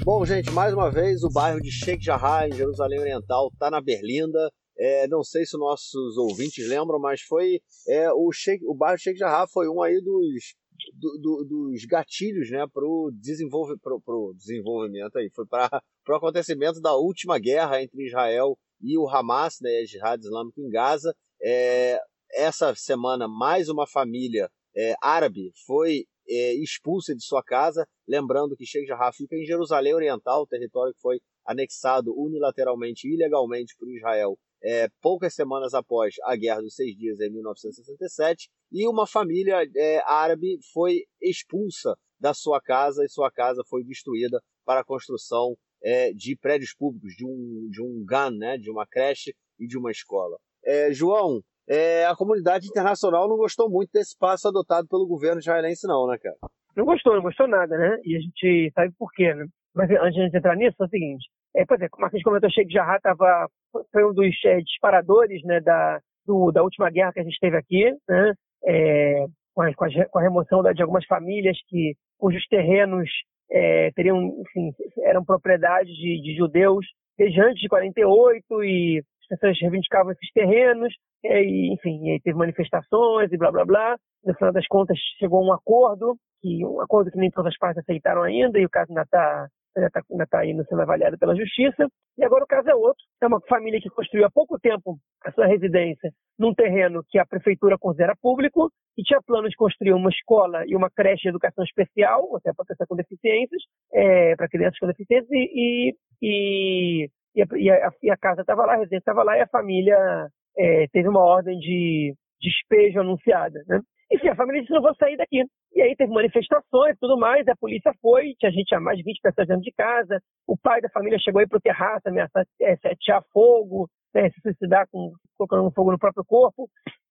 Bom, 0.03 0.25
gente, 0.25 0.51
mais 0.51 0.73
uma 0.73 0.91
vez, 0.91 1.23
o 1.23 1.31
bairro 1.31 1.61
de 1.61 1.71
Sheikh 1.71 2.03
Jarrah, 2.03 2.49
em 2.49 2.53
Jerusalém 2.53 3.01
Oriental, 3.01 3.49
está 3.53 3.71
na 3.71 3.81
Berlinda. 3.81 4.51
É, 4.81 5.07
não 5.09 5.23
sei 5.23 5.45
se 5.45 5.59
nossos 5.59 6.17
ouvintes 6.17 6.67
lembram, 6.67 6.99
mas 6.99 7.21
foi 7.21 7.61
é, 7.87 8.11
o, 8.13 8.31
o 8.67 8.75
bairro 8.75 8.99
Sheikh 8.99 9.19
Jarrah 9.19 9.47
foi 9.47 9.69
um 9.69 9.83
aí 9.83 10.01
dos, 10.01 10.55
do, 10.95 11.19
do, 11.19 11.45
dos 11.45 11.85
gatilhos 11.85 12.51
né, 12.51 12.67
para 12.73 12.85
o 12.85 13.11
desenvolve, 13.13 13.79
pro, 13.79 14.01
pro 14.01 14.33
desenvolvimento 14.35 15.17
aí, 15.17 15.31
foi 15.35 15.47
para 15.47 15.83
o 16.09 16.15
acontecimento 16.15 16.81
da 16.81 16.97
última 16.97 17.39
guerra 17.39 17.83
entre 17.83 18.07
Israel 18.07 18.57
e 18.81 18.97
o 18.97 19.07
Hamas, 19.07 19.59
né, 19.61 19.85
Jihad 19.85 20.23
Islâmica 20.23 20.61
em 20.61 20.71
Gaza. 20.71 21.15
É, 21.43 22.01
essa 22.33 22.75
semana, 22.75 23.29
mais 23.29 23.69
uma 23.69 23.87
família 23.87 24.51
é, 24.75 24.95
árabe 25.03 25.53
foi 25.67 26.07
é, 26.27 26.55
expulsa 26.55 27.15
de 27.15 27.23
sua 27.23 27.43
casa. 27.43 27.87
Lembrando 28.09 28.57
que 28.57 28.65
Sheikh 28.65 28.87
Jarrah 28.87 29.13
fica 29.13 29.37
em 29.37 29.45
Jerusalém 29.45 29.95
Oriental, 29.95 30.47
território 30.47 30.95
que 30.95 31.01
foi 31.01 31.21
anexado 31.45 32.15
unilateralmente 32.17 33.07
e 33.07 33.15
ilegalmente 33.15 33.75
por 33.79 33.91
Israel 33.91 34.39
é, 34.63 34.89
poucas 35.01 35.35
semanas 35.35 35.75
após 35.75 36.15
a 36.25 36.37
Guerra 36.37 36.61
dos 36.61 36.75
Seis 36.75 36.97
Dias, 36.97 37.21
em 37.21 37.31
1967, 37.31 38.49
e 38.73 38.87
uma 38.87 39.07
família 39.07 39.57
é, 39.77 40.03
árabe 40.05 40.59
foi 40.73 41.05
expulsa 41.21 41.97
da 42.19 42.35
sua 42.35 42.61
casa 42.61 43.05
e 43.05 43.09
sua 43.09 43.31
casa 43.31 43.63
foi 43.69 43.83
destruída 43.83 44.41
para 44.65 44.81
a 44.81 44.85
construção 44.85 45.57
é, 45.83 46.13
de 46.13 46.37
prédios 46.37 46.75
públicos, 46.75 47.15
de 47.17 47.25
um, 47.25 47.69
de 47.71 47.83
um 47.83 48.05
GAN, 48.05 48.33
né, 48.33 48.59
de 48.59 48.71
uma 48.71 48.87
creche 48.87 49.35
e 49.59 49.67
de 49.67 49.79
uma 49.79 49.91
escola. 49.91 50.37
É, 50.65 50.93
João, 50.93 51.41
é, 51.69 52.05
a 52.05 52.15
comunidade 52.15 52.67
internacional 52.67 53.29
não 53.29 53.37
gostou 53.37 53.71
muito 53.71 53.91
desse 53.93 54.17
passo 54.19 54.49
adotado 54.49 54.87
pelo 54.89 55.07
governo 55.07 55.41
israelense, 55.41 55.87
não, 55.87 56.07
né, 56.07 56.19
cara? 56.19 56.37
Não 56.77 56.85
gostou, 56.85 57.15
não 57.15 57.23
gostou 57.23 57.49
nada, 57.49 57.77
né? 57.77 57.99
E 58.05 58.17
a 58.17 58.21
gente 58.21 58.73
sabe 58.75 58.93
por 58.99 59.11
quê, 59.13 59.35
né? 59.35 59.47
Mas 59.75 59.91
antes 59.91 60.31
de 60.31 60.37
entrar 60.37 60.57
nisso, 60.57 60.77
é 60.81 60.85
o 60.85 60.89
seguinte: 60.89 61.29
é, 61.57 61.65
pois 61.67 61.81
é, 61.81 61.89
como 61.89 62.07
a 62.07 62.09
gente 62.11 62.23
comentou, 62.23 62.51
Sheikh 62.51 62.73
Jarrah 62.73 63.01
tava, 63.01 63.49
foi 63.93 64.05
um 64.05 64.13
dos 64.13 64.35
é, 64.45 64.59
disparadores 64.61 65.43
né, 65.45 65.61
da, 65.61 66.01
do, 66.27 66.51
da 66.53 66.63
última 66.63 66.91
guerra 66.91 67.13
que 67.13 67.21
a 67.21 67.25
gente 67.25 67.39
teve 67.41 67.57
aqui, 67.57 67.91
né? 68.09 68.33
É, 68.65 69.27
com, 69.55 69.63
a, 69.63 69.75
com, 69.75 69.85
a, 69.85 69.89
com, 70.11 70.19
a, 70.19 70.23
remoção 70.23 70.63
de 70.63 70.83
algumas 70.83 71.05
famílias 71.07 71.57
que, 71.67 71.95
cujos 72.19 72.47
terrenos 72.47 73.09
é, 73.51 73.91
teriam, 73.93 74.19
enfim, 74.41 74.71
eram 75.03 75.25
propriedades 75.25 75.93
de, 75.95 76.21
de 76.23 76.37
judeus 76.37 76.87
desde 77.17 77.41
antes 77.41 77.61
de 77.61 77.69
48 77.69 78.65
e 78.65 79.03
pessoas 79.29 79.59
reivindicavam 79.61 80.13
esses 80.13 80.31
terrenos, 80.33 80.93
e, 81.23 81.73
enfim, 81.73 82.11
e 82.11 82.21
teve 82.21 82.37
manifestações 82.37 83.33
e 83.33 83.37
blá 83.37 83.53
blá 83.53 83.65
blá. 83.65 83.97
No 84.25 84.35
final 84.35 84.53
das 84.53 84.67
contas, 84.67 84.99
chegou 85.19 85.45
um 85.45 85.53
acordo, 85.53 86.17
que 86.43 86.65
um 86.67 86.81
acordo 86.81 87.11
que 87.11 87.19
nem 87.19 87.31
todas 87.31 87.53
as 87.53 87.59
partes 87.59 87.83
aceitaram 87.83 88.23
ainda, 88.23 88.59
e 88.59 88.65
o 88.65 88.71
caso 88.71 88.91
ainda 88.91 89.03
está 89.03 89.49
está 89.87 90.03
tá 90.29 90.47
indo 90.47 90.65
sendo 90.67 90.83
avaliado 90.83 91.19
pela 91.19 91.37
justiça. 91.37 91.89
E 92.19 92.25
agora 92.25 92.45
o 92.45 92.47
caso 92.47 92.69
é 92.69 92.75
outro. 92.75 93.03
É 93.23 93.27
uma 93.27 93.41
família 93.43 93.81
que 93.81 93.89
construiu 93.91 94.27
há 94.27 94.31
pouco 94.31 94.59
tempo 94.59 94.99
a 95.25 95.33
sua 95.33 95.47
residência 95.47 96.11
num 96.39 96.55
terreno 96.55 97.05
que 97.09 97.19
a 97.19 97.27
prefeitura 97.27 97.79
considera 97.79 98.15
público 98.21 98.71
e 98.97 99.03
tinha 99.03 99.21
plano 99.23 99.49
de 99.49 99.57
construir 99.57 99.93
uma 99.93 100.11
escola 100.11 100.65
e 100.67 100.77
uma 100.77 100.91
creche 100.91 101.23
de 101.23 101.29
educação 101.29 101.65
especial, 101.65 102.37
até 102.37 102.53
para 102.53 102.65
pessoas 102.65 102.89
com 102.89 102.97
deficiências, 102.97 103.63
é, 103.93 104.37
para 104.37 104.49
crianças 104.49 104.79
com 104.79 104.87
deficiências, 104.87 105.31
e, 105.31 105.95
e, 106.23 107.09
e, 107.35 107.43
a, 107.43 107.47
e, 107.57 107.71
a, 107.71 108.13
a, 108.13 108.17
casa 108.17 108.43
estava 108.43 108.67
lá, 108.67 108.75
a 108.75 108.77
residência 108.77 108.99
estava 108.99 109.23
lá, 109.23 109.39
e 109.39 109.41
a 109.41 109.47
família 109.47 110.29
é, 110.59 110.87
teve 110.93 111.09
uma 111.09 111.21
ordem 111.21 111.59
de 111.59 112.15
despejo 112.41 113.01
anunciada. 113.01 113.63
Né? 113.69 113.81
Enfim, 114.13 114.29
a 114.29 114.35
família 114.35 114.63
disse: 114.63 114.73
não 114.73 114.83
vou 114.83 114.95
sair 114.97 115.17
daqui. 115.17 115.45
E 115.73 115.83
aí 115.83 115.95
teve 115.97 116.13
manifestações 116.13 116.97
e 116.97 116.99
tudo 116.99 117.17
mais, 117.17 117.47
a 117.47 117.57
polícia 117.57 117.93
foi, 118.03 118.35
tinha 118.39 118.51
gente, 118.51 118.67
tinha 118.67 118.81
mais 118.81 118.99
de 118.99 119.05
20 119.05 119.21
pessoas 119.21 119.49
dentro 119.49 119.63
de 119.63 119.73
casa, 119.73 120.21
o 120.47 120.57
pai 120.57 120.81
da 120.81 120.89
família 120.91 121.19
chegou 121.19 121.41
aí 121.41 121.47
pro 121.47 121.61
terraço, 121.61 122.09
ameaçar 122.09 122.45
é, 122.61 122.73
atear 122.73 123.23
fogo, 123.33 123.89
né, 124.15 124.29
se 124.31 124.41
suicidar 124.41 124.87
com, 124.91 125.13
colocando 125.37 125.71
fogo 125.73 125.93
no 125.93 125.99
próprio 125.99 126.25
corpo. 126.25 126.69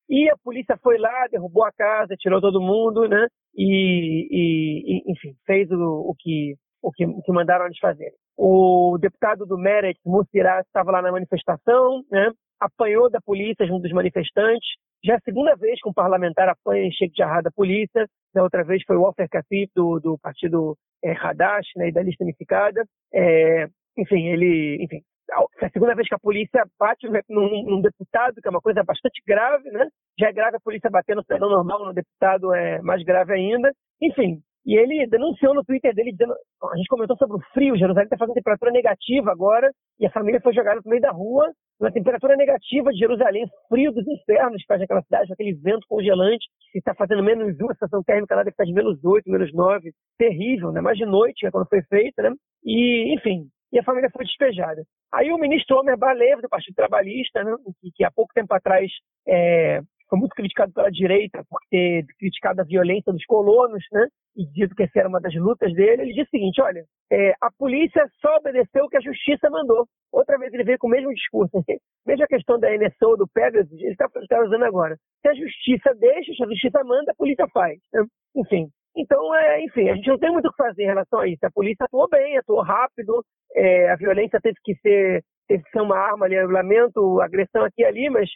E 0.10 0.30
a 0.30 0.36
polícia 0.44 0.78
foi 0.82 0.98
lá, 0.98 1.28
derrubou 1.28 1.64
a 1.64 1.72
casa, 1.72 2.16
tirou 2.18 2.42
todo 2.42 2.60
mundo, 2.60 3.08
né? 3.08 3.28
E, 3.56 4.28
e 4.32 5.12
enfim, 5.12 5.36
fez 5.46 5.70
o, 5.70 6.10
o, 6.10 6.16
que, 6.18 6.56
o, 6.82 6.92
que, 6.92 7.06
o 7.06 7.22
que 7.22 7.32
mandaram 7.32 7.66
eles 7.66 7.78
fazerem. 7.78 8.18
O 8.36 8.98
deputado 9.00 9.46
do 9.46 9.58
Meret, 9.58 10.00
Mussirá, 10.04 10.62
estava 10.62 10.92
lá 10.92 11.02
na 11.02 11.12
manifestação, 11.12 12.04
né? 12.12 12.32
Apanhou 12.60 13.10
da 13.10 13.22
polícia 13.22 13.66
junto 13.66 13.84
dos 13.84 13.92
manifestantes. 13.92 14.68
Já 15.04 15.14
é 15.14 15.18
a 15.18 15.22
segunda 15.22 15.56
vez 15.56 15.80
que 15.82 15.90
um 15.90 15.94
parlamentar 15.94 16.50
apanha 16.50 16.84
em 16.84 16.92
Sheikh 16.92 17.16
Jarrah 17.18 17.42
da 17.42 17.52
polícia. 17.52 18.06
Da 18.34 18.44
outra 18.44 18.64
vez 18.64 18.84
foi 18.86 18.98
o 18.98 19.02
Walter 19.02 19.28
Katif, 19.30 19.72
do, 19.76 20.00
do 20.00 20.18
partido 20.20 20.78
é, 21.04 21.14
Hadash, 21.14 21.68
né, 21.78 21.90
e 21.90 21.92
da 21.92 22.04
lista 22.04 22.24
unificada. 22.24 22.84
É, 23.14 23.68
enfim, 23.98 24.28
ele, 24.28 24.84
enfim, 24.84 25.02
é 25.62 25.66
a 25.66 25.70
segunda 25.70 25.96
vez 25.96 26.08
que 26.08 26.16
a 26.16 26.20
polícia 26.20 26.66
bate 26.78 27.08
num, 27.30 27.64
num, 27.64 27.82
deputado, 27.82 28.42
que 28.42 28.48
é 28.48 28.52
uma 28.52 28.62
coisa 28.62 28.84
bastante 28.84 29.22
grave, 29.26 29.70
né? 29.72 29.88
Já 30.20 30.30
é 30.30 30.34
grave 30.34 30.58
a 30.58 30.62
polícia 30.62 30.90
bater 30.90 31.16
no 31.16 31.22
cidadão 31.22 31.50
normal, 31.50 31.86
no 31.86 31.94
deputado 31.94 32.54
é 32.54 32.82
mais 32.82 33.04
grave 33.04 33.34
ainda. 33.34 33.72
Enfim, 34.02 34.42
e 34.70 34.78
ele 34.78 35.08
denunciou 35.08 35.56
no 35.56 35.64
Twitter 35.64 35.96
dele, 35.96 36.12
dizendo, 36.12 36.32
a 36.32 36.78
gente 36.78 36.86
comentou 36.90 37.18
sobre 37.18 37.38
o 37.38 37.42
frio, 37.56 37.76
Jerusalém 37.76 38.04
está 38.04 38.16
fazendo 38.16 38.36
temperatura 38.36 38.70
negativa 38.70 39.32
agora, 39.32 39.72
e 40.00 40.06
a 40.06 40.12
família 40.12 40.40
foi 40.40 40.54
jogada 40.54 40.80
no 40.86 40.88
meio 40.88 41.02
da 41.02 41.10
rua, 41.10 41.52
na 41.82 41.90
temperatura 41.90 42.36
negativa 42.36 42.92
de 42.92 43.00
Jerusalém, 43.00 43.48
frio 43.68 43.92
dos 43.92 44.08
infernos 44.08 44.62
que 44.62 44.68
faz 44.68 44.80
naquela 44.80 45.02
cidade, 45.02 45.34
aquele 45.34 45.56
vento 45.56 45.88
congelante, 45.90 46.46
que 46.72 46.78
está 46.78 46.94
fazendo 46.94 47.24
menos 47.24 47.60
uma, 47.60 47.72
a 47.72 47.74
estação 47.74 48.04
térmica 48.04 48.36
lá 48.36 48.44
deve 48.44 48.52
estar 48.52 48.64
de 48.64 48.74
menos 48.74 49.04
oito, 49.04 49.32
menos 49.32 49.52
nove, 49.56 49.92
terrível, 50.20 50.72
né? 50.72 50.82
Mais 50.82 51.00
de 51.00 51.06
noite, 51.06 51.48
é 51.48 51.52
quando 51.52 51.68
foi 51.68 51.82
feita, 51.90 52.22
né? 52.22 52.36
E, 52.64 53.16
enfim, 53.16 53.48
e 53.74 53.80
a 53.80 53.84
família 53.84 54.12
foi 54.14 54.24
despejada. 54.24 54.84
Aí 55.12 55.32
o 55.32 55.40
ministro 55.40 55.80
Homer 55.80 55.98
Balev, 55.98 56.44
do 56.44 56.50
Partido 56.50 56.76
Trabalhista, 56.76 57.44
né, 57.44 57.56
que, 57.82 57.90
que 57.96 58.04
há 58.04 58.12
pouco 58.12 58.32
tempo 58.36 58.54
atrás 58.54 58.92
é, 59.28 59.82
foi 60.10 60.20
muito 60.20 60.36
criticado 60.36 60.74
pela 60.74 60.90
direita 60.90 61.44
por 61.50 61.60
ter 61.70 62.06
criticado 62.18 62.62
a 62.62 62.66
violência 62.66 63.14
dos 63.14 63.24
colonos, 63.26 63.84
né? 63.92 64.08
E 64.36 64.46
dito 64.46 64.76
que 64.76 64.84
essa 64.84 65.00
era 65.00 65.10
uma 65.10 65.22
das 65.22 65.34
lutas 65.36 65.74
dele. 65.74 66.02
Ele 66.02 66.14
disse 66.14 66.28
o 66.28 66.32
seguinte: 66.32 66.62
olha, 66.62 66.84
é, 67.12 67.34
a 67.42 67.52
polícia 67.58 68.06
só 68.20 68.38
obedeceu 68.38 68.86
o 68.86 68.90
que 68.90 68.98
a 68.98 69.02
justiça 69.02 69.50
mandou. 69.50 69.86
Outra 70.12 70.38
vez 70.38 70.54
ele 70.54 70.64
veio 70.64 70.80
com 70.80 70.88
o 70.88 70.90
mesmo 70.90 71.14
discurso. 71.14 71.52
Veja 72.06 72.24
a 72.24 72.28
questão 72.28 72.60
da 72.60 72.70
NSO, 72.76 73.18
do 73.18 73.28
Pegasus, 73.28 73.72
ele 73.74 73.92
está 73.92 74.08
tá 74.08 74.42
usando 74.44 74.64
agora. 74.64 74.98
Se 75.22 75.30
a 75.30 75.34
justiça 75.34 75.94
deixa, 75.96 76.34
se 76.34 76.44
a 76.44 76.48
justiça 76.48 76.84
manda, 76.84 77.12
a 77.12 77.16
polícia 77.16 77.48
faz. 77.54 77.78
Né? 77.94 78.04
Enfim. 78.36 78.68
Então, 78.98 79.36
é, 79.36 79.64
enfim, 79.64 79.90
a 79.90 79.96
gente 79.96 80.08
não 80.08 80.18
tem 80.18 80.32
muito 80.32 80.48
o 80.48 80.52
que 80.52 80.58
fazer 80.58 80.84
em 80.84 80.88
relação 80.88 81.20
a 81.20 81.28
isso. 81.28 81.46
A 81.46 81.52
polícia 81.52 81.86
atuou 81.86 82.10
bem, 82.10 82.38
atuou 82.38 82.62
rápido, 82.62 83.24
é, 83.56 83.92
a 83.92 83.96
violência 83.96 84.40
teve 84.42 84.58
que 84.64 84.76
ser 84.76 85.24
teve 85.48 85.64
que 85.64 85.72
ser 85.72 85.82
uma 85.82 85.98
arma 85.98 86.28
lamento 86.28 87.20
agressão 87.22 87.64
aqui 87.64 87.82
e 87.82 87.86
ali, 87.86 88.10
mas 88.10 88.30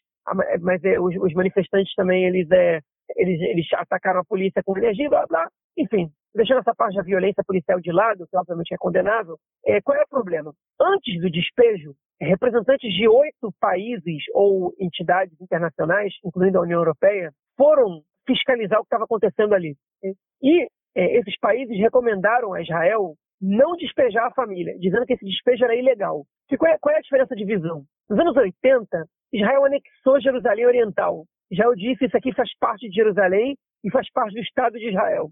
mas 0.61 0.83
é, 0.83 0.99
os, 0.99 1.15
os, 1.15 1.33
manifestantes 1.33 1.93
também 1.95 2.25
eles, 2.25 2.49
é, 2.51 2.79
eles, 3.17 3.41
eles 3.41 3.67
atacaram 3.73 4.21
a 4.21 4.25
polícia 4.25 4.61
com 4.63 4.77
energia, 4.77 5.09
blá 5.09 5.25
blá. 5.27 5.47
Enfim, 5.77 6.09
deixando 6.33 6.59
essa 6.59 6.73
parte 6.75 6.95
da 6.95 7.03
violência 7.03 7.43
policial 7.45 7.79
de 7.79 7.91
lado, 7.91 8.27
que 8.29 8.37
obviamente 8.37 8.73
é 8.73 8.77
condenável, 8.77 9.37
é, 9.65 9.81
qual 9.81 9.97
é 9.97 10.03
o 10.03 10.09
problema? 10.09 10.53
Antes 10.79 11.19
do 11.21 11.29
despejo, 11.29 11.93
representantes 12.21 12.93
de 12.93 13.07
oito 13.07 13.51
países 13.59 14.23
ou 14.33 14.73
entidades 14.79 15.39
internacionais, 15.41 16.13
incluindo 16.23 16.57
a 16.57 16.61
União 16.61 16.79
Europeia, 16.79 17.31
foram 17.57 18.01
fiscalizar 18.25 18.79
o 18.79 18.83
que 18.83 18.87
estava 18.87 19.03
acontecendo 19.03 19.53
ali. 19.53 19.75
E 20.41 20.67
é, 20.95 21.17
esses 21.17 21.37
países 21.39 21.77
recomendaram 21.77 22.53
a 22.53 22.61
Israel 22.61 23.15
não 23.41 23.75
despejar 23.75 24.27
a 24.27 24.33
família, 24.33 24.77
dizendo 24.79 25.05
que 25.05 25.13
esse 25.13 25.25
despejo 25.25 25.65
era 25.65 25.75
ilegal. 25.75 26.23
E 26.49 26.57
qual 26.57 26.71
é, 26.71 26.77
qual 26.79 26.95
é 26.95 26.99
a 26.99 27.01
diferença 27.01 27.35
de 27.35 27.43
visão? 27.45 27.83
Nos 28.09 28.19
anos 28.19 28.37
80, 28.37 29.05
Israel 29.33 29.65
anexou 29.65 30.21
Jerusalém 30.21 30.67
Oriental. 30.67 31.25
Israel 31.51 31.73
disse 31.75 32.05
isso 32.05 32.15
aqui 32.15 32.33
faz 32.33 32.49
parte 32.59 32.87
de 32.87 32.95
Jerusalém 32.95 33.55
e 33.83 33.89
faz 33.91 34.09
parte 34.11 34.33
do 34.33 34.39
Estado 34.39 34.77
de 34.77 34.89
Israel. 34.89 35.29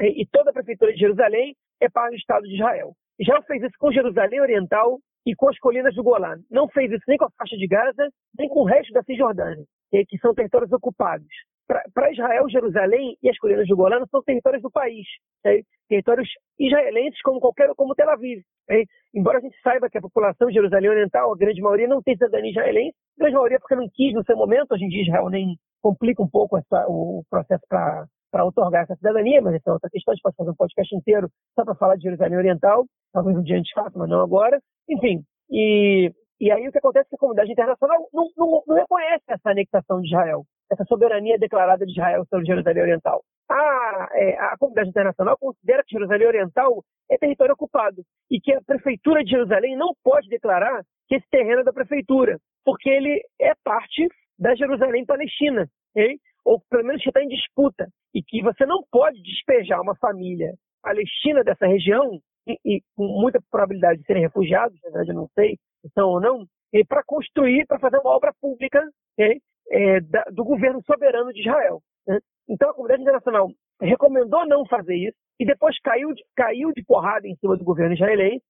E 0.00 0.26
toda 0.26 0.50
a 0.50 0.52
prefeitura 0.52 0.92
de 0.92 0.98
Jerusalém 0.98 1.54
é 1.80 1.88
parte 1.88 2.10
do 2.10 2.18
Estado 2.18 2.42
de 2.42 2.54
Israel. 2.54 2.92
Israel 3.18 3.42
fez 3.46 3.62
isso 3.62 3.74
com 3.78 3.92
Jerusalém 3.92 4.40
Oriental 4.40 4.98
e 5.24 5.34
com 5.34 5.48
as 5.48 5.58
colinas 5.58 5.94
do 5.94 6.02
Golã. 6.02 6.36
Não 6.50 6.68
fez 6.68 6.90
isso 6.90 7.04
nem 7.06 7.16
com 7.16 7.26
a 7.26 7.30
faixa 7.38 7.56
de 7.56 7.66
Gaza, 7.66 8.08
nem 8.38 8.48
com 8.48 8.60
o 8.60 8.64
resto 8.64 8.92
da 8.92 9.02
Cisjordânia, 9.04 9.64
que 10.08 10.18
são 10.18 10.34
territórios 10.34 10.72
ocupados. 10.72 11.28
Para 11.66 12.12
Israel, 12.12 12.48
Jerusalém 12.50 13.16
e 13.22 13.30
as 13.30 13.38
colinas 13.38 13.66
do 13.66 13.76
Golã 13.76 14.04
são 14.10 14.22
territórios 14.22 14.62
do 14.62 14.70
país, 14.70 15.06
territórios 15.88 16.28
israelenses 16.58 17.22
como 17.22 17.40
qualquer 17.40 17.70
como 17.74 17.94
Tel 17.94 18.10
Aviv. 18.10 18.42
Embora 19.14 19.38
a 19.38 19.40
gente 19.40 19.58
saiba 19.62 19.88
que 19.88 19.96
a 19.96 20.02
população 20.02 20.48
de 20.48 20.54
Jerusalém 20.54 20.90
Oriental, 20.90 21.32
a 21.32 21.36
grande 21.36 21.62
maioria, 21.62 21.88
não 21.88 22.02
tem 22.02 22.14
cidadania 22.14 22.50
israelense, 22.50 22.96
grande 23.18 23.34
maioria 23.34 23.60
porque 23.60 23.74
não 23.76 23.88
quis 23.92 24.12
no 24.14 24.24
seu 24.24 24.36
momento, 24.36 24.72
hoje 24.72 24.84
em 24.84 24.88
dia 24.88 25.02
Israel 25.02 25.28
nem 25.28 25.56
complica 25.82 26.22
um 26.22 26.28
pouco 26.28 26.56
essa, 26.56 26.86
o 26.88 27.22
processo 27.28 27.62
para 27.68 28.44
otorgar 28.44 28.84
essa 28.84 28.96
cidadania, 28.96 29.42
mas 29.42 29.54
é 29.54 29.70
outra 29.70 29.90
questão, 29.90 30.12
a 30.12 30.14
gente 30.14 30.22
pode 30.22 30.36
fazer 30.36 30.50
um 30.50 30.56
podcast 30.56 30.96
inteiro 30.96 31.28
só 31.54 31.64
para 31.64 31.74
falar 31.74 31.96
de 31.96 32.02
Jerusalém 32.02 32.38
Oriental, 32.38 32.86
talvez 33.12 33.36
um 33.36 33.42
dia 33.42 33.56
a 33.56 33.58
gente 33.58 33.74
faça, 33.74 33.98
mas 33.98 34.08
não 34.08 34.22
agora. 34.22 34.58
Enfim, 34.88 35.22
e, 35.50 36.10
e 36.40 36.50
aí 36.50 36.66
o 36.66 36.72
que 36.72 36.78
acontece 36.78 37.06
é 37.06 37.10
que 37.10 37.16
a 37.16 37.18
comunidade 37.18 37.52
internacional 37.52 38.08
não, 38.12 38.28
não, 38.36 38.62
não 38.66 38.76
reconhece 38.76 39.24
essa 39.28 39.50
anexação 39.50 40.00
de 40.00 40.08
Israel, 40.08 40.44
essa 40.70 40.84
soberania 40.84 41.38
declarada 41.38 41.84
de 41.84 41.92
Israel 41.92 42.24
sobre 42.28 42.46
Jerusalém 42.46 42.82
Oriental. 42.82 43.22
A, 43.48 44.08
é, 44.12 44.38
a 44.38 44.56
comunidade 44.58 44.88
internacional 44.88 45.36
considera 45.38 45.82
que 45.84 45.92
Jerusalém 45.92 46.26
Oriental 46.26 46.82
é 47.10 47.18
território 47.18 47.54
ocupado 47.54 48.02
e 48.30 48.40
que 48.40 48.52
a 48.52 48.62
prefeitura 48.62 49.22
de 49.22 49.30
Jerusalém 49.30 49.76
não 49.76 49.92
pode 50.02 50.28
declarar 50.28 50.82
que 51.06 51.16
esse 51.16 51.28
terreno 51.30 51.60
é 51.60 51.64
da 51.64 51.72
prefeitura, 51.72 52.38
porque 52.64 52.88
ele 52.88 53.22
é 53.40 53.52
parte 53.62 54.08
da 54.38 54.54
Jerusalém 54.54 55.04
Palestina, 55.04 55.68
ou 56.44 56.60
pelo 56.70 56.84
menos 56.84 57.02
que 57.02 57.10
está 57.10 57.22
em 57.22 57.28
disputa, 57.28 57.86
e 58.14 58.22
que 58.22 58.42
você 58.42 58.64
não 58.64 58.82
pode 58.90 59.20
despejar 59.22 59.80
uma 59.80 59.94
família 59.96 60.54
palestina 60.82 61.44
dessa 61.44 61.66
região, 61.66 62.18
e, 62.46 62.58
e 62.64 62.82
com 62.96 63.06
muita 63.06 63.40
probabilidade 63.50 64.00
de 64.00 64.06
serem 64.06 64.22
refugiados, 64.22 64.78
na 64.82 64.90
verdade 64.90 65.10
eu 65.10 65.14
não 65.14 65.28
sei 65.34 65.56
se 65.82 65.92
são 65.94 66.08
ou 66.08 66.20
não, 66.20 66.46
para 66.88 67.02
construir, 67.04 67.66
para 67.66 67.78
fazer 67.78 67.98
uma 67.98 68.10
obra 68.10 68.32
pública 68.40 68.82
é, 69.18 70.00
da, 70.00 70.24
do 70.32 70.44
governo 70.44 70.82
soberano 70.84 71.32
de 71.32 71.40
Israel. 71.40 71.80
Né? 72.06 72.18
Então 72.48 72.70
a 72.70 72.74
comunidade 72.74 73.02
internacional 73.02 73.50
recomendou 73.80 74.46
não 74.46 74.66
fazer 74.66 74.96
isso, 74.96 75.16
e 75.38 75.44
depois 75.44 75.78
caiu 75.80 76.12
de, 76.12 76.22
caiu 76.36 76.72
de 76.72 76.84
porrada 76.84 77.26
em 77.26 77.34
cima 77.36 77.56
do 77.56 77.64
governo 77.64 77.94
israelense. 77.94 78.44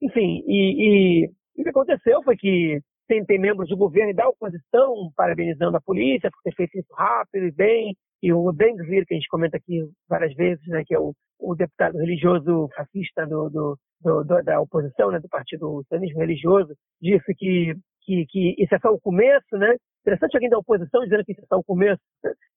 Enfim, 0.00 0.42
e, 0.46 1.24
e, 1.26 1.30
e 1.56 1.60
o 1.60 1.64
que 1.64 1.70
aconteceu 1.70 2.22
foi 2.22 2.36
que 2.36 2.80
tem, 3.08 3.24
tem 3.24 3.38
membros 3.38 3.68
do 3.68 3.76
governo 3.76 4.10
e 4.10 4.14
da 4.14 4.28
oposição 4.28 5.10
parabenizando 5.16 5.76
a 5.76 5.80
polícia 5.80 6.30
por 6.30 6.40
ter 6.42 6.54
feito 6.54 6.78
isso 6.78 6.92
rápido 6.94 7.46
e 7.46 7.52
bem. 7.52 7.96
E 8.22 8.32
o 8.32 8.52
Ben 8.52 8.76
Gvir, 8.76 9.04
que 9.04 9.14
a 9.14 9.16
gente 9.16 9.28
comenta 9.28 9.56
aqui 9.56 9.84
várias 10.08 10.32
vezes, 10.34 10.64
né, 10.68 10.84
que 10.86 10.94
é 10.94 10.98
o, 10.98 11.12
o 11.40 11.54
deputado 11.56 11.98
religioso 11.98 12.68
fascista 12.74 13.26
do, 13.26 13.50
do, 13.50 13.78
do, 14.00 14.42
da 14.44 14.60
oposição, 14.60 15.10
né, 15.10 15.18
do 15.18 15.28
partido 15.28 15.84
sionismo 15.88 16.20
religioso, 16.20 16.72
disse 17.00 17.34
que, 17.34 17.74
que, 18.02 18.24
que 18.26 18.54
isso 18.58 18.74
é 18.74 18.78
só 18.78 18.90
o 18.90 19.00
começo, 19.00 19.56
né? 19.58 19.76
Interessante 20.02 20.34
alguém 20.36 20.50
da 20.50 20.58
oposição 20.58 21.02
dizendo 21.04 21.24
que 21.24 21.32
isso 21.32 21.42
é 21.42 21.46
só 21.46 21.56
o 21.56 21.64
começo. 21.64 22.00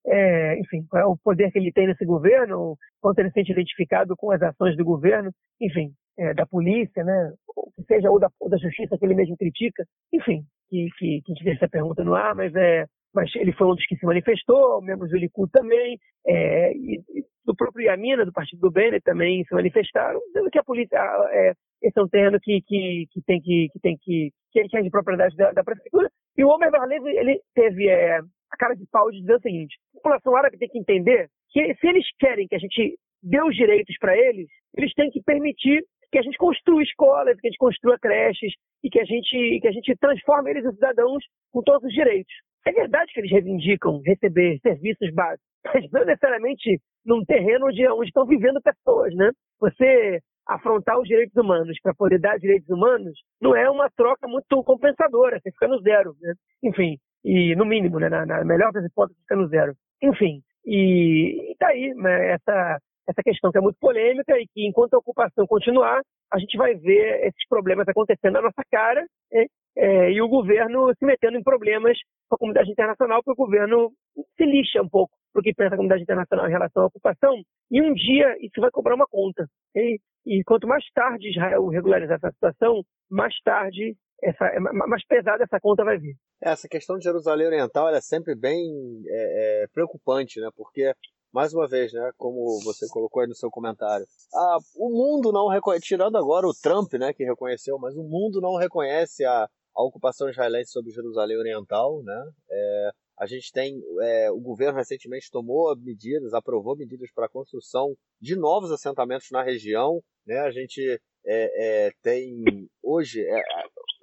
É, 0.08 0.60
enfim, 0.60 0.86
qual 0.90 1.02
é 1.02 1.06
o 1.06 1.18
poder 1.18 1.52
que 1.52 1.60
ele 1.60 1.72
tem 1.72 1.88
nesse 1.88 2.06
governo, 2.06 2.76
quanto 3.02 3.20
ele 3.20 3.30
se 3.30 3.36
sente 3.36 3.52
identificado 3.52 4.16
com 4.18 4.32
as 4.32 4.42
ações 4.42 4.76
do 4.76 4.84
governo, 4.84 5.32
enfim, 5.62 5.92
é, 6.18 6.34
da 6.34 6.46
polícia, 6.46 7.04
né? 7.04 7.34
Ou 7.56 7.72
que 7.76 7.84
seja, 7.84 8.10
ou 8.10 8.20
da, 8.20 8.30
ou 8.40 8.50
da 8.50 8.58
justiça 8.58 8.98
que 8.98 9.06
ele 9.06 9.16
mesmo 9.16 9.38
critica, 9.38 9.86
enfim, 10.12 10.44
que, 10.70 10.90
que, 10.98 11.22
que 11.22 11.32
a 11.32 11.36
gente 11.36 11.44
deixa 11.44 11.66
essa 11.66 11.72
pergunta 11.72 12.04
no 12.04 12.16
ar, 12.16 12.36
mas 12.36 12.54
é, 12.56 12.86
mas 13.14 13.34
ele 13.36 13.54
foi 13.54 13.68
um 13.68 13.76
dos 13.76 13.86
que 13.86 13.96
se 13.96 14.06
manifestou, 14.06 14.82
membros 14.82 15.10
do 15.10 15.18
Likud 15.18 15.50
também, 15.52 15.98
é, 16.28 16.74
e, 16.74 17.02
do 17.46 17.56
próprio 17.56 17.86
Yamina, 17.86 18.26
do 18.26 18.34
Partido 18.34 18.60
do 18.60 18.72
Bennett, 18.72 19.04
também 19.04 19.44
se 19.46 19.54
manifestaram, 19.54 20.20
dizendo 20.28 20.50
que 20.50 20.60
a 20.60 20.64
polícia, 20.64 20.98
é, 21.32 21.54
esse 21.82 21.98
é 21.98 22.02
um 22.02 22.10
terreno 22.10 22.38
que, 22.42 22.62
que, 22.62 23.08
que 23.12 23.22
tem 23.22 23.40
que, 23.40 23.70
que 23.72 23.80
tem 23.80 23.98
que, 24.02 24.32
que 24.52 24.60
ele 24.60 24.70
é 24.74 24.82
de 24.82 24.90
propriedade 24.90 25.36
da, 25.38 25.52
da 25.54 25.64
prefeitura. 25.64 26.10
E 26.38 26.44
o 26.44 26.50
Omer 26.50 26.72
Barlev, 26.72 27.06
ele 27.08 27.40
teve 27.54 27.88
é, 27.88 28.18
a 28.18 28.58
cara 28.58 28.76
de 28.76 28.86
pau 28.92 29.10
de 29.10 29.20
dizer 29.20 29.36
o 29.36 29.42
seguinte, 29.42 29.76
a 29.94 29.98
população 29.98 30.36
árabe 30.36 30.58
tem 30.58 30.70
que 30.70 30.80
entender 30.80 31.30
que 31.52 31.74
se 31.76 31.88
eles 31.88 32.06
querem 32.20 32.48
que 32.48 32.56
a 32.56 32.60
gente 32.60 32.98
dê 33.24 33.42
os 33.42 33.56
direitos 33.56 33.96
para 34.00 34.18
eles, 34.18 34.48
eles 34.78 34.94
têm 34.94 35.10
que 35.10 35.22
permitir 35.24 35.84
que 36.12 36.20
a 36.20 36.22
gente 36.22 36.38
construa 36.38 36.84
escolas, 36.84 37.40
que 37.40 37.48
a 37.48 37.50
gente 37.50 37.58
construa 37.58 38.00
creches 38.00 38.54
e 38.84 38.90
que 38.90 39.00
a 39.00 39.06
gente, 39.06 39.60
que 39.62 39.68
a 39.68 39.72
gente 39.72 39.96
transforme 39.98 40.52
eles 40.52 40.66
em 40.66 40.72
cidadãos 40.74 41.24
com 41.52 41.62
todos 41.62 41.84
os 41.84 41.94
direitos. 41.94 42.34
É 42.66 42.72
verdade 42.72 43.12
que 43.14 43.20
eles 43.20 43.32
reivindicam 43.32 44.02
receber 44.06 44.60
serviços 44.60 45.14
básicos, 45.14 45.46
mas 45.66 45.92
não 45.92 46.06
necessariamente 46.06 46.80
num 47.06 47.24
terreno 47.24 47.68
onde, 47.68 47.88
onde 47.88 48.08
estão 48.08 48.26
vivendo 48.26 48.62
pessoas, 48.62 49.14
né? 49.16 49.32
Você 49.60 50.20
afrontar 50.48 51.00
os 51.00 51.08
direitos 51.08 51.36
humanos 51.36 51.78
para 51.82 51.94
poder 51.94 52.20
dar 52.20 52.38
direitos 52.38 52.70
humanos 52.70 53.18
não 53.42 53.56
é 53.56 53.70
uma 53.70 53.90
troca 53.90 54.28
muito 54.28 54.64
compensadora, 54.64 55.40
você 55.40 55.52
fica 55.52 55.68
no 55.68 55.82
zero, 55.82 56.16
né? 56.22 56.34
Enfim, 56.64 56.98
e 57.24 57.56
no 57.56 57.66
mínimo, 57.66 58.00
né? 58.00 58.10
na, 58.10 58.26
na 58.26 58.44
melhor 58.44 58.72
das 58.72 58.86
hipóteses, 58.86 59.20
fica 59.22 59.36
no 59.36 59.48
zero. 59.48 59.74
Enfim, 60.02 60.42
e, 60.66 61.52
e 61.52 61.56
tá 61.58 61.70
aí 61.70 61.94
né? 61.96 62.34
essa, 62.34 62.80
essa 63.08 63.24
questão 63.24 63.52
que 63.52 63.58
é 63.58 63.62
muito 63.62 63.80
polêmica 63.80 64.38
e 64.40 64.46
que 64.48 64.68
enquanto 64.68 64.94
a 64.94 65.00
ocupação 65.00 65.48
continuar, 65.48 66.02
a 66.32 66.40
gente 66.40 66.58
vai 66.58 66.76
ver 66.76 67.28
esses 67.28 67.48
problemas 67.48 67.88
acontecendo 67.88 68.34
na 68.34 68.42
nossa 68.44 68.62
cara 68.72 69.06
né? 69.32 69.46
é, 69.78 70.12
e 70.12 70.22
o 70.22 70.28
governo 70.28 70.94
se 70.98 71.06
metendo 71.06 71.38
em 71.38 71.44
problemas 71.44 71.98
com 72.30 72.36
a 72.36 72.38
comunidade 72.38 72.72
internacional, 72.72 73.22
porque 73.24 73.42
o 73.42 73.46
governo 73.46 73.92
se 74.38 74.46
lixa 74.46 74.82
um 74.82 74.90
pouco 74.90 75.16
para 75.36 75.44
que 75.44 75.54
pensa 75.54 75.74
a 75.74 75.78
comunidade 75.78 76.04
internacional 76.04 76.48
em 76.48 76.52
relação 76.52 76.84
à 76.84 76.86
ocupação, 76.86 77.36
e 77.70 77.82
um 77.82 77.94
dia 77.94 78.38
isso 78.40 78.62
vai 78.62 78.72
cobrar 78.72 78.96
uma 78.96 79.06
conta. 79.06 79.46
E, 79.76 80.00
e 80.26 80.44
quanto 80.46 80.66
mais 80.66 80.86
tarde 80.94 81.30
Israel 81.30 81.68
regularizar 81.68 82.16
essa 82.16 82.32
situação, 82.32 82.82
mais 83.12 83.34
tarde, 83.44 83.98
essa, 84.24 84.50
mais 84.62 85.06
pesada 85.06 85.44
essa 85.44 85.60
conta 85.60 85.84
vai 85.84 85.98
vir. 85.98 86.16
Essa 86.42 86.70
questão 86.70 86.98
de 86.98 87.04
Jerusalém 87.04 87.48
Oriental 87.48 87.90
é 87.90 88.00
sempre 88.00 88.34
bem 88.34 88.64
é, 89.08 89.64
é, 89.64 89.68
preocupante, 89.74 90.40
né? 90.40 90.50
porque 90.56 90.94
mais 91.34 91.54
uma 91.54 91.68
vez, 91.68 91.92
né, 91.92 92.12
como 92.16 92.62
você 92.64 92.88
colocou 92.88 93.22
aí 93.22 93.28
no 93.28 93.36
seu 93.36 93.50
comentário, 93.50 94.06
ah, 94.34 94.58
o 94.78 94.90
mundo 94.90 95.34
não 95.34 95.50
reconhece, 95.50 95.86
tirando 95.86 96.18
agora 96.18 96.48
o 96.48 96.54
Trump, 96.54 96.94
né, 96.94 97.12
que 97.12 97.26
reconheceu, 97.26 97.78
mas 97.78 97.94
o 97.94 98.04
mundo 98.04 98.40
não 98.40 98.56
reconhece 98.56 99.26
a, 99.26 99.46
a 99.76 99.84
ocupação 99.84 100.30
israelense 100.30 100.72
sobre 100.72 100.94
Jerusalém 100.94 101.38
Oriental, 101.38 102.02
né? 102.04 102.24
É, 102.50 102.90
a 103.18 103.26
gente 103.26 103.52
tem 103.52 103.82
é, 104.02 104.32
o 104.32 104.40
governo 104.40 104.78
recentemente 104.78 105.32
tomou 105.32 105.76
medidas, 105.78 106.34
aprovou 106.34 106.76
medidas 106.76 107.10
para 107.14 107.26
a 107.26 107.30
construção 107.30 107.96
de 108.20 108.36
novos 108.36 108.72
assentamentos 108.72 109.28
na 109.32 109.42
região, 109.42 110.02
né? 110.26 110.40
A 110.40 110.52
gente 110.52 110.82
é, 111.26 111.88
é 111.88 111.92
tem 112.02 112.44
hoje 112.84 113.22
é, 113.22 113.44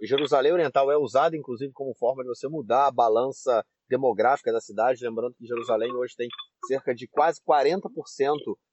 Jerusalém 0.02 0.52
Oriental 0.52 0.90
é 0.90 0.96
usado 0.96 1.36
inclusive 1.36 1.72
como 1.72 1.94
forma 1.94 2.22
de 2.22 2.28
você 2.28 2.48
mudar 2.48 2.86
a 2.86 2.92
balança 2.92 3.64
demográfica 3.88 4.50
da 4.50 4.60
cidade, 4.60 5.04
lembrando 5.04 5.34
que 5.34 5.46
Jerusalém 5.46 5.92
hoje 5.92 6.14
tem 6.16 6.28
cerca 6.66 6.94
de 6.94 7.06
quase 7.06 7.40
40% 7.46 7.82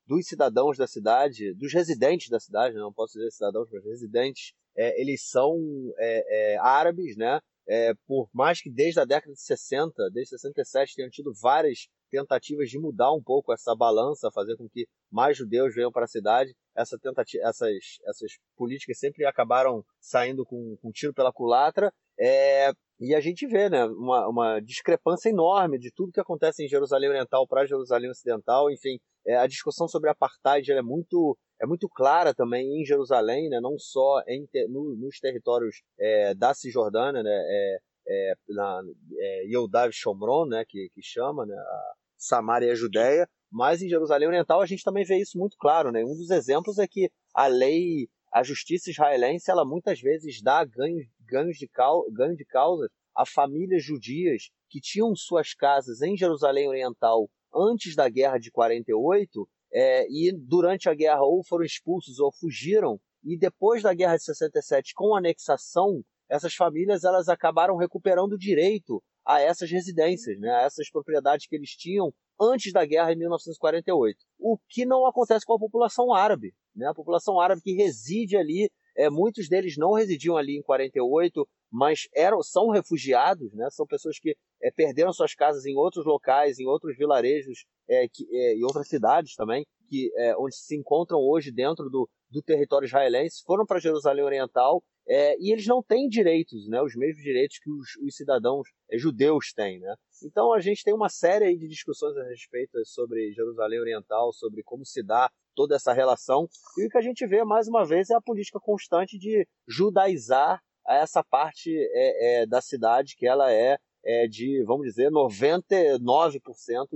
dos 0.07 0.25
cidadãos 0.25 0.77
da 0.77 0.87
cidade, 0.87 1.53
dos 1.55 1.73
residentes 1.73 2.29
da 2.29 2.39
cidade, 2.39 2.75
não 2.75 2.93
posso 2.93 3.13
dizer 3.13 3.29
cidadãos, 3.31 3.67
mas 3.71 3.83
residentes, 3.83 4.53
é, 4.77 4.99
eles 4.99 5.21
são 5.29 5.57
é, 5.99 6.57
árabes, 6.61 7.17
né? 7.17 7.39
É, 7.69 7.93
por 8.07 8.27
mais 8.33 8.59
que 8.61 8.71
desde 8.71 8.99
a 8.99 9.05
década 9.05 9.31
de 9.31 9.41
60, 9.41 10.09
desde 10.11 10.31
67, 10.31 10.95
tenham 10.95 11.09
tido 11.09 11.31
várias 11.39 11.87
tentativas 12.09 12.67
de 12.67 12.79
mudar 12.79 13.13
um 13.13 13.21
pouco 13.21 13.53
essa 13.53 13.75
balança, 13.75 14.31
fazer 14.33 14.57
com 14.57 14.67
que 14.67 14.87
mais 15.11 15.37
judeus 15.37 15.75
venham 15.75 15.91
para 15.91 16.05
a 16.05 16.07
cidade, 16.07 16.51
essa 16.75 16.97
tentativa, 16.97 17.43
essas, 17.47 17.69
essas 18.07 18.31
políticas 18.57 18.97
sempre 18.97 19.23
acabaram 19.23 19.83
saindo 19.99 20.43
com, 20.45 20.77
com 20.81 20.91
tiro 20.91 21.13
pela 21.13 21.31
culatra. 21.31 21.93
É, 22.19 22.71
e 22.99 23.13
a 23.13 23.21
gente 23.21 23.47
vê 23.47 23.69
né, 23.69 23.85
uma, 23.85 24.27
uma 24.27 24.59
discrepância 24.59 25.29
enorme 25.29 25.77
de 25.77 25.91
tudo 25.93 26.11
que 26.11 26.19
acontece 26.19 26.65
em 26.65 26.67
Jerusalém 26.67 27.09
Oriental 27.09 27.47
para 27.47 27.65
Jerusalém 27.65 28.09
Ocidental. 28.09 28.71
Enfim, 28.71 28.99
é, 29.25 29.37
a 29.37 29.47
discussão 29.47 29.87
sobre 29.87 30.09
apartheid 30.09 30.71
é 30.71 30.81
muito 30.81 31.37
é 31.61 31.65
muito 31.65 31.89
clara 31.89 32.33
também 32.33 32.81
em 32.81 32.85
Jerusalém, 32.85 33.49
né, 33.49 33.59
não 33.59 33.77
só 33.77 34.21
em, 34.27 34.47
no, 34.69 34.95
nos 34.95 35.19
territórios 35.19 35.81
é, 35.99 36.33
da 36.33 36.53
Cisjordânia, 36.53 37.21
né, 37.21 37.29
é, 37.31 37.79
é, 38.07 38.33
na 38.49 38.81
é, 39.17 39.43
Yehudav 39.45 39.91
Shomron, 39.91 40.45
né, 40.45 40.63
que, 40.67 40.89
que 40.93 41.01
chama, 41.01 41.45
né, 41.45 41.55
a 41.55 41.93
Samaria 42.17 42.69
e 42.69 42.71
a 42.71 42.75
Judéia, 42.75 43.29
mas 43.51 43.81
em 43.81 43.89
Jerusalém 43.89 44.27
Oriental 44.27 44.61
a 44.61 44.65
gente 44.65 44.83
também 44.83 45.03
vê 45.03 45.17
isso 45.17 45.37
muito 45.37 45.57
claro. 45.57 45.91
Né? 45.91 46.03
Um 46.03 46.15
dos 46.15 46.29
exemplos 46.29 46.77
é 46.77 46.87
que 46.87 47.11
a 47.33 47.47
lei 47.47 48.07
a 48.31 48.43
justiça 48.43 48.91
israelense 48.91 49.49
ela 49.49 49.65
muitas 49.65 49.99
vezes 49.99 50.41
dá 50.41 50.63
ganhos, 50.63 51.07
ganhos 51.21 51.57
de, 51.57 51.67
ganho 52.11 52.35
de 52.35 52.45
causas 52.45 52.89
a 53.15 53.25
famílias 53.25 53.83
judias 53.83 54.51
que 54.69 54.79
tinham 54.79 55.15
suas 55.15 55.53
casas 55.53 56.01
em 56.01 56.15
Jerusalém 56.15 56.67
Oriental 56.67 57.29
antes 57.53 57.95
da 57.95 58.07
guerra 58.07 58.37
de 58.37 58.51
48 58.51 59.49
é, 59.71 60.07
e 60.09 60.31
durante 60.31 60.89
a 60.89 60.93
guerra 60.93 61.21
ou 61.21 61.43
foram 61.43 61.63
expulsos 61.63 62.19
ou 62.19 62.31
fugiram 62.31 62.99
e 63.23 63.37
depois 63.37 63.83
da 63.83 63.93
guerra 63.93 64.17
de 64.17 64.23
67 64.23 64.93
com 64.93 65.13
a 65.13 65.19
anexação 65.19 66.03
essas 66.29 66.53
famílias 66.53 67.03
elas 67.03 67.27
acabaram 67.27 67.75
recuperando 67.75 68.33
o 68.33 68.37
direito 68.37 69.01
a 69.25 69.41
essas 69.41 69.69
residências, 69.69 70.39
né, 70.39 70.49
a 70.49 70.61
essas 70.61 70.89
propriedades 70.89 71.47
que 71.47 71.55
eles 71.55 71.71
tinham 71.71 72.13
antes 72.39 72.71
da 72.71 72.85
guerra 72.85 73.11
em 73.11 73.17
1948. 73.17 74.17
O 74.39 74.57
que 74.67 74.85
não 74.85 75.05
acontece 75.05 75.45
com 75.45 75.53
a 75.53 75.59
população 75.59 76.13
árabe. 76.13 76.53
Né? 76.75 76.87
A 76.87 76.93
população 76.93 77.39
árabe 77.39 77.61
que 77.61 77.73
reside 77.73 78.37
ali, 78.37 78.71
é, 78.95 79.09
muitos 79.09 79.47
deles 79.47 79.75
não 79.77 79.93
residiam 79.93 80.37
ali 80.37 80.57
em 80.57 80.61
48, 80.61 81.47
mas 81.71 82.07
eram, 82.15 82.41
são 82.41 82.69
refugiados, 82.69 83.53
né? 83.53 83.67
são 83.71 83.85
pessoas 83.85 84.19
que 84.19 84.35
é, 84.61 84.71
perderam 84.71 85.13
suas 85.13 85.33
casas 85.33 85.65
em 85.65 85.75
outros 85.75 86.05
locais, 86.05 86.59
em 86.59 86.67
outros 86.67 86.97
vilarejos 86.97 87.65
é, 87.87 88.07
que, 88.11 88.27
é, 88.31 88.55
e 88.57 88.63
outras 88.63 88.87
cidades 88.87 89.35
também, 89.35 89.65
que, 89.87 90.11
é, 90.17 90.35
onde 90.37 90.55
se 90.55 90.75
encontram 90.75 91.19
hoje 91.19 91.51
dentro 91.51 91.89
do, 91.89 92.09
do 92.29 92.41
território 92.41 92.85
israelense, 92.85 93.43
foram 93.45 93.65
para 93.65 93.79
Jerusalém 93.79 94.23
Oriental 94.23 94.83
é, 95.09 95.35
e 95.39 95.51
eles 95.51 95.65
não 95.65 95.81
têm 95.81 96.07
direitos, 96.07 96.67
né, 96.69 96.81
os 96.81 96.95
mesmos 96.95 97.23
direitos 97.23 97.57
que 97.57 97.71
os, 97.71 97.95
os 98.05 98.15
cidadãos 98.15 98.69
é, 98.91 98.97
judeus 98.97 99.51
têm. 99.53 99.79
Né? 99.79 99.95
Então 100.23 100.53
a 100.53 100.59
gente 100.59 100.83
tem 100.83 100.93
uma 100.93 101.09
série 101.09 101.57
de 101.57 101.67
discussões 101.67 102.15
a 102.15 102.23
respeito 102.25 102.77
sobre 102.85 103.33
Jerusalém 103.33 103.79
Oriental, 103.79 104.31
sobre 104.31 104.61
como 104.63 104.85
se 104.85 105.01
dá 105.01 105.29
toda 105.55 105.75
essa 105.75 105.93
relação. 105.93 106.47
E 106.77 106.85
o 106.85 106.89
que 106.89 106.97
a 106.97 107.01
gente 107.01 107.25
vê 107.25 107.43
mais 107.43 107.67
uma 107.67 107.85
vez 107.85 108.09
é 108.11 108.15
a 108.15 108.21
política 108.21 108.59
constante 108.59 109.17
de 109.17 109.47
judaizar 109.67 110.61
essa 110.87 111.23
parte 111.23 111.71
é, 111.75 112.41
é, 112.41 112.45
da 112.45 112.61
cidade 112.61 113.15
que 113.15 113.27
ela 113.27 113.51
é, 113.51 113.77
é 114.09 114.27
de, 114.27 114.63
vamos 114.63 114.87
dizer, 114.87 115.11
99% 115.11 115.99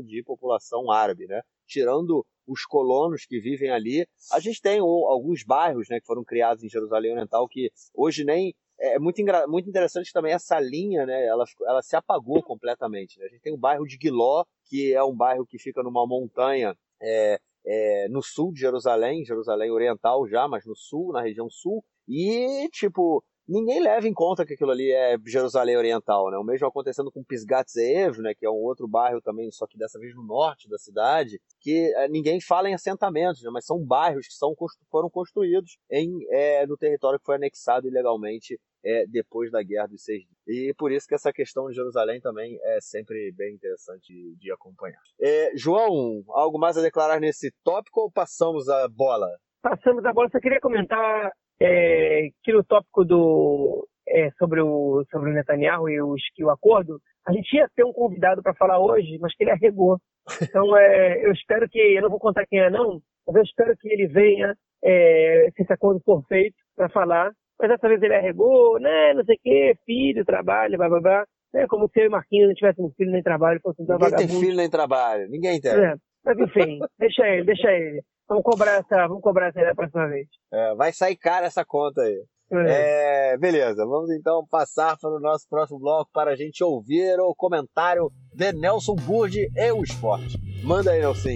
de 0.03 0.24
população 0.24 0.89
árabe, 0.89 1.28
né? 1.28 1.41
Tirando 1.68 2.26
os 2.47 2.66
colonos 2.66 3.26
que 3.26 3.39
vivem 3.39 3.70
ali. 3.70 4.07
A 4.32 4.39
gente 4.39 4.59
tem 4.59 4.80
alguns 4.80 5.43
bairros 5.43 5.88
né, 5.89 5.99
que 5.99 6.05
foram 6.05 6.24
criados 6.24 6.64
em 6.64 6.70
Jerusalém 6.70 7.11
Oriental 7.11 7.47
que 7.47 7.72
hoje 7.93 8.24
nem. 8.24 8.55
É, 8.80 8.95
é 8.95 8.99
muito, 8.99 9.22
muito 9.47 9.70
interessante 9.70 10.11
também 10.11 10.34
essa 10.34 10.59
linha, 10.59 11.05
né? 11.05 11.24
Ela, 11.26 11.45
ela 11.68 11.82
se 11.84 11.95
apagou 11.95 12.41
completamente. 12.41 13.20
Né? 13.20 13.26
A 13.26 13.30
gente 13.30 13.41
tem 13.41 13.53
o 13.53 13.57
bairro 13.57 13.86
de 13.86 13.97
Guiló, 13.97 14.43
que 14.66 14.91
é 14.91 15.03
um 15.03 15.16
bairro 15.16 15.45
que 15.45 15.59
fica 15.59 15.84
numa 15.84 16.07
montanha 16.07 16.76
é, 16.99 17.39
é, 17.66 18.07
no 18.09 18.24
sul 18.24 18.51
de 18.51 18.61
Jerusalém, 18.61 19.24
Jerusalém 19.24 19.70
Oriental 19.70 20.28
já, 20.28 20.47
mas 20.47 20.66
no 20.66 20.76
sul, 20.76 21.14
na 21.14 21.22
região 21.22 21.47
sul. 21.49 21.84
E, 22.07 22.68
tipo, 22.72 23.24
ninguém 23.48 23.82
leva 23.82 24.08
em 24.08 24.14
conta 24.14 24.46
que 24.46 24.54
aquilo 24.54 24.72
ali 24.72 24.91
é 24.91 25.18
Jerusalém 25.26 25.78
Oriental, 25.78 26.30
né? 26.32 26.38
O 26.38 26.44
mesmo 26.44 26.68
acontecendo 26.68 27.12
com 27.12 27.24
Pisgat 27.24 27.70
Zeev, 27.72 28.20
né? 28.20 28.34
Que 28.34 28.46
é 28.46 28.50
um 28.50 28.64
outro 28.64 28.88
bairro 28.88 29.22
também, 29.22 29.52
só 29.52 29.68
que 29.68 29.78
dessa 29.78 30.00
vez 30.00 30.16
no 30.16 30.24
norte 30.24 30.70
da 30.70 30.78
cidade, 30.78 31.39
que 31.60 31.94
é, 31.96 32.08
ninguém 32.08 32.39
fala 32.41 32.70
em 32.70 32.74
assentamentos, 32.74 33.41
né? 33.44 33.50
Mas 33.52 33.66
são 33.66 33.84
bairros 33.84 34.28
que 34.28 34.34
são, 34.34 34.54
foram 34.89 35.10
construídos 35.10 35.78
em, 35.89 36.26
é, 36.30 36.66
no 36.66 36.78
território 36.78 37.20
que 37.20 37.26
foi 37.26 37.36
anexado 37.36 37.88
ilegalmente 37.88 38.60
é, 38.84 39.06
depois 39.08 39.50
da 39.52 39.64
Guerra 39.64 39.88
dos 39.88 40.04
Seis 40.04 40.24
Dias. 40.24 40.34
E 40.46 40.74
por 40.74 40.91
isso 40.91 41.08
que 41.08 41.16
essa 41.16 41.32
questão 41.32 41.68
de 41.68 41.76
Jerusalém 41.76 42.20
também 42.20 42.60
é 42.62 42.80
sempre 42.82 43.32
bem 43.32 43.56
interessante 43.56 44.14
de, 44.14 44.36
de 44.38 44.52
acompanhar. 44.52 45.00
É, 45.22 45.52
João, 45.56 46.24
algo 46.30 46.60
mais 46.60 46.78
a 46.78 46.82
declarar 46.82 47.20
nesse 47.20 47.52
tópico 47.64 48.02
ou 48.02 48.12
passamos 48.12 48.68
a 48.68 48.88
bola? 48.89 49.28
Passamos 49.62 50.04
a 50.04 50.12
bola. 50.12 50.30
Só 50.30 50.39
queria 50.39 50.60
comentar 50.60 51.32
é, 51.62 52.30
que 52.43 52.51
no 52.51 52.64
tópico 52.64 53.06
do 53.06 53.88
é, 54.08 54.30
sobre 54.38 54.62
o 54.62 55.04
sobre 55.12 55.32
o 55.32 55.34
Netanyahu 55.34 55.89
e 55.89 56.01
o, 56.01 56.16
e 56.38 56.43
o 56.43 56.49
acordo, 56.49 56.99
a 57.28 57.32
gente 57.32 57.56
ia 57.56 57.70
ter 57.76 57.86
um 57.86 57.93
convidado 57.93 58.41
para 58.41 58.54
falar 58.56 58.80
hoje, 58.80 59.18
mas 59.20 59.36
que 59.36 59.43
ele 59.43 59.51
arregou. 59.51 59.97
Então 60.41 60.76
é, 60.78 61.26
eu 61.26 61.32
espero 61.32 61.68
que 61.70 61.80
eu 61.80 62.01
não 62.01 62.10
vou 62.10 62.20
contar 62.20 62.45
quem 62.45 62.60
é 62.60 62.70
não, 62.70 63.01
mas 63.28 63.36
eu 63.36 63.43
espero 63.43 63.76
que 63.78 63.91
ele 63.91 64.08
venha 64.08 64.56
é, 64.84 65.49
se 65.56 65.64
esse 65.64 65.74
acordo 65.74 66.01
for 66.04 66.24
feito 66.28 66.56
para 66.76 66.89
falar. 66.89 67.32
Mas 67.60 67.70
dessa 67.70 67.88
vez 67.88 68.01
ele 68.01 68.16
arregou, 68.16 68.80
né? 68.80 69.14
Não 69.14 69.24
sei 69.24 69.36
o 69.36 69.39
quê, 69.41 69.76
filho, 69.86 70.26
trabalho, 70.26 70.78
blá 70.78 70.89
blá 70.89 70.99
blá. 70.99 71.26
É 71.56 71.68
como 71.68 71.88
se 71.88 72.01
eu 72.01 72.08
e 72.08 72.10
Marquinhos 72.10 72.47
não 72.47 72.56
tivéssemos 72.56 72.95
filho 72.95 73.12
nem 73.12 73.22
trabalho, 73.22 73.60
fosse 73.62 73.82
um 73.82 73.86
Ninguém 73.86 74.16
tem 74.16 74.28
filho 74.28 74.58
nem 74.58 74.70
trabalho, 74.70 75.30
ninguém 75.30 75.62
tem. 75.62 75.72
É, 75.72 75.93
mas 76.26 76.38
enfim, 76.39 76.80
deixa 76.97 77.28
ele, 77.28 77.45
deixa 77.45 77.72
ele. 77.72 78.01
Vamos 78.28 78.44
cobrar 78.44 78.76
essa, 78.78 79.08
vamos 79.08 79.22
cobrar 79.22 79.48
essa 79.48 79.60
aí 79.60 79.66
da 79.66 79.76
próxima 79.76 80.08
vez. 80.08 80.28
É, 80.52 80.76
vai 80.76 80.94
sair 80.94 81.16
cara 81.18 81.46
essa 81.46 81.66
conta 81.66 82.02
aí. 82.02 82.24
É. 82.52 83.32
É, 83.34 83.38
beleza, 83.38 83.86
vamos 83.86 84.12
então 84.12 84.46
passar 84.48 84.98
para 84.98 85.10
o 85.10 85.20
nosso 85.20 85.48
próximo 85.50 85.80
bloco 85.80 86.12
para 86.14 86.32
a 86.32 86.36
gente 86.36 86.64
ouvir 86.64 87.20
o 87.20 87.34
comentário 87.36 88.12
de 88.34 88.54
Nelson 88.54 88.96
Burdi 88.96 89.50
e 89.56 89.72
o 89.72 89.82
esporte. 89.82 90.38
Manda 90.64 90.92
aí, 90.92 91.00
Nelson. 91.00 91.30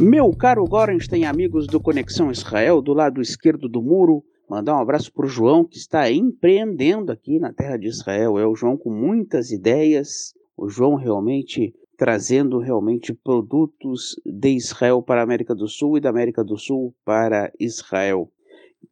Meu 0.00 0.34
caro 0.36 0.64
Gorenstein, 0.64 1.24
amigos 1.24 1.66
do 1.66 1.80
Conexão 1.80 2.30
Israel, 2.30 2.80
do 2.80 2.92
lado 2.92 3.20
esquerdo 3.20 3.68
do 3.68 3.82
muro, 3.82 4.24
mandar 4.48 4.76
um 4.76 4.80
abraço 4.80 5.12
para 5.12 5.26
o 5.26 5.28
João, 5.28 5.64
que 5.64 5.76
está 5.76 6.10
empreendendo 6.10 7.12
aqui 7.12 7.38
na 7.38 7.52
terra 7.52 7.76
de 7.76 7.88
Israel. 7.88 8.38
É 8.38 8.46
o 8.46 8.54
João 8.54 8.76
com 8.76 8.90
muitas 8.90 9.50
ideias, 9.50 10.32
o 10.56 10.68
João 10.68 10.94
realmente 10.94 11.74
trazendo 11.96 12.58
realmente 12.58 13.12
produtos 13.12 14.16
de 14.24 14.50
Israel 14.50 15.02
para 15.02 15.20
a 15.20 15.24
América 15.24 15.54
do 15.54 15.68
Sul 15.68 15.96
e 15.96 16.00
da 16.00 16.10
América 16.10 16.42
do 16.42 16.58
Sul 16.58 16.94
para 17.04 17.52
Israel. 17.58 18.30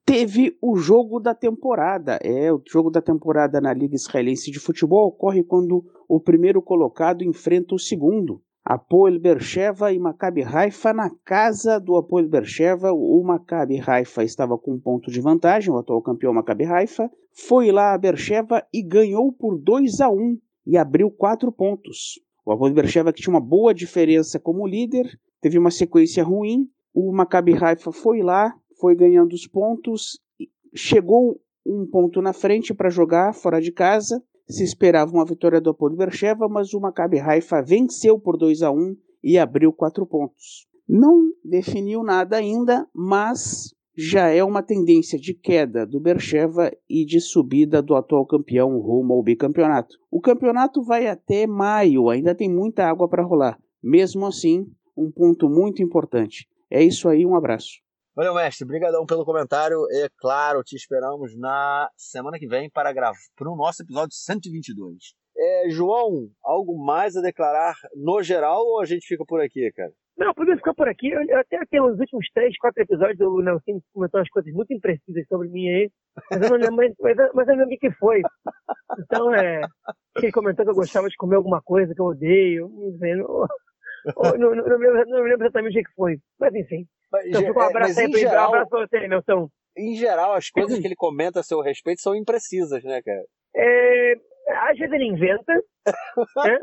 Teve 0.04 0.56
o 0.60 0.76
jogo 0.76 1.20
da 1.20 1.34
temporada. 1.34 2.18
É, 2.22 2.52
o 2.52 2.62
jogo 2.66 2.90
da 2.90 3.00
temporada 3.00 3.60
na 3.60 3.72
Liga 3.72 3.94
Israelense 3.94 4.50
de 4.50 4.58
Futebol 4.58 5.08
ocorre 5.08 5.44
quando 5.44 5.84
o 6.08 6.18
primeiro 6.20 6.62
colocado 6.62 7.22
enfrenta 7.22 7.74
o 7.74 7.78
segundo. 7.78 8.40
Apoel 8.64 9.18
Bercheva 9.18 9.92
e 9.92 9.98
Maccabi 9.98 10.44
Haifa 10.44 10.92
na 10.92 11.10
casa 11.24 11.80
do 11.80 11.96
Apoel 11.96 12.28
Bercheva. 12.28 12.92
O 12.92 13.22
Maccabi 13.24 13.82
Haifa 13.84 14.22
estava 14.22 14.56
com 14.56 14.74
um 14.74 14.80
ponto 14.80 15.10
de 15.10 15.20
vantagem, 15.20 15.72
o 15.72 15.78
atual 15.78 16.00
campeão 16.00 16.32
Maccabi 16.32 16.64
Haifa. 16.64 17.10
Foi 17.32 17.72
lá 17.72 17.92
a 17.92 17.98
Bercheva 17.98 18.64
e 18.72 18.82
ganhou 18.82 19.32
por 19.32 19.58
2 19.58 20.00
a 20.00 20.08
1 20.08 20.38
e 20.66 20.76
abriu 20.76 21.10
quatro 21.10 21.50
pontos. 21.50 22.20
O 22.44 22.52
Apoel 22.52 22.74
Bercheva, 22.74 23.12
que 23.12 23.22
tinha 23.22 23.34
uma 23.34 23.40
boa 23.40 23.72
diferença 23.72 24.38
como 24.38 24.66
líder, 24.66 25.18
teve 25.40 25.58
uma 25.58 25.70
sequência 25.70 26.24
ruim. 26.24 26.68
O 26.92 27.12
Maccabi 27.12 27.54
Haifa 27.54 27.92
foi 27.92 28.20
lá, 28.22 28.54
foi 28.80 28.94
ganhando 28.94 29.32
os 29.32 29.46
pontos, 29.46 30.20
chegou 30.74 31.40
um 31.64 31.86
ponto 31.86 32.20
na 32.20 32.32
frente 32.32 32.74
para 32.74 32.90
jogar 32.90 33.34
fora 33.34 33.60
de 33.60 33.70
casa. 33.70 34.22
Se 34.48 34.64
esperava 34.64 35.12
uma 35.12 35.24
vitória 35.24 35.60
do 35.60 35.70
Apoel 35.70 35.96
Bercheva, 35.96 36.48
mas 36.48 36.74
o 36.74 36.80
Maccabi 36.80 37.18
Haifa 37.20 37.62
venceu 37.62 38.18
por 38.18 38.36
2 38.36 38.62
a 38.62 38.70
1 38.70 38.96
e 39.22 39.38
abriu 39.38 39.72
quatro 39.72 40.04
pontos. 40.04 40.66
Não 40.88 41.30
definiu 41.44 42.02
nada 42.02 42.36
ainda, 42.36 42.86
mas 42.92 43.72
já 43.96 44.28
é 44.28 44.42
uma 44.42 44.62
tendência 44.62 45.18
de 45.18 45.34
queda 45.34 45.86
do 45.86 46.00
Bercheva 46.00 46.70
e 46.88 47.04
de 47.04 47.20
subida 47.20 47.82
do 47.82 47.94
atual 47.94 48.26
campeão 48.26 48.78
rumo 48.78 49.14
ao 49.14 49.22
bicampeonato. 49.22 49.96
O 50.10 50.20
campeonato 50.20 50.82
vai 50.82 51.06
até 51.06 51.46
maio, 51.46 52.08
ainda 52.08 52.34
tem 52.34 52.48
muita 52.48 52.88
água 52.88 53.08
para 53.08 53.22
rolar. 53.22 53.58
Mesmo 53.82 54.26
assim, 54.26 54.66
um 54.96 55.10
ponto 55.10 55.48
muito 55.48 55.82
importante. 55.82 56.48
É 56.70 56.82
isso 56.82 57.08
aí, 57.08 57.26
um 57.26 57.34
abraço. 57.34 57.82
Valeu, 58.14 58.34
mestre. 58.34 58.64
Obrigadão 58.64 59.06
pelo 59.06 59.24
comentário. 59.24 59.78
E, 59.90 60.08
claro, 60.18 60.62
te 60.62 60.76
esperamos 60.76 61.36
na 61.36 61.88
semana 61.96 62.38
que 62.38 62.46
vem 62.46 62.70
para 62.70 62.92
gravar 62.92 63.16
para 63.36 63.50
o 63.50 63.56
nosso 63.56 63.82
episódio 63.82 64.14
122. 64.14 65.14
É, 65.36 65.70
João, 65.70 66.28
algo 66.44 66.76
mais 66.76 67.16
a 67.16 67.22
declarar 67.22 67.74
no 67.96 68.22
geral 68.22 68.62
ou 68.64 68.80
a 68.80 68.84
gente 68.84 69.06
fica 69.06 69.24
por 69.26 69.40
aqui, 69.40 69.70
cara? 69.72 69.92
Não, 70.16 70.34
podemos 70.34 70.60
ficar 70.60 70.74
por 70.74 70.88
aqui. 70.88 71.10
Eu 71.10 71.38
até 71.38 71.58
tenho 71.70 71.86
os 71.86 71.98
últimos 71.98 72.26
três, 72.34 72.56
quatro 72.58 72.82
episódios, 72.82 73.20
o 73.20 73.40
Nelson 73.40 73.80
comentou 73.92 74.20
umas 74.20 74.28
coisas 74.28 74.52
muito 74.52 74.72
imprecisas 74.72 75.26
sobre 75.26 75.48
mim 75.48 75.68
aí, 75.68 75.90
mas 76.30 76.42
eu 76.42 76.50
não 76.50 76.76
lembro, 76.76 76.94
mas, 77.00 77.16
mas 77.34 77.48
eu 77.48 77.56
lembro 77.56 77.74
o 77.74 77.78
que 77.78 77.90
foi. 77.92 78.20
Então, 78.98 79.34
é. 79.34 79.60
Ele 80.16 80.32
comentou 80.32 80.64
que 80.64 80.70
eu 80.70 80.76
gostava 80.76 81.08
de 81.08 81.16
comer 81.16 81.36
alguma 81.36 81.62
coisa 81.62 81.94
que 81.94 82.00
eu 82.00 82.06
odeio, 82.06 82.68
não 82.68 82.98
sei, 82.98 83.14
não, 83.16 83.46
não, 84.16 84.54
não, 84.54 84.54
não, 84.54 84.78
me 84.78 84.90
lembro, 84.90 85.10
não 85.10 85.22
me 85.22 85.30
lembro 85.30 85.46
exatamente 85.46 85.80
o 85.80 85.82
que 85.82 85.94
foi. 85.94 86.18
Mas 86.38 86.54
enfim. 86.54 86.86
Mas, 87.10 87.26
então, 87.26 87.42
fica 87.42 87.58
um 87.58 87.62
abraço 87.62 88.00
aí, 88.00 88.12
geral, 88.12 88.50
um 88.50 88.54
abraço 88.54 88.70
pra 88.70 88.86
você, 88.86 89.08
Nelson. 89.08 89.48
Em 89.76 89.94
geral, 89.96 90.34
as 90.34 90.50
coisas 90.50 90.78
que 90.80 90.86
ele 90.86 90.96
comenta 90.96 91.40
a 91.40 91.42
seu 91.42 91.60
respeito 91.60 92.00
são 92.00 92.14
imprecisas, 92.14 92.82
né, 92.84 93.00
cara? 93.02 93.24
É, 93.54 94.14
às 94.70 94.78
vezes 94.78 94.92
ele 94.92 95.06
inventa, 95.06 95.52
né? 95.86 96.58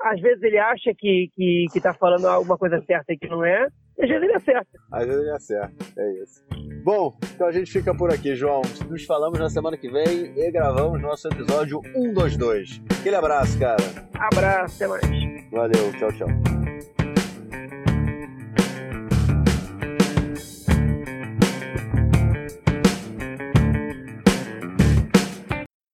às 0.00 0.20
vezes 0.20 0.42
ele 0.42 0.58
acha 0.58 0.92
que, 0.96 1.30
que, 1.34 1.66
que 1.72 1.80
tá 1.80 1.94
falando 1.94 2.26
alguma 2.26 2.56
coisa 2.56 2.82
certa 2.86 3.12
e 3.12 3.18
que 3.18 3.28
não 3.28 3.44
é, 3.44 3.64
às 4.00 4.08
vezes 4.08 4.22
ele 4.22 4.34
acerta. 4.34 4.78
Às 4.92 5.06
vezes 5.06 5.20
ele 5.22 5.30
acerta, 5.30 5.84
é 5.98 6.12
isso. 6.22 6.44
Bom, 6.82 7.14
então 7.34 7.46
a 7.46 7.52
gente 7.52 7.70
fica 7.70 7.94
por 7.94 8.10
aqui, 8.12 8.34
João. 8.34 8.62
Nos 8.88 9.04
falamos 9.04 9.38
na 9.38 9.50
semana 9.50 9.76
que 9.76 9.90
vem 9.90 10.32
e 10.36 10.50
gravamos 10.50 11.00
nosso 11.00 11.28
episódio 11.28 11.80
122. 11.92 12.80
Aquele 13.00 13.16
abraço, 13.16 13.58
cara. 13.58 13.82
Abraço, 14.14 14.82
até 14.82 14.88
mais. 14.88 15.50
Valeu, 15.50 15.92
tchau, 15.98 16.12
tchau. 16.12 16.28